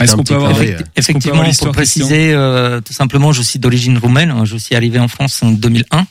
Est-ce 0.00 0.12
qu'on 0.16 0.22
peut 0.24 0.34
avoir- 0.34 0.60
Effectivement, 0.96 1.34
avoir 1.40 1.46
pour 1.58 1.66
préciser, 1.72 2.32
euh, 2.32 2.80
tout 2.80 2.92
simplement, 2.92 3.32
je 3.32 3.42
suis 3.42 3.58
d'origine 3.58 3.96
roumaine. 3.98 4.44
Je 4.44 4.56
suis 4.56 4.74
arrivé 4.74 4.98
en 4.98 5.08
France 5.08 5.42
en 5.42 5.50
2001. 5.52 6.06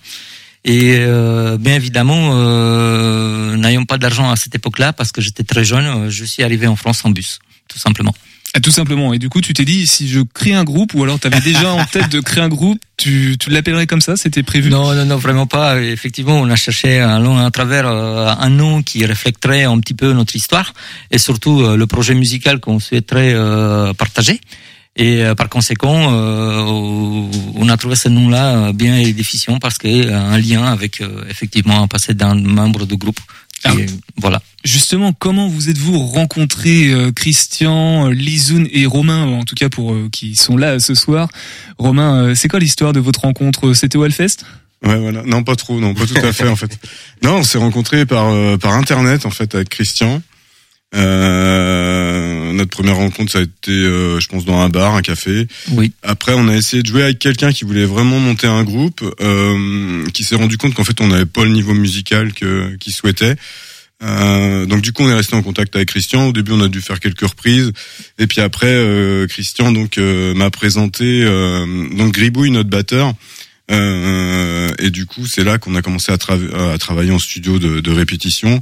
Et 0.66 0.96
euh, 1.00 1.58
bien 1.58 1.76
évidemment, 1.76 2.32
euh, 2.36 3.58
n'ayant 3.58 3.84
pas 3.84 3.98
d'argent 3.98 4.30
à 4.32 4.36
cette 4.38 4.56
époque-là, 4.56 4.94
parce 4.94 5.12
que 5.12 5.20
j'étais 5.22 5.44
très 5.44 5.66
jeune, 5.66 5.86
euh, 5.86 6.10
je 6.10 6.24
suis 6.24 6.42
arrivé 6.42 6.68
en 6.68 6.78
France 6.78 7.04
en 7.04 7.10
bus, 7.10 7.40
tout 7.68 7.78
simplement. 7.80 8.14
Ah, 8.56 8.60
Tout 8.60 8.72
simplement. 8.72 9.14
Et 9.14 9.20
du 9.20 9.30
coup, 9.30 9.42
tu 9.42 9.54
t'es 9.54 9.66
dit, 9.66 9.88
si 9.88 10.08
je 10.08 10.20
crée 10.20 10.54
un 10.54 10.64
groupe, 10.64 10.94
ou 10.94 11.04
alors 11.04 11.20
tu 11.20 11.26
avais 11.26 11.42
déjà 11.42 11.74
en 11.74 11.84
tête 11.92 12.10
de 12.10 12.20
créer 12.20 12.44
un 12.44 12.50
groupe, 12.50 12.80
tu, 12.98 13.36
tu 13.40 13.50
l'appellerais 13.50 13.88
comme 13.88 14.02
ça 14.02 14.16
C'était 14.16 14.44
prévu? 14.44 14.70
Non, 14.70 14.94
non, 14.94 15.06
non, 15.06 15.18
vraiment 15.18 15.48
pas. 15.48 15.82
Effectivement, 15.82 16.40
on 16.40 16.50
a 16.50 16.56
cherché 16.56 17.00
un 17.00 17.20
long 17.20 17.38
à 17.40 17.50
travers 17.50 17.88
euh, 17.88 18.32
un 18.38 18.50
nom 18.50 18.84
qui 18.84 19.04
reflèterait 19.06 19.64
un 19.64 19.80
petit 19.80 19.96
peu 19.96 20.14
notre 20.14 20.36
histoire 20.36 20.74
et 21.10 21.18
surtout 21.18 21.62
euh, 21.62 21.76
le 21.76 21.88
projet 21.88 22.14
musical 22.14 22.60
qu'on 22.60 22.80
souhaiterait 22.80 23.34
euh, 23.34 23.92
partager. 23.94 24.40
Et 24.96 25.24
par 25.36 25.50
conséquent, 25.50 26.14
on 26.14 27.68
a 27.68 27.78
trouvé 27.78 27.96
ce 27.96 28.10
nom-là 28.10 28.72
bien 28.74 29.02
déficient 29.12 29.58
parce 29.58 29.80
qu'il 29.80 30.06
y 30.06 30.08
a 30.08 30.22
un 30.22 30.38
lien 30.38 30.66
avec 30.66 31.02
effectivement 31.28 31.82
un 31.82 31.88
passé 31.88 32.14
d'un 32.14 32.36
membre 32.36 32.86
de 32.86 32.94
groupe. 32.94 33.20
Ah. 33.66 33.74
est- 33.74 33.90
voilà. 34.18 34.42
Justement, 34.66 35.12
comment 35.14 35.48
vous 35.48 35.70
êtes-vous 35.70 36.00
rencontrés, 36.00 36.88
euh, 36.92 37.12
Christian, 37.12 38.08
euh, 38.08 38.14
Lizoun 38.14 38.68
et 38.72 38.86
Romain, 38.86 39.24
en 39.26 39.44
tout 39.44 39.56
cas 39.56 39.70
pour 39.70 39.94
euh, 39.94 40.10
qui 40.12 40.36
sont 40.36 40.56
là 40.58 40.80
ce 40.80 40.96
soir? 40.96 41.28
Romain, 41.78 42.24
euh, 42.24 42.36
c'est 42.36 42.48
quoi 42.48 42.60
l'histoire 42.60 42.94
de 42.94 43.00
votre 43.00 43.22
rencontre? 43.22 43.74
C'était 43.74 43.98
au 43.98 44.06
Hellfest? 44.06 44.38
Ouais, 44.86 44.98
voilà. 45.00 45.24
Non, 45.24 45.44
pas 45.44 45.56
trop, 45.56 45.80
non, 45.80 45.94
pas 45.94 46.06
tout 46.06 46.16
à 46.18 46.34
fait 46.34 46.48
en 46.48 46.56
fait. 46.58 46.78
Non, 47.24 47.38
on 47.38 47.44
s'est 47.44 47.58
rencontrés 47.58 48.06
par 48.06 48.28
euh, 48.30 48.58
par 48.58 48.74
internet 48.74 49.26
en 49.26 49.30
fait 49.32 49.54
avec 49.56 49.70
Christian. 49.70 50.22
Euh, 50.96 52.54
notre 52.54 52.70
première 52.70 52.96
rencontre, 52.98 53.32
ça 53.32 53.40
a 53.40 53.42
été, 53.42 53.72
euh, 53.72 54.20
je 54.20 54.28
pense, 54.28 54.46
dans 54.46 54.60
un 54.60 54.70
bar, 54.70 54.96
un 54.96 55.02
café. 55.02 55.48
Oui. 55.72 55.92
Après, 56.04 56.34
on 56.36 56.48
a 56.48 56.56
essayé 56.56 56.84
de 56.84 56.88
jouer 56.88 57.04
avec 57.04 57.20
quelqu'un 57.20 57.52
qui 57.52 57.64
voulait 57.66 57.86
vraiment 57.86 58.20
monter 58.20 58.48
un 58.48 58.64
groupe, 58.64 59.02
euh, 59.22 60.06
qui 60.14 60.24
s'est 60.24 60.36
rendu 60.36 60.58
compte 60.58 60.74
qu'en 60.76 60.84
fait, 60.84 61.02
on 61.02 61.08
n'avait 61.08 61.26
pas 61.26 61.44
le 61.46 61.52
niveau 61.52 61.74
musical 61.74 62.34
que 62.34 62.76
qu'il 62.78 62.94
souhaitait. 62.94 63.36
Euh, 64.04 64.66
donc 64.66 64.82
du 64.82 64.92
coup, 64.92 65.04
on 65.04 65.10
est 65.10 65.14
resté 65.14 65.36
en 65.36 65.42
contact 65.42 65.76
avec 65.76 65.88
Christian. 65.90 66.28
Au 66.28 66.34
début, 66.34 66.52
on 66.52 66.62
a 66.62 66.68
dû 66.68 66.82
faire 66.82 67.00
quelques 67.00 67.26
reprises, 67.28 67.72
et 68.20 68.28
puis 68.28 68.42
après, 68.42 68.68
euh, 68.68 69.28
Christian 69.28 69.72
donc 69.72 69.98
euh, 69.98 70.34
m'a 70.34 70.50
présenté 70.50 71.24
euh, 71.24 71.66
donc 71.96 72.14
Gribouille, 72.14 72.52
notre 72.52 72.70
batteur. 72.70 73.14
Euh, 73.72 74.70
et 74.80 74.90
du 74.90 75.06
coup, 75.06 75.26
c'est 75.26 75.46
là 75.46 75.58
qu'on 75.58 75.74
a 75.76 75.82
commencé 75.82 76.12
à, 76.12 76.18
trava- 76.18 76.74
à 76.74 76.78
travailler 76.78 77.12
en 77.12 77.20
studio 77.20 77.60
de, 77.60 77.80
de 77.80 77.92
répétition. 77.92 78.62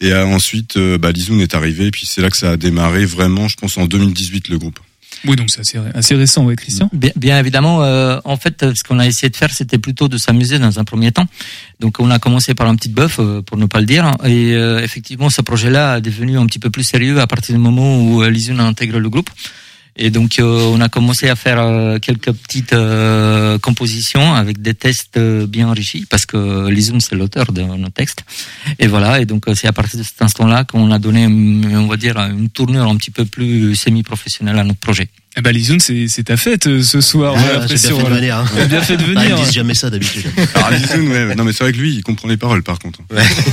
Et 0.00 0.12
euh, 0.12 0.26
ensuite, 0.26 0.76
euh, 0.76 0.98
bah, 0.98 1.12
Lizoun 1.12 1.40
est 1.40 1.54
arrivé, 1.54 1.86
et 1.86 1.90
puis 1.90 2.06
c'est 2.06 2.20
là 2.20 2.30
que 2.30 2.36
ça 2.36 2.52
a 2.52 2.56
démarré 2.56 3.04
vraiment, 3.04 3.48
je 3.48 3.56
pense, 3.56 3.76
en 3.78 3.86
2018 3.86 4.48
le 4.48 4.58
groupe. 4.58 4.80
Oui, 5.26 5.36
donc 5.36 5.50
c'est 5.50 5.60
assez, 5.60 5.78
assez 5.94 6.14
récent, 6.14 6.44
ouais, 6.44 6.56
Christian. 6.56 6.90
Bien, 6.92 7.10
bien 7.16 7.38
évidemment, 7.38 7.82
euh, 7.82 8.18
en 8.24 8.36
fait, 8.36 8.74
ce 8.74 8.84
qu'on 8.84 8.98
a 8.98 9.06
essayé 9.06 9.30
de 9.30 9.36
faire, 9.36 9.50
c'était 9.50 9.78
plutôt 9.78 10.08
de 10.08 10.18
s'amuser 10.18 10.58
dans 10.58 10.78
un 10.78 10.84
premier 10.84 11.12
temps. 11.12 11.26
Donc, 11.80 11.98
on 11.98 12.10
a 12.10 12.18
commencé 12.18 12.54
par 12.54 12.68
un 12.68 12.76
petit 12.76 12.90
bœuf, 12.90 13.16
euh, 13.18 13.40
pour 13.40 13.56
ne 13.56 13.66
pas 13.66 13.80
le 13.80 13.86
dire. 13.86 14.12
Et 14.24 14.52
euh, 14.52 14.82
effectivement, 14.82 15.30
ce 15.30 15.40
projet-là 15.40 15.98
est 15.98 16.02
devenu 16.02 16.38
un 16.38 16.46
petit 16.46 16.58
peu 16.58 16.70
plus 16.70 16.84
sérieux 16.84 17.20
à 17.20 17.26
partir 17.26 17.54
du 17.54 17.60
moment 17.60 17.98
où 18.00 18.22
Lisun 18.24 18.58
intègre 18.58 18.98
le 18.98 19.08
groupe. 19.08 19.30
Et 19.96 20.10
donc, 20.10 20.38
euh, 20.38 20.72
on 20.74 20.80
a 20.80 20.88
commencé 20.88 21.28
à 21.28 21.36
faire 21.36 21.60
euh, 21.60 21.98
quelques 21.98 22.32
petites 22.32 22.72
euh, 22.72 23.58
compositions 23.58 24.34
avec 24.34 24.60
des 24.60 24.74
tests 24.74 25.18
bien 25.18 25.68
enrichis, 25.68 26.06
parce 26.10 26.26
que 26.26 26.68
Lisun, 26.68 26.98
c'est 26.98 27.14
l'auteur 27.14 27.52
de 27.52 27.62
nos 27.62 27.90
textes. 27.90 28.24
Et 28.80 28.88
voilà, 28.88 29.20
et 29.20 29.24
donc 29.24 29.44
c'est 29.54 29.68
à 29.68 29.72
partir 29.72 29.98
de 29.98 30.04
cet 30.04 30.20
instant-là 30.20 30.64
qu'on 30.64 30.90
a 30.90 30.98
donné, 30.98 31.26
hum, 31.26 31.64
on 31.76 31.86
va 31.86 31.96
dire, 31.96 32.18
une 32.18 32.48
tournure 32.48 32.88
un 32.88 32.96
petit 32.96 33.12
peu 33.12 33.24
plus 33.24 33.76
semi-professionnelle 33.76 34.58
à 34.58 34.64
notre 34.64 34.80
projet. 34.80 35.08
Eh 35.36 35.40
ben, 35.42 35.50
Lizoun, 35.50 35.80
c'est 35.80 36.06
c'est 36.06 36.22
ta 36.24 36.36
fête 36.36 36.68
euh, 36.68 36.80
ce 36.82 37.00
soir. 37.00 37.34
Ah, 37.36 37.40
j'ai 37.42 37.52
l'impression, 37.58 37.96
bien 37.96 38.04
fait 38.04 38.10
de 38.10 38.14
venir. 38.16 38.36
hein. 38.36 38.44
T'as 38.54 38.64
bien 38.66 38.82
fait 38.82 38.96
de 38.96 39.02
Ah, 39.02 39.20
venir. 39.20 39.36
ils 39.38 39.44
disent 39.44 39.52
jamais 39.52 39.74
ça 39.74 39.90
d'habitude. 39.90 40.24
Alors 40.54 40.70
Lizoun, 40.70 41.08
ouais, 41.08 41.34
non 41.34 41.42
mais 41.42 41.52
c'est 41.52 41.64
vrai 41.64 41.72
que 41.72 41.78
lui, 41.78 41.92
il 41.92 42.02
comprend 42.04 42.28
les 42.28 42.36
paroles 42.36 42.62
par 42.62 42.78
contre. 42.78 43.00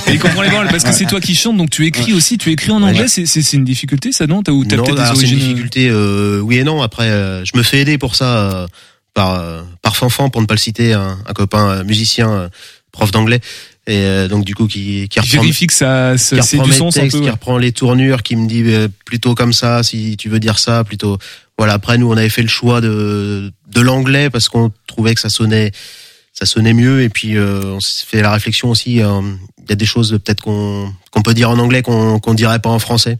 Il 0.08 0.20
comprend 0.20 0.44
les 0.44 0.50
paroles 0.52 0.68
parce 0.68 0.84
que 0.84 0.92
c'est 0.94 1.06
toi 1.08 1.20
qui 1.20 1.34
chantes, 1.36 1.58
donc 1.58 1.72
tu 1.72 1.86
écris 1.88 2.14
aussi. 2.14 2.38
Tu 2.38 2.52
écris 2.52 2.72
en 2.72 2.84
anglais, 2.84 3.08
c'est 3.08 3.26
c'est 3.26 3.42
c'est 3.42 3.58
une 3.58 3.64
difficulté, 3.66 4.12
ça 4.12 4.28
non? 4.28 4.44
T'as 4.44 4.52
ou 4.52 4.64
t'as 4.64 4.76
Non, 4.78 4.84
peut-être 4.84 4.96
des 4.96 5.02
alors, 5.02 5.16
c'est 5.16 5.24
une 5.24 5.30
origines. 5.34 5.48
difficulté, 5.50 5.90
euh, 5.90 6.40
oui 6.42 6.58
et 6.60 6.64
non. 6.64 6.82
Après, 6.84 7.10
euh, 7.10 7.44
je 7.46 7.58
me 7.58 7.64
fais 7.64 7.80
aider 7.80 7.98
pour 7.98 8.16
ça 8.16 8.38
euh, 8.38 8.68
par 9.16 9.34
euh, 9.40 9.62
par 9.82 9.96
Fanfan, 9.96 10.30
pour 10.30 10.42
ne 10.42 10.46
pas 10.48 10.54
le 10.54 10.60
citer, 10.60 10.94
un, 10.94 11.18
un 11.26 11.34
copain 11.34 11.68
euh, 11.68 11.84
musicien, 11.84 12.30
euh, 12.32 12.50
prof 12.92 13.10
d'anglais, 13.12 13.40
et 13.88 13.96
euh, 14.06 14.28
donc 14.28 14.46
du 14.46 14.54
coup 14.54 14.68
qui 14.68 15.08
qui 15.10 15.20
Je 15.20 15.22
reprend, 15.26 15.42
vérifie 15.42 15.66
que 15.66 15.74
ça, 15.74 16.14
qui 16.16 16.20
ça 16.24 16.42
c'est 16.44 16.58
reprend 16.58 16.70
du 16.72 16.78
sens 16.78 16.98
un 16.98 17.08
peu. 17.08 17.22
qui 17.22 17.30
reprend 17.30 17.58
les 17.58 17.72
tournures, 17.72 18.22
qui 18.22 18.36
me 18.36 18.48
dit 18.48 18.64
euh, 18.68 18.88
plutôt 19.06 19.34
comme 19.34 19.52
ça, 19.54 19.82
si 19.82 20.16
tu 20.18 20.30
veux 20.30 20.40
dire 20.40 20.60
ça, 20.60 20.84
plutôt. 20.84 21.18
Voilà. 21.62 21.74
Après, 21.74 22.00
nous, 22.00 22.10
on 22.10 22.18
avait 22.18 22.28
fait 22.28 22.42
le 22.42 22.48
choix 22.48 22.82
de 22.82 23.54
de 23.68 23.82
l'anglais 23.82 24.32
parce 24.32 24.50
qu'on 24.50 24.72
trouvait 24.88 25.14
que 25.14 25.22
ça 25.22 25.30
sonnait 25.30 25.72
ça 26.34 26.48
sonnait 26.48 26.74
mieux 26.74 27.04
et 27.04 27.10
puis 27.10 27.38
euh, 27.38 27.76
on 27.76 27.80
s'est 27.80 28.04
fait 28.08 28.24
la 28.24 28.32
réflexion 28.32 28.72
aussi 28.72 29.00
euh, 29.04 29.22
il 29.60 29.70
y 29.70 29.72
a 29.72 29.76
des 29.76 29.86
choses 29.86 30.20
peut-être 30.24 30.42
qu'on 30.42 30.92
qu'on 31.12 31.22
peut 31.22 31.36
dire 31.36 31.52
en 31.52 31.60
anglais 31.60 31.84
qu'on 31.84 32.20
qu'on 32.20 32.34
dirait 32.34 32.58
pas 32.58 32.72
en 32.72 32.80
français 32.80 33.20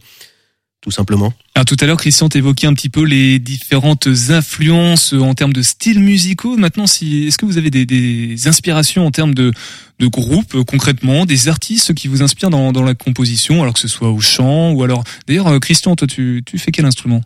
tout 0.82 0.90
simplement 0.90 1.32
Alors 1.54 1.64
tout 1.64 1.76
à 1.80 1.86
l'heure, 1.86 1.96
Christian 1.96 2.28
t'évoquait 2.28 2.66
un 2.66 2.74
petit 2.74 2.90
peu 2.90 3.04
les 3.04 3.38
différentes 3.38 4.08
influences 4.28 5.14
en 5.14 5.32
termes 5.32 5.52
de 5.52 5.62
styles 5.62 6.00
musicaux. 6.00 6.56
Maintenant, 6.56 6.86
si 6.86 7.28
est-ce 7.28 7.38
que 7.38 7.46
vous 7.46 7.56
avez 7.56 7.70
des, 7.70 7.86
des 7.86 8.48
inspirations 8.48 9.06
en 9.06 9.10
termes 9.10 9.34
de 9.34 9.52
de 9.98 10.06
groupes 10.08 10.64
concrètement, 10.64 11.24
des 11.24 11.48
artistes 11.48 11.94
qui 11.94 12.08
vous 12.08 12.22
inspirent 12.22 12.50
dans 12.50 12.72
dans 12.72 12.82
la 12.82 12.94
composition, 12.94 13.62
alors 13.62 13.74
que 13.74 13.80
ce 13.80 13.88
soit 13.88 14.10
au 14.10 14.20
chant 14.20 14.72
ou 14.72 14.82
alors. 14.82 15.04
D'ailleurs, 15.28 15.46
euh, 15.46 15.60
Christian, 15.60 15.94
toi, 15.94 16.08
tu 16.08 16.42
tu 16.44 16.58
fais 16.58 16.72
quel 16.72 16.84
instrument? 16.84 17.22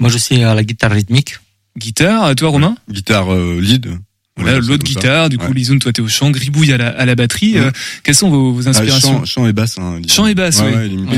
Moi, 0.00 0.10
je 0.10 0.18
suis 0.18 0.42
à 0.42 0.54
la 0.54 0.64
guitare 0.64 0.90
rythmique. 0.90 1.36
Guitare. 1.78 2.34
Toi, 2.34 2.48
Romain? 2.48 2.76
Guitare 2.90 3.32
euh, 3.32 3.60
lead. 3.60 3.98
Voilà, 4.38 4.58
l'autre 4.58 4.84
guitare, 4.84 5.28
du 5.30 5.38
coup, 5.38 5.46
Ouais. 5.46 5.54
Lizoun, 5.54 5.78
toi 5.78 5.92
t'es 5.92 6.02
au 6.02 6.08
chant, 6.08 6.30
Gribouille 6.30 6.72
à 6.72 6.76
la, 6.76 6.88
à 6.88 7.06
la 7.06 7.14
batterie. 7.14 7.56
Euh, 7.58 7.70
quelles 8.02 8.14
sont 8.14 8.28
vos, 8.28 8.52
vos 8.52 8.66
Ah, 8.66 8.70
inspirations 8.70 9.18
chant, 9.20 9.24
chant 9.24 9.46
et 9.46 9.52
basse. 9.54 9.78
Hein. 9.78 10.00
Chant 10.08 10.26
et 10.26 10.34
basse, 10.34 10.60
oui. 10.62 10.74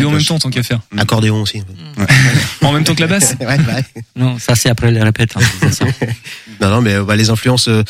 en 0.07 0.11
même 0.13 0.23
temps, 0.25 0.39
tant 0.39 0.51
qu'à 0.51 0.63
faire. 0.63 0.81
accordéon 0.97 1.43
aussi 1.43 1.63
En 2.63 2.73
même 2.73 2.85
temps 2.85 2.95
que 2.95 3.01
la 3.01 3.07
basse 3.09 3.35
ouais, 3.41 3.47
ouais. 3.47 3.85
Non, 4.17 4.39
ça 4.39 4.55
c'est 4.55 4.69
après 4.69 4.91
les 4.93 5.03
répètes. 5.03 5.35
hein, 5.37 5.69
non 6.61 6.71
non 6.71 6.81
mais 6.81 6.99
bah, 7.01 7.17
les 7.17 7.31
influences 7.31 7.69
euh, 7.69 7.83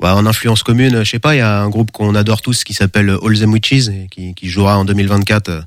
bah, 0.00 0.14
en 0.14 0.26
influence 0.26 0.62
commune 0.62 1.02
je 1.04 1.10
sais 1.10 1.18
pas 1.18 1.34
il 1.34 1.38
y 1.38 1.42
a 1.42 1.60
un 1.60 1.68
groupe 1.68 1.90
qu'on 1.90 2.14
adore 2.14 2.40
tous 2.40 2.62
qui 2.64 2.74
s'appelle 2.74 3.10
All 3.22 3.38
Them 3.38 3.52
Witches 3.52 3.88
et 3.88 4.06
qui 4.10 4.34
qui 4.34 4.48
jouera 4.48 4.78
en 4.78 4.84
2024 4.84 5.48
euh, 5.48 5.60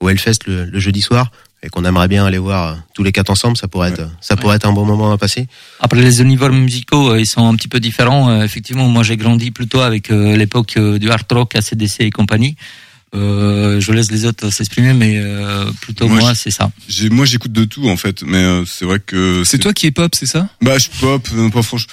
au 0.00 0.08
Hellfest 0.08 0.40
le, 0.46 0.64
le 0.64 0.80
jeudi 0.80 1.02
soir 1.02 1.30
et 1.62 1.68
qu'on 1.68 1.84
aimerait 1.84 2.08
bien 2.08 2.24
aller 2.26 2.38
voir 2.38 2.78
tous 2.94 3.02
les 3.02 3.12
quatre 3.12 3.30
ensemble 3.30 3.56
ça 3.56 3.66
pourrait 3.66 3.88
être 3.90 4.08
ça 4.20 4.36
pourrait 4.36 4.56
être 4.56 4.66
un 4.66 4.72
bon 4.72 4.84
moment 4.84 5.10
à 5.12 5.18
passer 5.18 5.48
Après 5.80 6.00
les 6.00 6.20
univers 6.20 6.52
musicaux, 6.52 7.10
euh, 7.12 7.20
ils 7.20 7.26
sont 7.26 7.46
un 7.48 7.54
petit 7.56 7.68
peu 7.68 7.80
différents. 7.80 8.28
Euh, 8.30 8.44
effectivement, 8.44 8.88
moi 8.88 9.02
j'ai 9.02 9.16
grandi 9.16 9.50
plutôt 9.50 9.80
avec 9.80 10.10
euh, 10.10 10.36
l'époque 10.36 10.78
du 10.78 11.10
hard 11.10 11.30
rock, 11.32 11.56
ACDC 11.56 12.00
et 12.00 12.10
compagnie. 12.10 12.56
Euh, 13.14 13.80
je 13.80 13.92
laisse 13.92 14.10
les 14.10 14.26
autres 14.26 14.50
s'exprimer, 14.50 14.92
mais 14.92 15.14
euh, 15.16 15.70
plutôt 15.80 16.08
Moi, 16.08 16.34
c'est 16.34 16.50
ça. 16.50 16.70
J'ai, 16.88 17.08
moi, 17.08 17.24
j'écoute 17.24 17.52
de 17.52 17.64
tout 17.64 17.88
en 17.88 17.96
fait, 17.96 18.22
mais 18.22 18.36
euh, 18.38 18.64
c'est 18.66 18.84
vrai 18.84 18.98
que 19.00 19.42
C'est 19.44 19.58
toi 19.58 19.72
qui 19.72 19.86
es 19.86 19.90
pop, 19.92 20.14
c'est 20.14 20.26
ça? 20.26 20.48
Bah, 20.60 20.76
je 20.76 20.88
pop, 21.00 21.26
euh, 21.34 21.48
pas 21.48 21.62
franchement. 21.62 21.92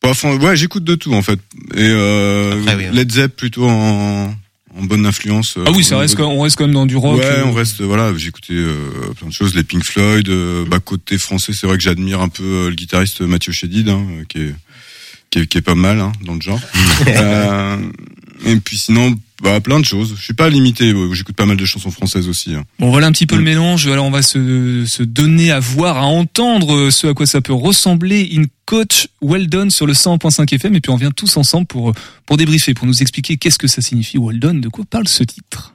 Pas 0.00 0.14
fran- 0.14 0.36
ouais, 0.36 0.56
j'écoute 0.56 0.84
de 0.84 0.94
tout 0.96 1.14
en 1.14 1.22
fait. 1.22 1.38
Et 1.74 1.88
euh, 1.88 2.60
Après, 2.60 2.74
oui. 2.76 2.84
Led 2.92 3.10
Zepp 3.10 3.36
plutôt 3.36 3.68
en, 3.68 4.34
en 4.78 4.84
bonne 4.84 5.06
influence. 5.06 5.56
euh, 5.56 5.64
Ah 5.66 5.70
oui, 5.74 5.82
ça 5.84 5.98
reste, 5.98 6.16
quand- 6.16 6.28
on 6.30 6.40
reste 6.40 6.56
quand 6.56 6.64
même 6.64 6.74
dans 6.74 6.86
du 6.86 6.96
rock. 6.96 7.18
Ouais, 7.18 7.42
on 7.44 7.52
reste 7.52 7.80
voilà. 7.82 8.12
J'ai 8.16 8.28
écouté 8.28 8.54
euh, 8.54 8.74
plein 9.18 9.28
de 9.28 9.32
choses, 9.32 9.54
les 9.54 9.64
Pink 9.64 9.84
Floyd. 9.84 10.28
Euh, 10.28 10.64
bah 10.66 10.78
côté 10.80 11.18
français, 11.18 11.52
c'est 11.52 11.66
vrai 11.66 11.76
que 11.76 11.82
j'admire 11.82 12.20
un 12.20 12.28
peu 12.28 12.44
euh, 12.44 12.68
le 12.70 12.74
guitariste 12.76 13.20
Mathieu 13.22 13.52
Chédid, 13.52 13.88
hein, 13.88 14.04
qui 14.28 14.38
est 14.42 14.54
qui 15.30 15.40
est, 15.40 15.46
qui 15.46 15.58
est 15.58 15.62
pas 15.62 15.74
mal 15.74 16.00
hein, 16.00 16.12
dans 16.24 16.34
le 16.34 16.40
genre. 16.40 16.60
euh, 17.08 17.76
et 18.44 18.56
puis 18.56 18.78
sinon, 18.78 19.14
bah 19.42 19.60
plein 19.60 19.78
de 19.80 19.84
choses. 19.84 20.14
Je 20.16 20.22
suis 20.22 20.34
pas 20.34 20.48
limité. 20.48 20.92
ouais, 20.92 21.14
J'écoute 21.14 21.36
pas 21.36 21.46
mal 21.46 21.56
de 21.56 21.64
chansons 21.64 21.90
françaises 21.90 22.28
aussi. 22.28 22.54
hein. 22.54 22.64
Bon, 22.78 22.90
voilà 22.90 23.06
un 23.06 23.12
petit 23.12 23.26
peu 23.26 23.36
Mm. 23.36 23.38
le 23.38 23.44
mélange. 23.44 23.86
Alors, 23.88 24.04
on 24.06 24.10
va 24.10 24.22
se, 24.22 24.84
se 24.86 25.02
donner 25.02 25.50
à 25.50 25.60
voir, 25.60 25.96
à 25.96 26.02
entendre 26.06 26.74
euh, 26.74 26.90
ce 26.90 27.06
à 27.06 27.14
quoi 27.14 27.26
ça 27.26 27.40
peut 27.40 27.52
ressembler. 27.52 28.28
In 28.36 28.44
coach 28.66 29.08
well 29.22 29.48
done 29.48 29.70
sur 29.70 29.86
le 29.86 29.92
100.5 29.92 30.52
FM. 30.54 30.74
Et 30.76 30.80
puis, 30.80 30.90
on 30.90 30.96
vient 30.96 31.10
tous 31.10 31.36
ensemble 31.36 31.66
pour, 31.66 31.92
pour 32.26 32.36
débriefer, 32.36 32.74
pour 32.74 32.86
nous 32.86 33.00
expliquer 33.00 33.36
qu'est-ce 33.36 33.58
que 33.58 33.68
ça 33.68 33.80
signifie 33.82 34.18
well 34.18 34.38
done, 34.40 34.60
de 34.60 34.68
quoi 34.68 34.84
parle 34.84 35.08
ce 35.08 35.24
titre? 35.24 35.72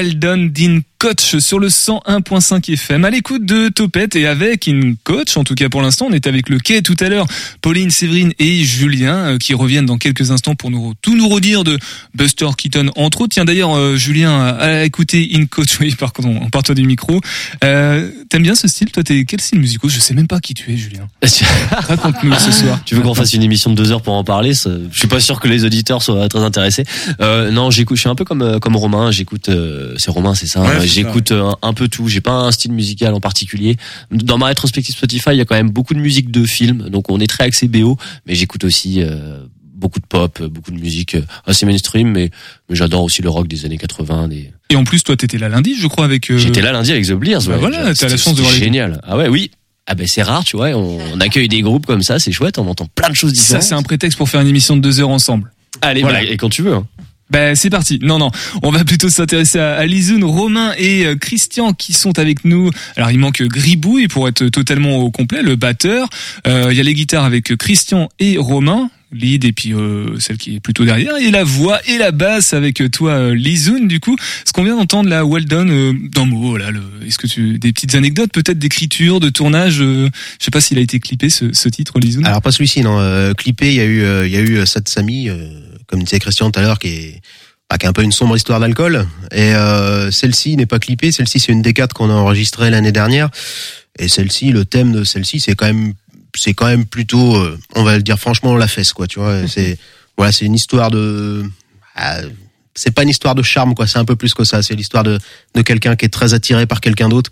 Well 0.00 0.18
Done 0.18 0.48
d'In 0.48 0.80
Coach 1.00 1.38
sur 1.38 1.58
le 1.58 1.68
101.5 1.68 2.74
FM 2.74 3.06
à 3.06 3.10
l'écoute 3.10 3.46
de 3.46 3.70
Topette 3.70 4.16
et 4.16 4.26
avec 4.26 4.68
In 4.68 4.92
Coach. 5.02 5.38
En 5.38 5.44
tout 5.44 5.54
cas 5.54 5.70
pour 5.70 5.80
l'instant, 5.80 6.08
on 6.10 6.12
est 6.12 6.26
avec 6.26 6.50
le 6.50 6.58
quai 6.58 6.82
tout 6.82 6.96
à 7.00 7.08
l'heure. 7.08 7.26
Pauline, 7.62 7.90
Séverine 7.90 8.34
et 8.38 8.62
Julien 8.64 9.16
euh, 9.16 9.38
qui 9.38 9.54
reviennent 9.54 9.86
dans 9.86 9.96
quelques 9.96 10.30
instants 10.30 10.54
pour 10.54 10.70
nous 10.70 10.92
tout 11.00 11.16
nous 11.16 11.26
redire 11.26 11.64
de 11.64 11.78
Buster 12.14 12.48
Keaton 12.54 12.90
entre 12.96 13.22
autres. 13.22 13.32
Tiens 13.32 13.46
d'ailleurs 13.46 13.78
euh, 13.78 13.96
Julien 13.96 14.40
a 14.40 14.84
écouté 14.84 15.30
In 15.34 15.46
Coach. 15.46 15.70
Oui, 15.80 15.94
par 15.94 16.12
contre, 16.12 16.28
on 16.28 16.50
part 16.50 16.62
toi 16.62 16.74
du 16.74 16.84
micro. 16.84 17.18
Euh, 17.64 18.10
T'aimes 18.30 18.44
bien 18.44 18.54
ce 18.54 18.68
style 18.68 18.92
Toi, 18.92 19.02
t'es 19.02 19.24
quel 19.24 19.40
style 19.40 19.58
musical? 19.58 19.90
Je 19.90 19.98
sais 19.98 20.14
même 20.14 20.28
pas 20.28 20.38
qui 20.38 20.54
tu 20.54 20.72
es, 20.72 20.76
Julien. 20.76 21.08
Raconte-nous 21.72 22.32
ce 22.34 22.52
soir. 22.52 22.78
Tu 22.86 22.94
veux 22.94 23.02
qu'on 23.02 23.14
fasse 23.14 23.34
une 23.34 23.42
émission 23.42 23.70
de 23.70 23.74
deux 23.74 23.90
heures 23.90 24.02
pour 24.02 24.14
en 24.14 24.22
parler? 24.22 24.52
Je 24.54 24.96
suis 24.96 25.08
pas 25.08 25.18
sûr 25.18 25.40
que 25.40 25.48
les 25.48 25.64
auditeurs 25.64 26.00
soient 26.00 26.28
très 26.28 26.38
intéressés. 26.38 26.84
Euh, 27.20 27.50
non, 27.50 27.72
j'écoute. 27.72 27.96
Je 27.96 28.02
suis 28.02 28.08
un 28.08 28.14
peu 28.14 28.24
comme 28.24 28.42
euh, 28.42 28.58
comme 28.60 28.76
Romain. 28.76 29.10
J'écoute. 29.10 29.48
Euh, 29.48 29.94
c'est 29.98 30.12
Romain, 30.12 30.36
c'est 30.36 30.46
ça. 30.46 30.60
Ouais, 30.60 30.78
c'est 30.80 30.86
j'écoute 30.90 31.28
ça, 31.28 31.34
euh, 31.34 31.52
un, 31.62 31.72
peu 31.74 31.88
tout. 31.88 32.08
J'ai 32.08 32.20
pas 32.20 32.32
un 32.32 32.52
style 32.52 32.72
musical 32.72 33.14
en 33.14 33.20
particulier. 33.20 33.76
Dans 34.10 34.38
ma 34.38 34.46
rétrospective 34.46 34.94
Spotify, 34.94 35.30
il 35.32 35.36
y 35.36 35.40
a 35.40 35.44
quand 35.44 35.54
même 35.56 35.70
beaucoup 35.70 35.94
de 35.94 36.00
musique 36.00 36.30
de 36.30 36.44
films. 36.44 36.88
Donc 36.90 37.10
on 37.10 37.18
est 37.20 37.26
très 37.26 37.44
axé 37.44 37.68
BO, 37.68 37.96
mais 38.26 38.34
j'écoute 38.34 38.64
aussi. 38.64 39.00
euh, 39.02 39.40
beaucoup 39.74 39.98
de 40.00 40.04
pop, 40.06 40.42
beaucoup 40.42 40.72
de 40.72 40.78
musique 40.78 41.14
euh, 41.14 41.22
assez 41.46 41.64
mainstream, 41.64 42.08
mais, 42.10 42.30
mais 42.68 42.76
j'adore 42.76 43.02
aussi 43.02 43.22
le 43.22 43.30
rock 43.30 43.48
des 43.48 43.64
années 43.64 43.78
80. 43.78 44.28
Des... 44.28 44.52
Et 44.68 44.76
en 44.76 44.84
plus, 44.84 45.02
toi, 45.02 45.16
t'étais 45.16 45.38
là 45.38 45.48
lundi, 45.48 45.74
je 45.74 45.86
crois, 45.86 46.04
avec. 46.04 46.30
euh, 46.30 46.36
J'étais 46.36 46.60
là 46.60 46.72
lundi 46.72 46.90
avec 46.92 47.06
The 47.06 47.12
Blears. 47.12 47.44
Bah 47.46 47.52
ouais. 47.54 47.58
voilà, 47.60 47.94
t'as 47.94 48.08
la 48.08 48.16
chance 48.18 48.34
de 48.34 48.42
voir 48.42 48.52
les 48.52 48.58
génial. 48.58 49.00
Ah 49.04 49.16
ouais, 49.16 49.28
oui. 49.28 49.50
Ah 49.86 49.94
ben 49.94 50.06
c'est 50.06 50.22
rare, 50.22 50.44
tu 50.44 50.58
vois. 50.58 50.68
On, 50.72 50.98
on 51.14 51.20
accueille 51.20 51.48
des 51.48 51.62
groupes 51.62 51.86
comme 51.86 52.02
ça, 52.02 52.18
c'est 52.18 52.30
chouette. 52.30 52.58
On 52.58 52.66
entend 52.68 52.86
plein 52.94 53.08
de 53.08 53.14
choses 53.16 53.32
Ça, 53.32 53.40
différentes. 53.40 53.62
c'est 53.62 53.74
un 53.74 53.82
prétexte 53.82 54.18
pour 54.18 54.28
faire 54.28 54.42
une 54.42 54.48
émission 54.48 54.76
de 54.76 54.82
deux 54.82 55.00
heures 55.00 55.08
ensemble. 55.08 55.50
Allez, 55.80 56.02
Voilà. 56.02 56.18
bah, 56.20 56.24
et 56.26 56.36
quand 56.36 56.50
tu 56.50 56.60
veux. 56.60 56.74
hein. 56.74 56.86
Ben 57.30 57.54
c'est 57.54 57.70
parti. 57.70 57.98
Non 58.02 58.18
non, 58.18 58.30
on 58.62 58.70
va 58.70 58.84
plutôt 58.84 59.08
s'intéresser 59.08 59.58
à, 59.58 59.76
à 59.76 59.86
Romain 60.22 60.72
et 60.78 61.06
euh, 61.06 61.14
Christian 61.16 61.72
qui 61.72 61.92
sont 61.92 62.18
avec 62.18 62.44
nous. 62.44 62.70
Alors 62.96 63.10
il 63.10 63.18
manque 63.18 63.42
Gribouille 63.42 64.08
pour 64.08 64.28
être 64.28 64.48
totalement 64.48 64.96
au 64.98 65.10
complet, 65.10 65.42
le 65.42 65.56
batteur. 65.56 66.08
Euh, 66.46 66.68
Il 66.70 66.76
y 66.76 66.80
a 66.80 66.82
les 66.82 66.94
guitares 66.94 67.24
avec 67.24 67.56
Christian 67.56 68.08
et 68.18 68.36
Romain, 68.38 68.90
lead 69.12 69.44
et 69.44 69.52
puis 69.52 69.72
euh, 69.74 70.18
celle 70.18 70.38
qui 70.38 70.56
est 70.56 70.60
plutôt 70.60 70.84
derrière 70.84 71.16
et 71.16 71.30
la 71.30 71.44
voix 71.44 71.80
et 71.88 71.98
la 71.98 72.10
basse 72.12 72.52
avec 72.54 72.82
toi 72.90 73.12
euh, 73.12 73.34
Lizoun. 73.34 73.86
Du 73.88 74.00
coup, 74.00 74.16
ce 74.44 74.52
qu'on 74.52 74.64
vient 74.64 74.76
d'entendre 74.76 75.08
là, 75.08 75.22
euh, 75.24 75.92
d'un 76.14 76.24
mot 76.26 76.56
là. 76.56 76.70
le- 76.70 76.82
Est-ce 77.06 77.18
que 77.18 77.26
tu 77.26 77.58
des 77.58 77.72
petites 77.72 77.94
anecdotes 77.94 78.32
peut-être 78.32 78.58
d'écriture, 78.58 79.20
de 79.20 79.28
tournage 79.28 79.80
euh, 79.80 80.08
Je 80.40 80.44
sais 80.44 80.50
pas 80.50 80.60
s'il 80.60 80.78
a 80.78 80.80
été 80.80 80.98
clippé 81.00 81.30
ce, 81.30 81.52
ce 81.52 81.68
titre 81.68 81.98
Lizoun. 82.00 82.24
Alors 82.26 82.42
pas 82.42 82.50
celui-ci, 82.52 82.82
non. 82.82 82.98
Euh, 82.98 83.34
clippé, 83.34 83.68
il 83.70 83.76
y 83.76 83.80
a 83.80 83.84
eu, 83.84 84.02
euh, 84.02 84.26
il 84.26 84.32
y 84.32 84.36
a 84.36 84.40
eu 84.40 84.56
euh, 84.58 84.66
Satsami, 84.66 85.28
euh, 85.28 85.48
comme 85.90 86.02
disait 86.04 86.20
Christian 86.20 86.50
tout 86.50 86.60
à 86.60 86.62
l'heure, 86.62 86.78
qui 86.78 86.88
est, 86.88 87.22
bah, 87.68 87.76
qui 87.76 87.86
un 87.86 87.92
peu 87.92 88.02
une 88.02 88.12
sombre 88.12 88.36
histoire 88.36 88.60
d'alcool. 88.60 89.06
Et 89.32 89.54
euh, 89.54 90.10
celle-ci 90.12 90.56
n'est 90.56 90.66
pas 90.66 90.78
clippée. 90.78 91.10
Celle-ci, 91.10 91.40
c'est 91.40 91.52
une 91.52 91.62
des 91.62 91.72
quatre 91.72 91.94
qu'on 91.94 92.08
a 92.08 92.14
enregistrée 92.14 92.70
l'année 92.70 92.92
dernière. 92.92 93.28
Et 93.98 94.08
celle-ci, 94.08 94.52
le 94.52 94.64
thème 94.64 94.92
de 94.92 95.02
celle-ci, 95.02 95.40
c'est 95.40 95.56
quand 95.56 95.66
même, 95.66 95.94
c'est 96.36 96.54
quand 96.54 96.66
même 96.66 96.86
plutôt, 96.86 97.36
euh, 97.36 97.58
on 97.74 97.82
va 97.82 97.96
le 97.96 98.02
dire 98.04 98.18
franchement, 98.18 98.56
la 98.56 98.68
fesse, 98.68 98.92
quoi. 98.92 99.08
Tu 99.08 99.18
vois, 99.18 99.48
c'est, 99.48 99.78
voilà, 100.16 100.30
c'est 100.30 100.44
une 100.44 100.54
histoire 100.54 100.90
de. 100.90 101.44
ah, 101.96 102.20
c'est 102.76 102.92
pas 102.92 103.02
une 103.02 103.08
histoire 103.08 103.34
de 103.34 103.42
charme, 103.42 103.74
quoi. 103.74 103.88
C'est 103.88 103.98
un 103.98 104.04
peu 104.04 104.14
plus 104.14 104.32
que 104.32 104.44
ça. 104.44 104.62
C'est 104.62 104.76
l'histoire 104.76 105.02
de, 105.02 105.18
de 105.56 105.62
quelqu'un 105.62 105.96
qui 105.96 106.04
est 106.04 106.08
très 106.10 106.34
attiré 106.34 106.66
par 106.66 106.80
quelqu'un 106.80 107.08
d'autre. 107.08 107.30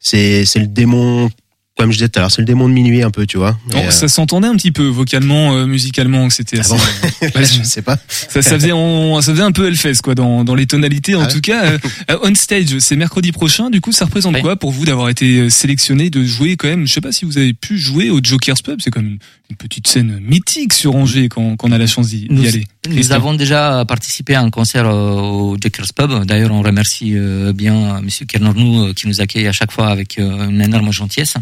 C'est, 0.00 0.44
c'est 0.44 0.58
le 0.58 0.66
démon. 0.66 1.30
Comme 1.78 1.92
je 1.92 1.96
disais 1.96 2.08
tout 2.10 2.18
à 2.18 2.22
l'heure, 2.22 2.30
c'est 2.30 2.42
le 2.42 2.46
démon 2.46 2.68
de 2.68 2.74
minuit 2.74 3.02
un 3.02 3.10
peu, 3.10 3.24
tu 3.26 3.38
vois. 3.38 3.56
Bon, 3.68 3.78
Et, 3.78 3.86
euh, 3.86 3.90
Ça 3.90 4.06
s'entendait 4.08 4.48
un 4.48 4.56
petit 4.56 4.72
peu 4.72 4.84
vocalement, 4.86 5.54
euh, 5.54 5.66
musicalement, 5.66 6.28
que 6.28 6.34
c'était 6.34 6.58
assez. 6.60 6.72
Ouais, 6.74 6.78
je 7.36 7.62
sais 7.62 7.80
pas. 7.80 7.96
Ça, 8.08 8.42
ça 8.42 8.58
faisait, 8.58 8.72
on, 8.72 9.18
ça 9.22 9.32
faisait 9.32 9.42
un 9.44 9.52
peu 9.52 9.66
Hellfest 9.68 10.02
quoi 10.02 10.14
dans, 10.14 10.44
dans 10.44 10.54
les 10.54 10.66
tonalités. 10.66 11.14
En 11.14 11.20
Ah 11.22 11.26
ouais. 11.26 11.32
tout 11.32 11.40
cas, 11.40 11.64
euh, 11.64 11.78
euh, 12.10 12.18
on 12.22 12.34
stage, 12.34 12.78
c'est 12.80 12.96
mercredi 12.96 13.32
prochain. 13.32 13.70
Du 13.70 13.80
coup, 13.80 13.92
ça 13.92 14.04
représente 14.04 14.34
Ouais. 14.34 14.42
quoi 14.42 14.56
pour 14.56 14.72
vous 14.72 14.84
d'avoir 14.84 15.08
été 15.08 15.38
euh, 15.38 15.48
sélectionné, 15.48 16.10
de 16.10 16.22
jouer 16.22 16.56
quand 16.56 16.68
même 16.68 16.86
Je 16.86 16.92
sais 16.92 17.00
pas 17.00 17.12
si 17.12 17.24
vous 17.24 17.38
avez 17.38 17.54
pu 17.54 17.78
jouer 17.78 18.10
au 18.10 18.20
Joker's 18.22 18.60
Pub. 18.60 18.80
C'est 18.82 18.90
comme 18.90 19.06
une, 19.06 19.18
une 19.48 19.56
petite 19.56 19.86
scène 19.86 20.18
mythique 20.20 20.74
sur 20.74 20.96
Angers 20.96 21.28
quand, 21.30 21.56
quand 21.56 21.68
on 21.68 21.72
a 21.72 21.78
la 21.78 21.86
chance 21.86 22.08
d'y 22.08 22.28
aller. 22.46 22.66
Nous 22.88 23.12
avons 23.12 23.34
déjà 23.34 23.84
participé 23.86 24.34
à 24.34 24.40
un 24.40 24.48
concert 24.48 24.86
euh, 24.86 25.20
au 25.20 25.56
Jackers 25.60 25.92
Pub. 25.94 26.24
D'ailleurs, 26.24 26.50
on 26.50 26.62
remercie 26.62 27.12
euh, 27.14 27.52
bien 27.52 28.00
Monsieur 28.00 28.24
Kernornou 28.24 28.86
euh, 28.86 28.92
qui 28.94 29.06
nous 29.06 29.20
accueille 29.20 29.46
à 29.46 29.52
chaque 29.52 29.70
fois 29.70 29.88
avec 29.88 30.18
euh, 30.18 30.48
une 30.48 30.62
énorme 30.62 30.90
gentillesse. 30.90 31.34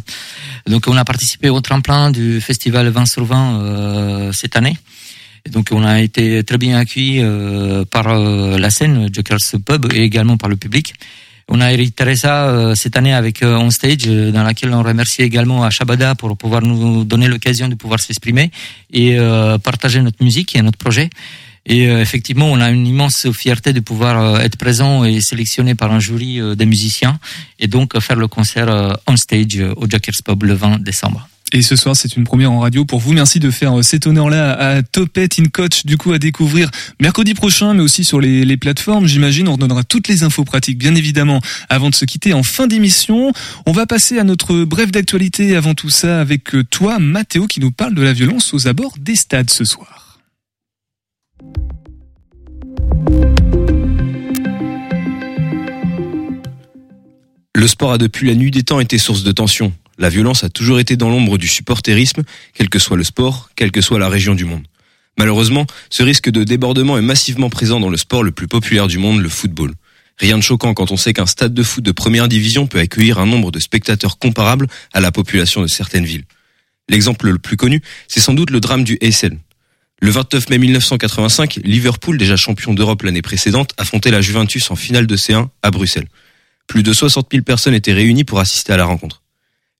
Donc, 0.66 0.88
on 0.88 0.96
a 0.96 1.04
participé 1.04 1.48
au 1.48 1.60
tremplin 1.60 2.10
du 2.10 2.40
festival 2.40 2.88
20 2.88 3.06
sur 3.06 3.24
20 3.24 3.60
euh, 3.60 4.32
cette 4.32 4.56
année. 4.56 4.76
Et 5.46 5.50
donc, 5.50 5.68
on 5.70 5.84
a 5.84 6.00
été 6.00 6.42
très 6.42 6.58
bien 6.58 6.76
accueillis 6.76 7.20
euh, 7.22 7.84
par 7.84 8.08
euh, 8.08 8.58
la 8.58 8.70
scène 8.70 9.08
Jackers 9.12 9.38
Pub 9.64 9.92
et 9.92 10.02
également 10.02 10.36
par 10.36 10.48
le 10.48 10.56
public. 10.56 10.94
On 11.50 11.60
a 11.62 11.66
réitéré 11.66 12.14
ça 12.14 12.50
euh, 12.50 12.74
cette 12.74 12.96
année 12.96 13.14
avec 13.14 13.42
euh, 13.42 13.56
On 13.56 13.70
Stage, 13.70 14.06
euh, 14.06 14.30
dans 14.30 14.42
laquelle 14.42 14.72
on 14.74 14.82
remercie 14.82 15.22
également 15.22 15.64
à 15.64 15.70
Shabada 15.70 16.14
pour 16.14 16.36
pouvoir 16.36 16.60
nous 16.60 17.04
donner 17.04 17.26
l'occasion 17.26 17.68
de 17.68 17.74
pouvoir 17.74 18.00
s'exprimer 18.00 18.50
et 18.92 19.18
euh, 19.18 19.56
partager 19.56 20.02
notre 20.02 20.22
musique 20.22 20.54
et 20.54 20.60
notre 20.60 20.76
projet. 20.76 21.08
Et 21.64 21.88
euh, 21.88 22.02
effectivement, 22.02 22.46
on 22.46 22.60
a 22.60 22.70
une 22.70 22.86
immense 22.86 23.30
fierté 23.32 23.72
de 23.72 23.80
pouvoir 23.80 24.20
euh, 24.20 24.40
être 24.40 24.56
présent 24.56 25.04
et 25.04 25.22
sélectionné 25.22 25.74
par 25.74 25.90
un 25.90 26.00
jury 26.00 26.38
des 26.54 26.66
musiciens 26.66 27.18
et 27.58 27.66
donc 27.66 27.98
faire 27.98 28.16
le 28.16 28.28
concert 28.28 28.98
On 29.06 29.16
Stage 29.16 29.58
au 29.76 29.88
Jackers 29.88 30.22
Pub 30.24 30.42
le 30.42 30.52
20 30.52 30.82
décembre. 30.82 31.28
Et 31.52 31.62
ce 31.62 31.76
soir, 31.76 31.96
c'est 31.96 32.14
une 32.16 32.24
première 32.24 32.52
en 32.52 32.60
radio 32.60 32.84
pour 32.84 33.00
vous. 33.00 33.14
Merci 33.14 33.40
de 33.40 33.50
faire 33.50 33.78
euh, 33.78 33.82
cet 33.82 34.06
honneur-là 34.06 34.52
à 34.52 34.82
Topette 34.82 35.38
in 35.38 35.44
Coach, 35.44 35.86
du 35.86 35.96
coup, 35.96 36.12
à 36.12 36.18
découvrir 36.18 36.70
mercredi 37.00 37.32
prochain, 37.32 37.72
mais 37.72 37.82
aussi 37.82 38.04
sur 38.04 38.20
les, 38.20 38.56
plateformes. 38.58 39.06
J'imagine, 39.06 39.48
on 39.48 39.52
redonnera 39.52 39.82
toutes 39.82 40.08
les 40.08 40.24
infos 40.24 40.44
pratiques, 40.44 40.76
bien 40.76 40.94
évidemment, 40.94 41.40
avant 41.70 41.88
de 41.88 41.94
se 41.94 42.04
quitter 42.04 42.34
en 42.34 42.42
fin 42.42 42.66
d'émission. 42.66 43.32
On 43.64 43.72
va 43.72 43.86
passer 43.86 44.18
à 44.18 44.24
notre 44.24 44.64
bref 44.64 44.90
d'actualité 44.90 45.56
avant 45.56 45.74
tout 45.74 45.88
ça 45.88 46.20
avec 46.20 46.54
euh, 46.54 46.64
toi, 46.64 46.98
Mathéo, 46.98 47.46
qui 47.46 47.60
nous 47.60 47.70
parle 47.70 47.94
de 47.94 48.02
la 48.02 48.12
violence 48.12 48.52
aux 48.52 48.68
abords 48.68 48.96
des 48.98 49.16
stades 49.16 49.48
ce 49.48 49.64
soir. 49.64 50.18
Le 57.54 57.66
sport 57.66 57.92
a 57.92 57.98
depuis 57.98 58.28
la 58.28 58.34
nuit 58.34 58.50
des 58.50 58.64
temps 58.64 58.80
été 58.80 58.98
source 58.98 59.22
de 59.22 59.32
tension. 59.32 59.72
La 59.98 60.08
violence 60.08 60.44
a 60.44 60.48
toujours 60.48 60.78
été 60.78 60.96
dans 60.96 61.10
l'ombre 61.10 61.38
du 61.38 61.48
supporterisme, 61.48 62.22
quel 62.54 62.68
que 62.68 62.78
soit 62.78 62.96
le 62.96 63.02
sport, 63.02 63.50
quelle 63.56 63.72
que 63.72 63.80
soit 63.80 63.98
la 63.98 64.08
région 64.08 64.36
du 64.36 64.44
monde. 64.44 64.64
Malheureusement, 65.18 65.66
ce 65.90 66.04
risque 66.04 66.30
de 66.30 66.44
débordement 66.44 66.96
est 66.96 67.02
massivement 67.02 67.50
présent 67.50 67.80
dans 67.80 67.90
le 67.90 67.96
sport 67.96 68.22
le 68.22 68.30
plus 68.30 68.46
populaire 68.46 68.86
du 68.86 68.98
monde, 68.98 69.20
le 69.20 69.28
football. 69.28 69.74
Rien 70.16 70.38
de 70.38 70.42
choquant 70.42 70.72
quand 70.72 70.92
on 70.92 70.96
sait 70.96 71.12
qu'un 71.12 71.26
stade 71.26 71.52
de 71.52 71.62
foot 71.64 71.84
de 71.84 71.90
première 71.90 72.28
division 72.28 72.68
peut 72.68 72.78
accueillir 72.78 73.18
un 73.18 73.26
nombre 73.26 73.50
de 73.50 73.58
spectateurs 73.58 74.18
comparable 74.18 74.68
à 74.92 75.00
la 75.00 75.10
population 75.10 75.62
de 75.62 75.66
certaines 75.66 76.04
villes. 76.04 76.24
L'exemple 76.88 77.28
le 77.28 77.38
plus 77.38 77.56
connu, 77.56 77.82
c'est 78.06 78.20
sans 78.20 78.34
doute 78.34 78.50
le 78.50 78.60
drame 78.60 78.84
du 78.84 78.98
Essen. 79.00 79.38
Le 80.00 80.10
29 80.10 80.48
mai 80.50 80.58
1985, 80.58 81.60
Liverpool, 81.64 82.18
déjà 82.18 82.36
champion 82.36 82.72
d'Europe 82.72 83.02
l'année 83.02 83.22
précédente, 83.22 83.72
affrontait 83.78 84.12
la 84.12 84.20
Juventus 84.20 84.70
en 84.70 84.76
finale 84.76 85.08
de 85.08 85.16
C1 85.16 85.48
à 85.62 85.70
Bruxelles. 85.72 86.06
Plus 86.68 86.84
de 86.84 86.92
60 86.92 87.26
000 87.32 87.42
personnes 87.42 87.74
étaient 87.74 87.92
réunies 87.92 88.24
pour 88.24 88.38
assister 88.38 88.72
à 88.72 88.76
la 88.76 88.84
rencontre. 88.84 89.22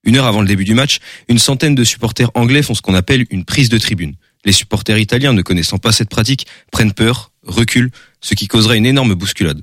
Une 0.05 0.17
heure 0.17 0.27
avant 0.27 0.41
le 0.41 0.47
début 0.47 0.65
du 0.65 0.75
match, 0.75 0.99
une 1.29 1.39
centaine 1.39 1.75
de 1.75 1.85
supporters 1.85 2.31
anglais 2.35 2.63
font 2.63 2.75
ce 2.75 2.83
qu'on 2.83 2.95
appelle 2.95 3.27
une 3.31 3.45
prise 3.45 3.69
de 3.69 3.79
tribune. 3.79 4.15
Les 4.45 4.53
supporters 4.53 4.99
italiens, 4.99 5.33
ne 5.33 5.43
connaissant 5.43 5.79
pas 5.79 5.93
cette 5.93 6.09
pratique, 6.09 6.47
prennent 6.71 6.93
peur, 6.93 7.33
reculent, 7.45 7.91
ce 8.21 8.35
qui 8.35 8.47
causerait 8.47 8.79
une 8.79 8.87
énorme 8.87 9.15
bousculade. 9.15 9.63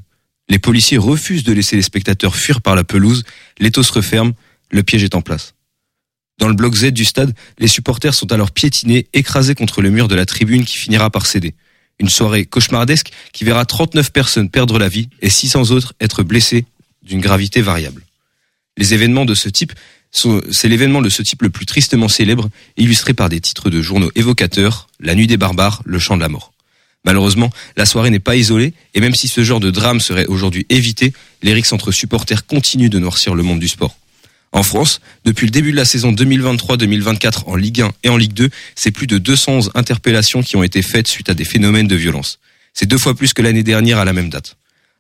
Les 0.50 0.60
policiers 0.60 0.98
refusent 0.98 1.44
de 1.44 1.54
laisser 1.54 1.76
les 1.76 1.82
spectateurs 1.82 2.36
fuir 2.36 2.62
par 2.62 2.76
la 2.76 2.84
pelouse, 2.84 3.24
l'étau 3.60 3.84
se 3.84 3.94
referme, 3.94 4.34
le 4.70 4.84
piège 4.84 5.04
est 5.04 5.16
en 5.16 5.22
place. 5.22 5.56
Dans 6.38 6.48
le 6.48 6.54
bloc 6.54 6.76
Z 6.76 6.92
du 6.92 7.06
stade, 7.06 7.34
les 7.58 7.68
supporters 7.68 8.14
sont 8.14 8.32
alors 8.32 8.52
piétinés, 8.52 9.08
écrasés 9.14 9.56
contre 9.56 9.82
le 9.82 9.90
mur 9.90 10.08
de 10.08 10.16
la 10.16 10.26
tribune 10.26 10.66
qui 10.66 10.78
finira 10.78 11.10
par 11.10 11.26
céder. 11.26 11.56
Une 11.98 12.10
soirée 12.10 12.46
cauchemardesque 12.46 13.12
qui 13.32 13.46
verra 13.46 13.66
39 13.66 14.12
personnes 14.12 14.50
perdre 14.50 14.78
la 14.78 14.90
vie 14.90 15.10
et 15.22 15.30
600 15.30 15.72
autres 15.72 15.94
être 16.02 16.24
blessées 16.24 16.66
d'une 17.04 17.22
gravité 17.22 17.62
variable. 17.62 18.04
Les 18.78 18.94
événements 18.94 19.24
de 19.24 19.34
ce 19.34 19.48
type 19.48 19.72
c'est 20.52 20.70
l'événement 20.70 21.02
de 21.02 21.10
ce 21.10 21.22
type 21.22 21.42
le 21.42 21.50
plus 21.50 21.66
tristement 21.66 22.08
célèbre, 22.08 22.50
illustré 22.78 23.14
par 23.14 23.28
des 23.28 23.42
titres 23.42 23.70
de 23.70 23.82
journaux 23.82 24.12
évocateurs, 24.16 24.88
La 25.00 25.14
nuit 25.14 25.28
des 25.28 25.38
barbares, 25.38 25.82
Le 25.86 26.00
chant 26.00 26.16
de 26.16 26.22
la 26.22 26.30
mort. 26.30 26.54
Malheureusement, 27.04 27.52
la 27.78 27.86
soirée 27.86 28.10
n'est 28.10 28.20
pas 28.20 28.36
isolée, 28.36 28.74
et 28.94 29.02
même 29.02 29.14
si 29.14 29.28
ce 29.28 29.44
genre 29.44 29.60
de 29.60 29.72
drame 29.72 30.00
serait 30.00 30.26
aujourd'hui 30.26 30.66
évité, 30.70 31.14
les 31.44 31.54
rixes 31.54 31.74
entre 31.74 31.92
supporters 31.92 32.46
continuent 32.46 32.90
de 32.90 32.98
noircir 32.98 33.36
le 33.36 33.44
monde 33.44 33.60
du 33.60 33.68
sport. 33.68 33.96
En 34.54 34.64
France, 34.64 35.02
depuis 35.26 35.48
le 35.48 35.52
début 35.52 35.72
de 35.72 35.76
la 35.76 35.86
saison 35.86 36.14
2023-2024 36.14 37.44
en 37.48 37.58
Ligue 37.58 37.82
1 37.82 37.92
et 38.04 38.10
en 38.10 38.16
Ligue 38.16 38.34
2, 38.34 38.50
c'est 38.74 38.92
plus 38.92 39.06
de 39.06 39.18
211 39.18 39.72
interpellations 39.76 40.42
qui 40.42 40.56
ont 40.56 40.64
été 40.64 40.82
faites 40.82 41.10
suite 41.10 41.30
à 41.30 41.34
des 41.34 41.44
phénomènes 41.44 41.88
de 41.88 41.96
violence. 41.96 42.40
C'est 42.74 42.86
deux 42.86 42.98
fois 42.98 43.16
plus 43.16 43.34
que 43.34 43.42
l'année 43.42 43.64
dernière 43.64 44.00
à 44.00 44.06
la 44.06 44.14
même 44.14 44.30
date. 44.30 44.56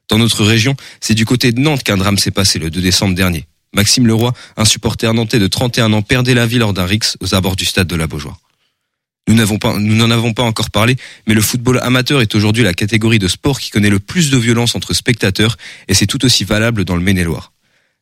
Dans 0.10 0.18
notre 0.18 0.44
région, 0.44 0.76
c'est 1.00 1.16
du 1.16 1.26
côté 1.26 1.54
de 1.54 1.62
Nantes 1.62 1.84
qu'un 1.84 1.98
drame 1.98 2.18
s'est 2.18 2.32
passé 2.32 2.60
le 2.60 2.70
2 2.70 2.82
décembre 2.82 3.16
dernier. 3.16 3.48
Maxime 3.76 4.08
Leroy, 4.08 4.34
un 4.58 4.66
supporter 4.66 5.14
nantais 5.14 5.38
de 5.38 5.48
31 5.48 5.94
ans, 5.94 6.02
perdait 6.02 6.34
la 6.34 6.48
vie 6.48 6.58
lors 6.58 6.74
d'un 6.74 6.86
rix 6.86 7.18
aux 7.20 7.36
abords 7.36 7.58
du 7.58 7.66
stade 7.66 7.88
de 7.88 7.96
la 7.96 8.08
Beaujoire. 8.08 8.40
Nous 9.28 9.36
n'en 9.36 10.12
avons 10.12 10.34
pas 10.34 10.44
encore 10.44 10.70
parlé, 10.70 10.96
mais 11.28 11.34
le 11.34 11.42
football 11.42 11.80
amateur 11.82 12.22
est 12.22 12.36
aujourd'hui 12.36 12.64
la 12.64 12.74
catégorie 12.74 13.20
de 13.20 13.28
sport 13.28 13.60
qui 13.60 13.72
connaît 13.72 13.90
le 13.90 14.00
plus 14.00 14.30
de 14.30 14.38
violence 14.38 14.76
entre 14.76 14.94
spectateurs, 14.94 15.58
et 15.88 15.94
c'est 15.94 16.06
tout 16.06 16.24
aussi 16.24 16.44
valable 16.44 16.86
dans 16.86 16.96
le 16.96 17.02
Maine-et-Loire. 17.02 17.52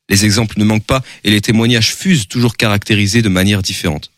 Les 0.10 0.26
exemples 0.26 0.60
ne 0.60 0.66
manquent 0.66 0.86
pas, 0.86 1.02
et 1.24 1.32
les 1.32 1.42
témoignages 1.42 1.96
fusent 1.96 2.28
toujours 2.28 2.56
caractérisés 2.56 3.22
de 3.22 3.30
manière 3.30 3.62
différente. 3.62 4.12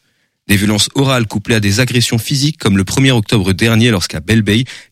Des 0.48 0.58
violences 0.58 0.90
orales 0.96 1.28
couplées 1.28 1.56
à 1.56 1.60
des 1.60 1.80
agressions 1.80 2.18
physiques, 2.18 2.58
comme 2.58 2.78
le 2.78 2.84
1er 2.84 3.12
octobre 3.12 3.54
dernier 3.54 3.92
lorsqu'à 3.92 4.20
Belle 4.20 4.44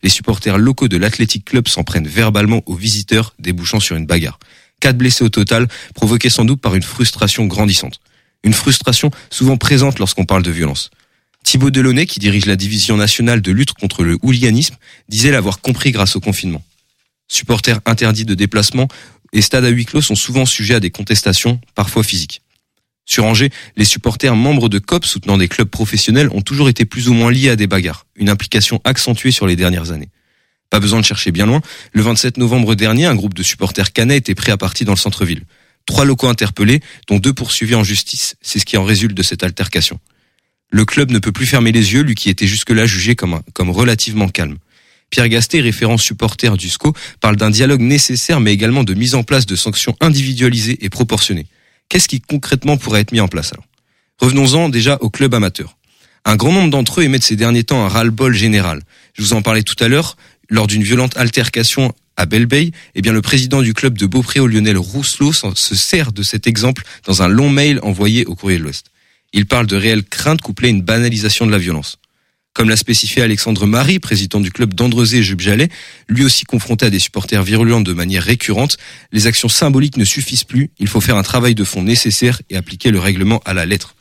les 0.02 0.08
supporters 0.08 0.56
locaux 0.56 0.88
de 0.88 0.96
l'Athletic 0.96 1.44
Club 1.44 1.68
s'en 1.68 1.84
prennent 1.84 2.08
verbalement 2.08 2.62
aux 2.66 2.74
visiteurs, 2.74 3.34
débouchant 3.38 3.80
sur 3.80 3.96
une 3.96 4.06
bagarre. 4.06 4.38
Quatre 4.84 4.98
blessés 4.98 5.24
au 5.24 5.30
total, 5.30 5.66
provoqués 5.94 6.28
sans 6.28 6.44
doute 6.44 6.60
par 6.60 6.74
une 6.74 6.82
frustration 6.82 7.46
grandissante. 7.46 8.00
Une 8.42 8.52
frustration 8.52 9.10
souvent 9.30 9.56
présente 9.56 9.98
lorsqu'on 9.98 10.26
parle 10.26 10.42
de 10.42 10.50
violence. 10.50 10.90
Thibaut 11.42 11.70
Delaunay, 11.70 12.04
qui 12.04 12.20
dirige 12.20 12.44
la 12.44 12.54
division 12.54 12.98
nationale 12.98 13.40
de 13.40 13.50
lutte 13.50 13.72
contre 13.72 14.04
le 14.04 14.18
hooliganisme, 14.20 14.76
disait 15.08 15.30
l'avoir 15.30 15.62
compris 15.62 15.90
grâce 15.90 16.16
au 16.16 16.20
confinement. 16.20 16.62
Supporters 17.28 17.80
interdits 17.86 18.26
de 18.26 18.34
déplacement 18.34 18.88
et 19.32 19.40
stades 19.40 19.64
à 19.64 19.70
huis 19.70 19.86
clos 19.86 20.02
sont 20.02 20.16
souvent 20.16 20.44
sujets 20.44 20.74
à 20.74 20.80
des 20.80 20.90
contestations, 20.90 21.62
parfois 21.74 22.02
physiques. 22.02 22.42
Sur 23.06 23.24
Angers, 23.24 23.52
les 23.78 23.86
supporters 23.86 24.36
membres 24.36 24.68
de 24.68 24.80
COP 24.80 25.06
soutenant 25.06 25.38
des 25.38 25.48
clubs 25.48 25.70
professionnels 25.70 26.28
ont 26.32 26.42
toujours 26.42 26.68
été 26.68 26.84
plus 26.84 27.08
ou 27.08 27.14
moins 27.14 27.30
liés 27.30 27.48
à 27.48 27.56
des 27.56 27.66
bagarres, 27.66 28.04
une 28.16 28.28
implication 28.28 28.82
accentuée 28.84 29.30
sur 29.30 29.46
les 29.46 29.56
dernières 29.56 29.92
années. 29.92 30.10
Pas 30.70 30.80
besoin 30.80 31.00
de 31.00 31.04
chercher 31.04 31.30
bien 31.30 31.46
loin, 31.46 31.60
le 31.92 32.02
27 32.02 32.36
novembre 32.38 32.74
dernier, 32.74 33.06
un 33.06 33.14
groupe 33.14 33.34
de 33.34 33.42
supporters 33.42 33.92
canais 33.92 34.16
était 34.16 34.34
pris 34.34 34.50
à 34.50 34.56
partie 34.56 34.84
dans 34.84 34.94
le 34.94 34.98
centre-ville. 34.98 35.44
Trois 35.86 36.04
locaux 36.04 36.28
interpellés, 36.28 36.80
dont 37.08 37.18
deux 37.18 37.32
poursuivis 37.32 37.74
en 37.74 37.84
justice, 37.84 38.36
c'est 38.40 38.58
ce 38.58 38.64
qui 38.64 38.76
en 38.76 38.84
résulte 38.84 39.14
de 39.14 39.22
cette 39.22 39.42
altercation. 39.42 40.00
Le 40.70 40.84
club 40.84 41.10
ne 41.10 41.18
peut 41.18 41.32
plus 41.32 41.46
fermer 41.46 41.72
les 41.72 41.92
yeux, 41.92 42.02
lui 42.02 42.14
qui 42.14 42.30
était 42.30 42.46
jusque-là 42.46 42.86
jugé 42.86 43.14
comme 43.14 43.70
relativement 43.70 44.28
calme. 44.28 44.56
Pierre 45.10 45.28
Gasté, 45.28 45.60
référent 45.60 45.96
supporter 45.96 46.56
du 46.56 46.68
SCO, 46.68 46.92
parle 47.20 47.36
d'un 47.36 47.50
dialogue 47.50 47.80
nécessaire 47.80 48.40
mais 48.40 48.52
également 48.52 48.82
de 48.82 48.94
mise 48.94 49.14
en 49.14 49.22
place 49.22 49.46
de 49.46 49.54
sanctions 49.54 49.96
individualisées 50.00 50.84
et 50.84 50.88
proportionnées. 50.88 51.46
Qu'est-ce 51.88 52.08
qui 52.08 52.20
concrètement 52.20 52.76
pourrait 52.76 53.02
être 53.02 53.12
mis 53.12 53.20
en 53.20 53.28
place 53.28 53.52
alors? 53.52 53.66
Revenons-en 54.20 54.68
déjà 54.68 54.98
au 55.00 55.10
club 55.10 55.34
amateur. 55.34 55.76
Un 56.24 56.36
grand 56.36 56.52
nombre 56.52 56.70
d'entre 56.70 57.00
eux 57.00 57.04
émettent 57.04 57.22
ces 57.22 57.36
derniers 57.36 57.62
temps 57.64 57.84
un 57.84 57.88
ras-le-bol 57.88 58.34
général. 58.34 58.82
Je 59.12 59.22
vous 59.22 59.34
en 59.34 59.42
parlais 59.42 59.62
tout 59.62 59.76
à 59.78 59.88
l'heure, 59.88 60.16
lors 60.48 60.66
d'une 60.66 60.82
violente 60.82 61.16
altercation 61.16 61.94
à 62.16 62.26
Belle 62.26 62.46
Bay, 62.46 62.70
eh 62.94 63.02
bien 63.02 63.12
le 63.12 63.22
président 63.22 63.62
du 63.62 63.74
club 63.74 63.98
de 63.98 64.06
Beaupré, 64.06 64.40
Lionel 64.40 64.78
Rousselot, 64.78 65.32
se 65.32 65.74
sert 65.74 66.12
de 66.12 66.22
cet 66.22 66.46
exemple 66.46 66.84
dans 67.04 67.22
un 67.22 67.28
long 67.28 67.48
mail 67.48 67.80
envoyé 67.82 68.24
au 68.26 68.34
courrier 68.34 68.58
de 68.58 68.64
l'Ouest. 68.64 68.86
Il 69.32 69.46
parle 69.46 69.66
de 69.66 69.76
réelles 69.76 70.04
craintes 70.04 70.40
couplées 70.40 70.68
à 70.68 70.70
une 70.70 70.82
banalisation 70.82 71.46
de 71.46 71.50
la 71.50 71.58
violence. 71.58 71.98
Comme 72.54 72.68
l'a 72.68 72.76
spécifié 72.76 73.20
Alexandre 73.20 73.66
Marie, 73.66 73.98
président 73.98 74.40
du 74.40 74.52
club 74.52 74.74
d'Andrezé 74.74 75.18
et 75.18 75.22
Jules 75.24 75.68
lui 76.08 76.24
aussi 76.24 76.44
confronté 76.44 76.86
à 76.86 76.90
des 76.90 77.00
supporters 77.00 77.42
virulents 77.42 77.80
de 77.80 77.92
manière 77.92 78.22
récurrente, 78.22 78.76
les 79.10 79.26
actions 79.26 79.48
symboliques 79.48 79.96
ne 79.96 80.04
suffisent 80.04 80.44
plus, 80.44 80.70
il 80.78 80.86
faut 80.86 81.00
faire 81.00 81.16
un 81.16 81.24
travail 81.24 81.56
de 81.56 81.64
fond 81.64 81.82
nécessaire 81.82 82.40
et 82.50 82.56
appliquer 82.56 82.92
le 82.92 83.00
règlement 83.00 83.42
à 83.44 83.54
la 83.54 83.66
lettre. 83.66 83.96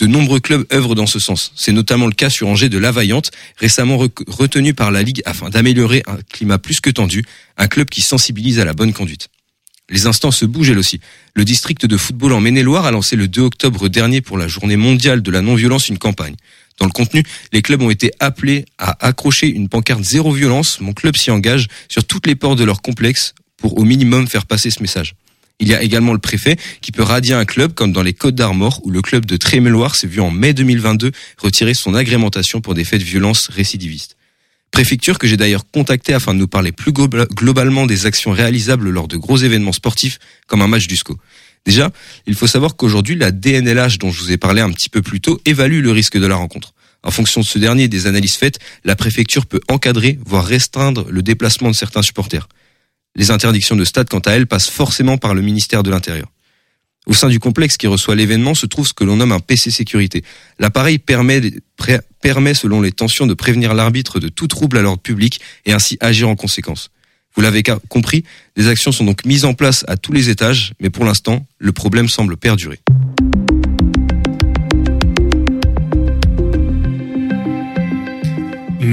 De 0.00 0.06
nombreux 0.06 0.40
clubs 0.40 0.66
œuvrent 0.72 0.96
dans 0.96 1.06
ce 1.06 1.20
sens. 1.20 1.52
C'est 1.54 1.70
notamment 1.70 2.06
le 2.06 2.12
cas 2.12 2.28
sur 2.28 2.48
Angers 2.48 2.68
de 2.68 2.78
Lavaillante, 2.78 3.30
récemment 3.58 3.96
retenu 4.26 4.74
par 4.74 4.90
la 4.90 5.02
Ligue 5.02 5.22
afin 5.24 5.50
d'améliorer 5.50 6.02
un 6.06 6.18
climat 6.32 6.58
plus 6.58 6.80
que 6.80 6.90
tendu, 6.90 7.24
un 7.56 7.68
club 7.68 7.88
qui 7.88 8.02
sensibilise 8.02 8.58
à 8.58 8.64
la 8.64 8.72
bonne 8.72 8.92
conduite. 8.92 9.28
Les 9.90 10.06
instants 10.06 10.32
se 10.32 10.46
bougent 10.46 10.70
elles 10.70 10.78
aussi. 10.78 10.98
Le 11.34 11.44
district 11.44 11.86
de 11.86 11.96
football 11.96 12.32
en 12.32 12.40
Maine-et-Loire 12.40 12.86
a 12.86 12.90
lancé 12.90 13.14
le 13.14 13.28
2 13.28 13.42
octobre 13.42 13.88
dernier 13.88 14.20
pour 14.20 14.36
la 14.36 14.48
journée 14.48 14.76
mondiale 14.76 15.22
de 15.22 15.30
la 15.30 15.42
non-violence 15.42 15.88
une 15.88 15.98
campagne. 15.98 16.34
Dans 16.80 16.86
le 16.86 16.92
contenu, 16.92 17.22
les 17.52 17.62
clubs 17.62 17.82
ont 17.82 17.90
été 17.90 18.10
appelés 18.18 18.64
à 18.78 19.06
accrocher 19.06 19.46
une 19.46 19.68
pancarte 19.68 20.02
zéro 20.02 20.32
violence. 20.32 20.80
Mon 20.80 20.92
club 20.92 21.16
s'y 21.16 21.30
engage 21.30 21.68
sur 21.88 22.04
toutes 22.04 22.26
les 22.26 22.34
portes 22.34 22.58
de 22.58 22.64
leur 22.64 22.82
complexe 22.82 23.34
pour 23.56 23.78
au 23.78 23.84
minimum 23.84 24.26
faire 24.26 24.46
passer 24.46 24.70
ce 24.70 24.82
message. 24.82 25.14
Il 25.60 25.68
y 25.68 25.74
a 25.74 25.82
également 25.82 26.12
le 26.12 26.18
préfet 26.18 26.56
qui 26.80 26.90
peut 26.92 27.02
radier 27.02 27.34
un 27.34 27.44
club 27.44 27.74
comme 27.74 27.92
dans 27.92 28.02
les 28.02 28.12
Côtes 28.12 28.34
d'Armor 28.34 28.80
où 28.84 28.90
le 28.90 29.00
club 29.02 29.24
de 29.24 29.36
Tréméloire 29.36 29.94
s'est 29.94 30.06
vu 30.08 30.20
en 30.20 30.30
mai 30.30 30.52
2022 30.52 31.12
retirer 31.38 31.74
son 31.74 31.94
agrémentation 31.94 32.60
pour 32.60 32.74
des 32.74 32.84
faits 32.84 33.00
de 33.00 33.04
violence 33.04 33.48
récidivistes. 33.48 34.16
Préfecture 34.72 35.18
que 35.20 35.28
j'ai 35.28 35.36
d'ailleurs 35.36 35.70
contacté 35.70 36.12
afin 36.12 36.34
de 36.34 36.40
nous 36.40 36.48
parler 36.48 36.72
plus 36.72 36.90
glo- 36.90 37.08
globalement 37.32 37.86
des 37.86 38.06
actions 38.06 38.32
réalisables 38.32 38.90
lors 38.90 39.06
de 39.06 39.16
gros 39.16 39.36
événements 39.36 39.72
sportifs 39.72 40.18
comme 40.48 40.62
un 40.62 40.66
match 40.66 40.88
du 40.88 40.96
SCO. 40.96 41.16
Déjà, 41.64 41.92
il 42.26 42.34
faut 42.34 42.48
savoir 42.48 42.74
qu'aujourd'hui, 42.74 43.14
la 43.14 43.30
DNLH 43.30 43.98
dont 43.98 44.10
je 44.10 44.20
vous 44.20 44.32
ai 44.32 44.36
parlé 44.36 44.60
un 44.60 44.72
petit 44.72 44.88
peu 44.88 45.00
plus 45.00 45.20
tôt 45.20 45.40
évalue 45.46 45.80
le 45.80 45.92
risque 45.92 46.18
de 46.18 46.26
la 46.26 46.34
rencontre. 46.34 46.74
En 47.04 47.10
fonction 47.12 47.40
de 47.40 47.46
ce 47.46 47.58
dernier 47.58 47.84
et 47.84 47.88
des 47.88 48.06
analyses 48.08 48.34
faites, 48.34 48.58
la 48.84 48.96
préfecture 48.96 49.46
peut 49.46 49.60
encadrer, 49.68 50.18
voire 50.26 50.44
restreindre 50.44 51.06
le 51.08 51.22
déplacement 51.22 51.70
de 51.70 51.74
certains 51.76 52.02
supporters. 52.02 52.48
Les 53.16 53.30
interdictions 53.30 53.76
de 53.76 53.84
stade, 53.84 54.08
quant 54.08 54.18
à 54.20 54.32
elles, 54.32 54.46
passent 54.46 54.70
forcément 54.70 55.18
par 55.18 55.34
le 55.34 55.42
ministère 55.42 55.82
de 55.82 55.90
l'Intérieur. 55.90 56.30
Au 57.06 57.12
sein 57.12 57.28
du 57.28 57.38
complexe 57.38 57.76
qui 57.76 57.86
reçoit 57.86 58.14
l'événement 58.14 58.54
se 58.54 58.66
trouve 58.66 58.88
ce 58.88 58.94
que 58.94 59.04
l'on 59.04 59.16
nomme 59.16 59.32
un 59.32 59.40
PC 59.40 59.70
sécurité. 59.70 60.24
L'appareil 60.58 60.98
permet, 60.98 61.42
selon 62.54 62.80
les 62.80 62.92
tensions, 62.92 63.26
de 63.26 63.34
prévenir 63.34 63.74
l'arbitre 63.74 64.20
de 64.20 64.28
tout 64.28 64.48
trouble 64.48 64.78
à 64.78 64.82
l'ordre 64.82 65.02
public 65.02 65.40
et 65.66 65.72
ainsi 65.72 65.98
agir 66.00 66.28
en 66.28 66.34
conséquence. 66.34 66.90
Vous 67.36 67.42
l'avez 67.42 67.62
compris, 67.88 68.24
des 68.56 68.68
actions 68.68 68.92
sont 68.92 69.04
donc 69.04 69.24
mises 69.26 69.44
en 69.44 69.54
place 69.54 69.84
à 69.86 69.96
tous 69.96 70.12
les 70.12 70.30
étages, 70.30 70.72
mais 70.80 70.88
pour 70.88 71.04
l'instant, 71.04 71.46
le 71.58 71.72
problème 71.72 72.08
semble 72.08 72.36
perdurer. 72.36 72.80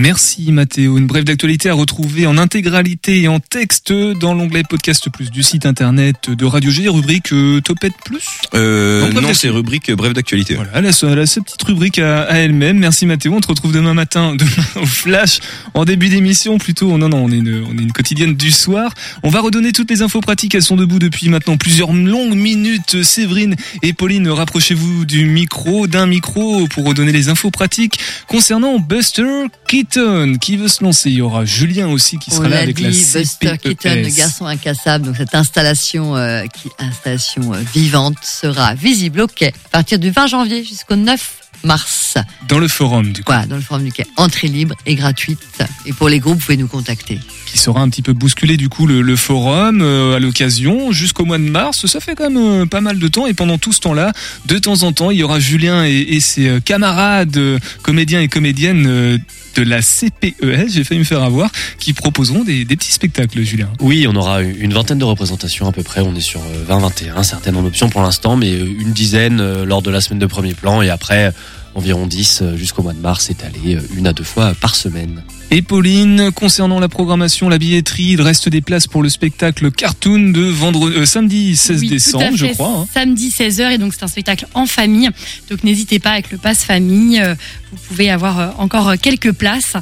Merci 0.06 0.52
Mathéo. 0.52 0.98
Une 0.98 1.06
brève 1.06 1.26
d'actualité 1.26 1.70
à 1.70 1.76
retrouver 1.76 2.26
en 2.26 2.40
intégralité 2.40 3.22
et 3.22 3.28
en 3.28 3.40
texte 3.40 3.94
dans 3.94 4.34
l'onglet 4.34 4.64
Podcast 4.68 5.08
Plus 5.12 5.30
du 5.30 5.44
site 5.44 5.68
internet 5.68 6.32
de 6.32 6.44
Radio 6.44 6.72
G, 6.72 6.90
rubrique 6.90 7.32
euh, 7.34 7.62
Topette 7.62 7.94
Plus. 8.04 8.24
Euh, 8.56 9.12
Non, 9.12 9.22
non, 9.22 9.34
c'est 9.36 9.50
rubrique 9.50 9.92
bref 9.92 10.14
d'actualité. 10.14 10.56
Voilà, 10.56 10.72
elle 10.74 10.88
a, 10.88 10.92
ce- 10.92 11.06
elle 11.06 11.20
a 11.20 11.28
sa 11.28 11.42
petite 11.42 11.62
rubrique 11.62 12.00
à, 12.00 12.24
à 12.24 12.38
elle-même. 12.38 12.80
Merci 12.80 13.06
Mathéo. 13.06 13.32
On 13.36 13.42
te 13.42 13.48
retrouve 13.48 13.74
demain 13.74 13.94
matin, 13.94 14.36
demain 14.40 14.66
au 14.82 14.88
flash, 14.88 15.38
en 15.76 15.86
début 15.86 16.10
d'émission 16.10 16.58
plutôt. 16.58 16.98
Non, 16.98 17.08
non, 17.10 17.26
on 17.26 17.32
est, 17.32 17.36
une, 17.38 17.64
on 17.72 17.78
est 17.78 17.82
une 17.84 17.92
quotidienne 17.92 18.34
du 18.36 18.50
soir. 18.50 18.96
On 19.22 19.30
va 19.30 19.40
redonner 19.42 19.72
toutes 19.72 19.92
les 19.92 20.02
infos 20.02 20.20
pratiques. 20.22 20.56
Elles 20.56 20.64
sont 20.64 20.78
debout 20.78 20.98
depuis 20.98 21.30
maintenant 21.30 21.58
plusieurs 21.58 21.94
longues 21.94 22.34
minutes. 22.36 23.04
Séverine 23.04 23.56
et 23.84 23.94
Pauline, 23.94 24.28
rapprochez-vous 24.30 25.06
du 25.06 25.26
micro, 25.26 25.86
d'un 25.86 26.08
micro 26.08 26.68
pour 26.70 26.86
redonner 26.88 27.12
les 27.12 27.30
infos 27.30 27.52
pratiques 27.52 28.00
concernant 28.28 28.80
Buster 28.80 29.46
Keaton 29.92 30.36
qui 30.40 30.58
veut 30.58 30.68
se 30.68 30.84
lancer? 30.84 31.10
Il 31.10 31.18
y 31.18 31.22
aura 31.22 31.46
Julien 31.46 31.88
aussi 31.88 32.18
qui 32.18 32.32
On 32.32 32.38
sera 32.38 32.50
là 32.50 32.60
avec 32.60 32.76
dit, 32.76 32.84
la 32.84 32.90
Buster 32.90 33.58
Keaton, 33.58 33.96
le 33.96 34.16
garçon 34.16 34.46
incassable, 34.46 35.06
donc 35.06 35.18
cette 35.18 35.36
installation, 35.36 36.16
euh, 36.16 36.44
qui, 36.46 36.70
installation 36.80 37.54
euh, 37.54 37.58
vivante 37.74 38.18
sera 38.24 38.74
visible 38.74 39.22
au 39.22 39.28
quai 39.28 39.54
à 39.66 39.70
partir 39.70 40.00
du 40.00 40.10
20 40.10 40.28
janvier 40.28 40.64
jusqu'au 40.64 40.96
9 40.96 41.42
mars. 41.64 42.16
Dans 42.48 42.60
le 42.60 42.68
forum, 42.68 43.12
du 43.12 43.24
coup. 43.24 43.32
Voilà, 43.32 43.46
dans 43.46 43.56
le 43.56 43.62
forum 43.62 43.84
du 43.84 43.92
quai. 43.92 44.06
Entrée 44.18 44.48
libre 44.48 44.76
et 44.86 44.96
gratuite. 44.96 45.40
Et 45.86 45.94
pour 45.94 46.10
les 46.10 46.20
groupes, 46.20 46.40
vous 46.40 46.46
pouvez 46.46 46.58
nous 46.58 46.68
contacter. 46.68 47.20
qui 47.46 47.58
sera 47.58 47.82
un 47.82 47.90
petit 47.90 48.02
peu 48.02 48.14
bousculé 48.14 48.58
du 48.58 48.70
coup 48.70 48.88
le, 48.88 49.02
le 49.02 49.16
forum 49.16 49.82
euh, 49.82 50.16
à 50.16 50.20
l'occasion 50.20 50.92
jusqu'au 50.92 51.26
mois 51.26 51.38
de 51.38 51.44
mars. 51.44 51.86
Ça 51.86 52.00
fait 52.00 52.16
quand 52.16 52.30
même 52.30 52.62
euh, 52.62 52.66
pas 52.66 52.82
mal 52.82 52.98
de 52.98 53.08
temps 53.08 53.28
et 53.28 53.34
pendant 53.34 53.58
tout 53.58 53.74
ce 53.74 53.82
temps-là, 53.82 54.12
de 54.46 54.58
temps 54.58 54.84
en 54.84 54.94
temps, 54.94 55.12
il 55.12 55.18
y 55.18 55.24
aura 55.24 55.40
Julien 55.40 55.86
et, 55.86 56.00
et 56.00 56.20
ses 56.20 56.60
camarades 56.64 57.38
euh, 57.38 57.60
comédiens 57.84 58.22
et 58.22 58.28
comédiennes 58.28 59.20
de 59.56 59.64
la 59.64 59.82
CPES, 59.82 60.70
j'ai 60.70 60.84
failli 60.84 61.00
me 61.00 61.06
faire 61.06 61.24
avoir, 61.24 61.52
qui 61.80 61.94
proposeront 61.94 62.44
des, 62.44 62.66
des 62.66 62.76
petits 62.76 62.92
spectacles, 62.92 63.42
Julien. 63.44 63.70
Oui, 63.80 64.06
on 64.08 64.16
aura 64.16 64.42
une 64.42 64.74
vingtaine 64.74 64.98
de 65.00 65.06
représentations 65.06 65.68
à 65.68 65.72
peu 65.72 65.84
près. 65.84 66.02
On 66.02 66.16
est 66.16 66.22
sur 66.22 66.42
euh, 66.42 66.66
20-21, 66.70 67.24
certaines 67.24 67.56
en 67.56 67.66
option 67.66 67.90
pour 67.90 68.02
l'instant, 68.02 68.36
mais 68.38 68.52
euh, 68.54 68.66
une 68.80 68.94
dizaine 68.94 69.40
euh, 69.40 69.66
lors 69.66 69.82
de 69.82 69.92
la 69.92 70.02
semaine 70.02 70.20
de 70.20 70.26
premier 70.26 70.54
plan 70.54 70.82
et 70.82 70.90
après 70.90 71.26
euh, 71.28 71.32
environ 71.74 72.06
10 72.06 72.40
euh, 72.42 72.58
jusqu'au 72.58 72.84
mois 72.84 72.94
de 72.94 73.00
mars 73.00 73.30
étalé 73.30 73.76
euh, 73.76 73.80
une 73.98 74.08
à 74.08 74.14
deux 74.14 74.24
fois 74.26 74.54
par 74.60 74.76
semaine. 74.76 75.24
Et 75.54 75.62
Pauline, 75.62 76.32
concernant 76.32 76.80
la 76.80 76.88
programmation, 76.88 77.50
la 77.50 77.58
billetterie, 77.58 78.12
il 78.14 78.22
reste 78.22 78.48
des 78.48 78.62
places 78.62 78.88
pour 78.88 79.04
le 79.04 79.10
spectacle 79.10 79.70
Cartoon 79.70 80.32
de 80.32 80.42
vendredi, 80.44 80.96
euh, 80.98 81.06
samedi 81.06 81.58
16 81.58 81.82
Oui, 81.82 81.88
tout 81.88 81.94
à 81.94 81.96
décembre, 81.96 82.38
je 82.38 82.46
crois. 82.48 82.68
hein. 82.84 82.88
Samedi 82.94 83.30
16h 83.30 83.72
et 83.74 83.78
donc 83.78 83.94
c'est 83.94 84.04
un 84.04 84.08
spectacle 84.08 84.48
en 84.54 84.66
famille. 84.66 85.10
Donc 85.50 85.64
n'hésitez 85.66 86.00
pas 86.00 86.12
avec 86.12 86.32
le 86.32 86.38
pass 86.38 86.64
famille, 86.64 87.20
euh, 87.20 87.36
vous 87.72 87.78
pouvez 87.90 88.10
avoir 88.10 88.40
euh, 88.40 88.48
encore 88.60 88.94
quelques 89.02 89.32
places 89.42 89.74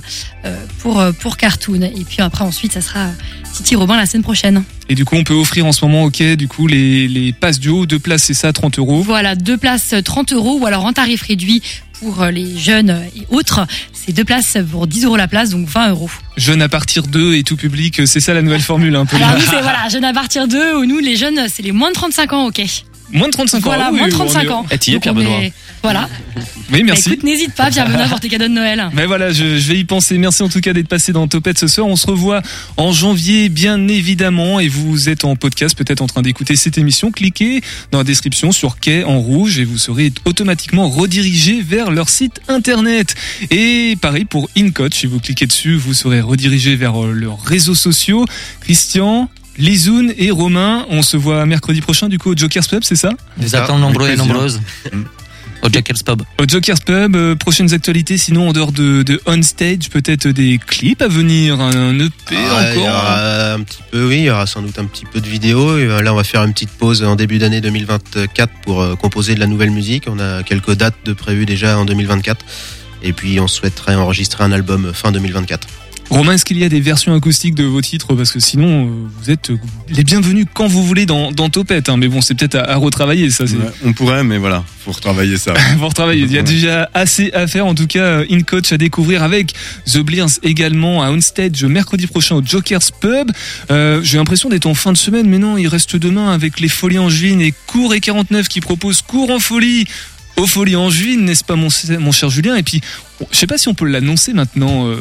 euh, 0.45 0.55
pour 0.79 0.99
euh, 1.01 1.11
pour 1.11 1.35
Cartoon 1.35 1.81
et 1.81 2.05
puis 2.07 2.21
après 2.21 2.45
ensuite 2.45 2.71
ça 2.71 2.79
sera 2.81 3.07
Titi 3.53 3.75
Robin 3.75 3.97
la 3.97 4.05
semaine 4.05 4.23
prochaine. 4.23 4.63
Et 4.87 4.95
du 4.95 5.03
coup, 5.05 5.15
on 5.17 5.23
peut 5.25 5.33
offrir 5.33 5.65
en 5.65 5.71
ce 5.71 5.83
moment, 5.85 6.03
ok, 6.05 6.23
du 6.35 6.47
coup, 6.47 6.65
les, 6.65 7.07
les 7.07 7.31
passes 7.33 7.59
duo, 7.59 7.85
deux 7.85 7.99
places, 7.99 8.23
c'est 8.23 8.33
ça, 8.33 8.51
30 8.53 8.79
euros. 8.79 9.01
Voilà, 9.03 9.35
deux 9.35 9.57
places 9.57 9.93
euh, 9.93 10.01
30 10.01 10.31
euros 10.33 10.57
ou 10.61 10.65
alors 10.65 10.85
en 10.85 10.93
tarif 10.93 11.23
réduit 11.23 11.61
pour 11.99 12.21
euh, 12.23 12.31
les 12.31 12.57
jeunes 12.57 13.03
et 13.17 13.25
autres, 13.29 13.67
c'est 13.91 14.13
deux 14.13 14.23
places 14.23 14.57
pour 14.71 14.87
10 14.87 15.05
euros 15.05 15.17
la 15.17 15.27
place, 15.27 15.49
donc 15.49 15.67
20 15.67 15.89
euros. 15.89 16.09
Jeunes 16.37 16.61
à 16.61 16.69
partir 16.69 17.03
d'eux 17.03 17.33
et 17.35 17.43
tout 17.43 17.57
public, 17.57 18.01
c'est 18.07 18.21
ça 18.21 18.33
la 18.33 18.41
nouvelle 18.41 18.61
formule, 18.61 18.95
un 18.95 19.05
peu. 19.05 19.17
Alors 19.17 19.33
nous 19.33 19.41
c'est 19.41 19.61
voilà, 19.61 19.89
jeunes 19.91 20.05
à 20.05 20.13
partir 20.13 20.47
d'eux 20.47 20.77
ou 20.77 20.85
nous 20.85 20.99
les 20.99 21.17
jeunes 21.17 21.41
c'est 21.53 21.61
les 21.63 21.73
moins 21.73 21.89
de 21.89 21.95
35 21.95 22.33
ans, 22.33 22.45
ok. 22.47 22.61
Moins 23.11 23.27
de 23.27 23.33
35 23.33 23.57
ans. 23.57 23.61
Voilà, 23.61 23.89
oui, 23.91 23.97
moins 23.99 24.07
de 24.07 24.13
on 24.13 24.17
35 24.17 24.43
est- 24.45 24.49
ans. 24.49 24.65
Eh, 24.71 24.77
t'y 24.77 24.91
es, 24.91 24.93
Donc, 24.93 25.01
Pierre 25.01 25.15
Benoît 25.15 25.41
est- 25.43 25.53
Voilà. 25.81 26.09
Oui, 26.35 26.79
Bah, 26.79 26.85
merci. 26.87 27.09
écoute, 27.13 27.23
n'hésite 27.23 27.53
pas, 27.53 27.69
Pierre 27.71 27.87
Benoît, 27.87 28.07
pour 28.07 28.19
tes 28.19 28.27
cadeaux 28.27 28.47
de 28.47 28.53
Noël. 28.53 28.89
Mais 28.93 29.05
voilà, 29.05 29.31
je, 29.31 29.57
je 29.57 29.67
vais 29.69 29.77
y 29.79 29.85
penser. 29.85 30.17
Merci 30.17 30.43
en 30.43 30.49
tout 30.49 30.59
cas 30.59 30.73
d'être 30.73 30.87
passé 30.89 31.13
dans 31.13 31.27
Topette 31.27 31.57
ce 31.57 31.67
soir. 31.67 31.87
On 31.87 31.95
se 31.95 32.05
revoit 32.07 32.41
en 32.77 32.91
janvier, 32.91 33.49
bien 33.49 33.87
évidemment. 33.87 34.59
Et 34.59 34.67
vous 34.67 35.07
êtes 35.09 35.23
en 35.25 35.35
podcast, 35.35 35.77
peut-être 35.77 36.01
en 36.01 36.07
train 36.07 36.21
d'écouter 36.21 36.55
cette 36.55 36.77
émission. 36.77 37.11
Cliquez 37.11 37.61
dans 37.91 37.99
la 37.99 38.03
description 38.03 38.51
sur 38.51 38.79
Quai 38.79 39.03
en 39.05 39.19
rouge 39.19 39.57
et 39.59 39.63
vous 39.65 39.77
serez 39.77 40.11
automatiquement 40.25 40.89
redirigé 40.89 41.61
vers 41.61 41.91
leur 41.91 42.09
site 42.09 42.41
internet. 42.49 43.15
Et 43.49 43.97
pareil 44.01 44.25
pour 44.25 44.49
InCoach. 44.57 44.93
Si 44.95 45.07
vous 45.07 45.19
cliquez 45.19 45.47
dessus, 45.47 45.75
vous 45.75 45.93
serez 45.93 46.19
redirigé 46.21 46.75
vers 46.75 47.01
euh, 47.03 47.11
leurs 47.13 47.41
réseaux 47.41 47.75
sociaux. 47.75 48.25
Christian, 48.61 49.29
Lizoun 49.57 50.13
et 50.17 50.31
Romain, 50.31 50.85
on 50.89 51.01
se 51.01 51.17
voit 51.17 51.45
mercredi 51.45 51.81
prochain 51.81 52.07
du 52.09 52.17
coup 52.19 52.31
au 52.31 52.37
Joker's 52.37 52.67
Pub, 52.67 52.83
c'est 52.83 52.95
ça? 52.95 53.11
Nous 53.37 53.55
attendons 53.55 53.79
nombreux 53.79 54.09
et 54.09 54.15
nombreuses. 54.15 54.59
Au 55.61 55.67
Joker's 55.69 56.03
Pub. 56.03 56.21
Au 56.39 56.43
Joker's 56.47 56.79
Pub, 56.79 57.15
euh, 57.15 57.35
prochaines 57.35 57.73
actualités, 57.73 58.17
sinon 58.17 58.49
en 58.49 58.53
dehors 58.53 58.71
de, 58.71 59.03
de 59.03 59.21
On 59.25 59.41
Stage, 59.43 59.89
peut-être 59.91 60.27
des 60.29 60.57
clips 60.57 61.01
à 61.01 61.07
venir, 61.09 61.59
un 61.59 61.99
EP 61.99 62.11
Ah, 62.31 62.71
il 62.73 62.79
y 62.79 62.83
encore. 62.83 62.93
aura 62.95 63.53
un 63.53 63.61
petit 63.63 63.81
peu, 63.91 64.07
oui, 64.07 64.17
il 64.19 64.23
y 64.23 64.29
aura 64.29 64.47
sans 64.47 64.61
doute 64.61 64.79
un 64.79 64.85
petit 64.85 65.05
peu 65.05 65.19
de 65.19 65.27
vidéos. 65.27 65.77
Et 65.77 65.83
euh, 65.83 66.01
là, 66.01 66.13
on 66.13 66.15
va 66.15 66.23
faire 66.23 66.43
une 66.43 66.53
petite 66.53 66.69
pause 66.71 67.03
en 67.03 67.15
début 67.15 67.39
d'année 67.39 67.59
2024 67.61 68.51
pour 68.63 68.81
euh, 68.81 68.95
composer 68.95 69.35
de 69.35 69.39
la 69.41 69.47
nouvelle 69.47 69.71
musique. 69.71 70.05
On 70.07 70.19
a 70.19 70.43
quelques 70.43 70.73
dates 70.75 70.95
de 71.05 71.13
prévues 71.13 71.45
déjà 71.45 71.77
en 71.77 71.85
2024. 71.85 72.45
Et 73.03 73.13
puis, 73.13 73.39
on 73.39 73.47
souhaiterait 73.47 73.95
enregistrer 73.95 74.43
un 74.45 74.51
album 74.51 74.91
fin 74.93 75.11
2024. 75.11 75.67
Romain, 76.09 76.33
est-ce 76.33 76.43
qu'il 76.45 76.57
y 76.57 76.63
a 76.63 76.69
des 76.69 76.81
versions 76.81 77.13
acoustiques 77.13 77.53
de 77.55 77.63
vos 77.65 77.81
titres? 77.81 78.15
Parce 78.15 78.31
que 78.31 78.39
sinon, 78.39 78.87
euh, 78.87 79.07
vous 79.21 79.29
êtes 79.29 79.51
euh, 79.51 79.57
les 79.89 80.03
bienvenus 80.03 80.47
quand 80.53 80.67
vous 80.67 80.83
voulez 80.83 81.05
dans, 81.05 81.31
dans 81.31 81.49
Topette. 81.49 81.87
hein. 81.87 81.97
Mais 81.97 82.07
bon, 82.07 82.21
c'est 82.21 82.33
peut-être 82.33 82.55
à, 82.55 82.71
à 82.71 82.75
retravailler, 82.77 83.29
ça. 83.29 83.43
Ouais, 83.43 83.51
on 83.85 83.93
pourrait, 83.93 84.23
mais 84.23 84.39
voilà, 84.39 84.63
faut 84.83 84.91
retravailler 84.91 85.37
ça. 85.37 85.53
Vous 85.77 85.87
retravaillez. 85.87 86.23
Il 86.23 86.31
y 86.31 86.37
a 86.39 86.41
déjà 86.41 86.89
assez 86.95 87.31
à 87.33 87.45
faire. 87.45 87.67
En 87.67 87.75
tout 87.75 87.85
cas, 87.87 87.99
euh, 87.99 88.25
In 88.31 88.41
Coach 88.41 88.71
à 88.71 88.77
découvrir 88.77 89.21
avec 89.21 89.53
The 89.85 89.99
Blears 89.99 90.39
également 90.41 91.03
à 91.03 91.11
Onstage 91.11 91.63
mercredi 91.63 92.07
prochain 92.07 92.35
au 92.37 92.41
Joker's 92.43 92.89
Pub. 92.91 93.29
Euh, 93.69 94.01
J'ai 94.03 94.17
l'impression 94.17 94.49
d'être 94.49 94.65
en 94.65 94.73
fin 94.73 94.91
de 94.91 94.97
semaine, 94.97 95.27
mais 95.29 95.37
non, 95.37 95.57
il 95.57 95.67
reste 95.67 95.95
demain 95.95 96.31
avec 96.31 96.59
les 96.59 96.69
Folies 96.69 96.97
Angevines 96.99 97.41
et 97.41 97.53
Cours 97.67 97.93
et 97.93 97.99
49 97.99 98.47
qui 98.47 98.61
proposent 98.61 99.01
Cours 99.03 99.29
en 99.29 99.39
folie 99.39 99.85
aux 100.39 100.47
Folies 100.47 100.75
Angevines, 100.75 101.25
n'est-ce 101.25 101.43
pas 101.43 101.55
mon, 101.55 101.69
cher 101.69 102.29
Julien? 102.29 102.55
Et 102.55 102.63
puis, 102.63 102.81
je 103.31 103.37
sais 103.37 103.47
pas 103.47 103.57
si 103.57 103.67
on 103.67 103.73
peut 103.73 103.85
l'annoncer 103.85 104.33
maintenant, 104.33 104.87
euh, 104.87 104.97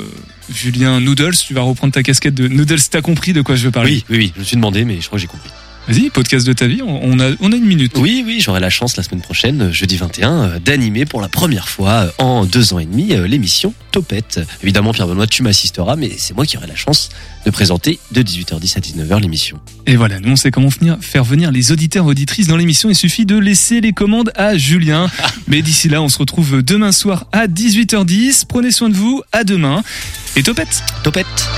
Julien 0.53 1.01
Noodles, 1.01 1.37
tu 1.37 1.55
vas 1.55 1.63
reprendre 1.63 1.93
ta 1.93 2.03
casquette 2.03 2.35
de 2.35 2.49
Noodles, 2.49 2.81
t'as 2.91 3.03
compris 3.03 3.33
de 3.33 3.43
quoi 3.43 3.57
je 3.57 3.65
veux 3.65 3.71
parler? 3.71 3.91
Oui, 3.91 4.05
oui, 4.11 4.17
oui, 4.19 4.33
je 4.35 4.41
me 4.41 4.45
suis 4.45 4.57
demandé, 4.57 4.85
mais 4.85 5.01
je 5.01 5.07
crois 5.07 5.19
que 5.19 5.23
j'ai 5.23 5.29
compris. 5.29 5.51
Vas-y, 5.89 6.11
podcast 6.11 6.47
de 6.47 6.53
ta 6.53 6.67
vie, 6.67 6.83
on 6.83 7.19
a, 7.19 7.31
on 7.41 7.51
a 7.51 7.57
une 7.57 7.65
minute. 7.65 7.93
Oui, 7.97 8.23
oui, 8.27 8.41
j'aurai 8.41 8.61
la 8.61 8.69
chance 8.69 8.99
la 8.99 9.03
semaine 9.03 9.23
prochaine, 9.23 9.63
euh, 9.63 9.73
jeudi 9.73 9.97
21, 9.97 10.33
euh, 10.43 10.59
d'animer 10.59 11.07
pour 11.07 11.23
la 11.23 11.29
première 11.29 11.67
fois 11.67 11.91
euh, 11.91 12.11
en 12.19 12.45
deux 12.45 12.75
ans 12.75 12.79
et 12.79 12.85
demi 12.85 13.07
l'émission 13.27 13.73
Topette. 13.91 14.39
Évidemment, 14.63 14.93
Pierre 14.93 15.07
Benoît, 15.07 15.27
tu 15.27 15.43
m'assisteras, 15.43 15.97
mais 15.97 16.11
c'est 16.19 16.35
moi 16.37 16.45
qui 16.45 16.59
aurai 16.59 16.67
la 16.67 16.77
chance 16.77 17.09
de 17.47 17.51
présenter 17.51 17.99
de 18.13 18.21
18h10 18.23 18.77
à 18.77 18.81
19h 18.81 19.21
l'émission. 19.23 19.61
Et 19.87 19.97
voilà, 19.97 20.21
nous 20.21 20.33
on 20.33 20.37
sait 20.37 20.51
comment 20.51 20.69
venir- 20.69 20.99
faire 21.01 21.25
venir 21.25 21.51
les 21.51 21.73
auditeurs 21.73 22.05
auditrices 22.05 22.49
dans 22.49 22.57
l'émission. 22.59 22.91
Il 22.91 22.95
suffit 22.95 23.25
de 23.25 23.39
laisser 23.39 23.81
les 23.81 23.93
commandes 23.95 24.31
à 24.37 24.59
Julien. 24.59 25.09
Mais 25.49 25.63
d'ici 25.63 25.89
là, 25.89 26.03
on 26.03 26.11
se 26.11 26.19
retrouve 26.19 26.63
demain 26.63 26.93
soir 26.93 27.25
à 27.33 27.47
18h10. 27.47 28.45
Prenez 28.47 28.73
soin 28.73 28.91
de 28.91 28.95
vous. 28.95 29.23
À 29.33 29.43
demain. 29.43 29.83
Et 30.37 30.43
topette 30.43 30.83
Topette 31.03 31.49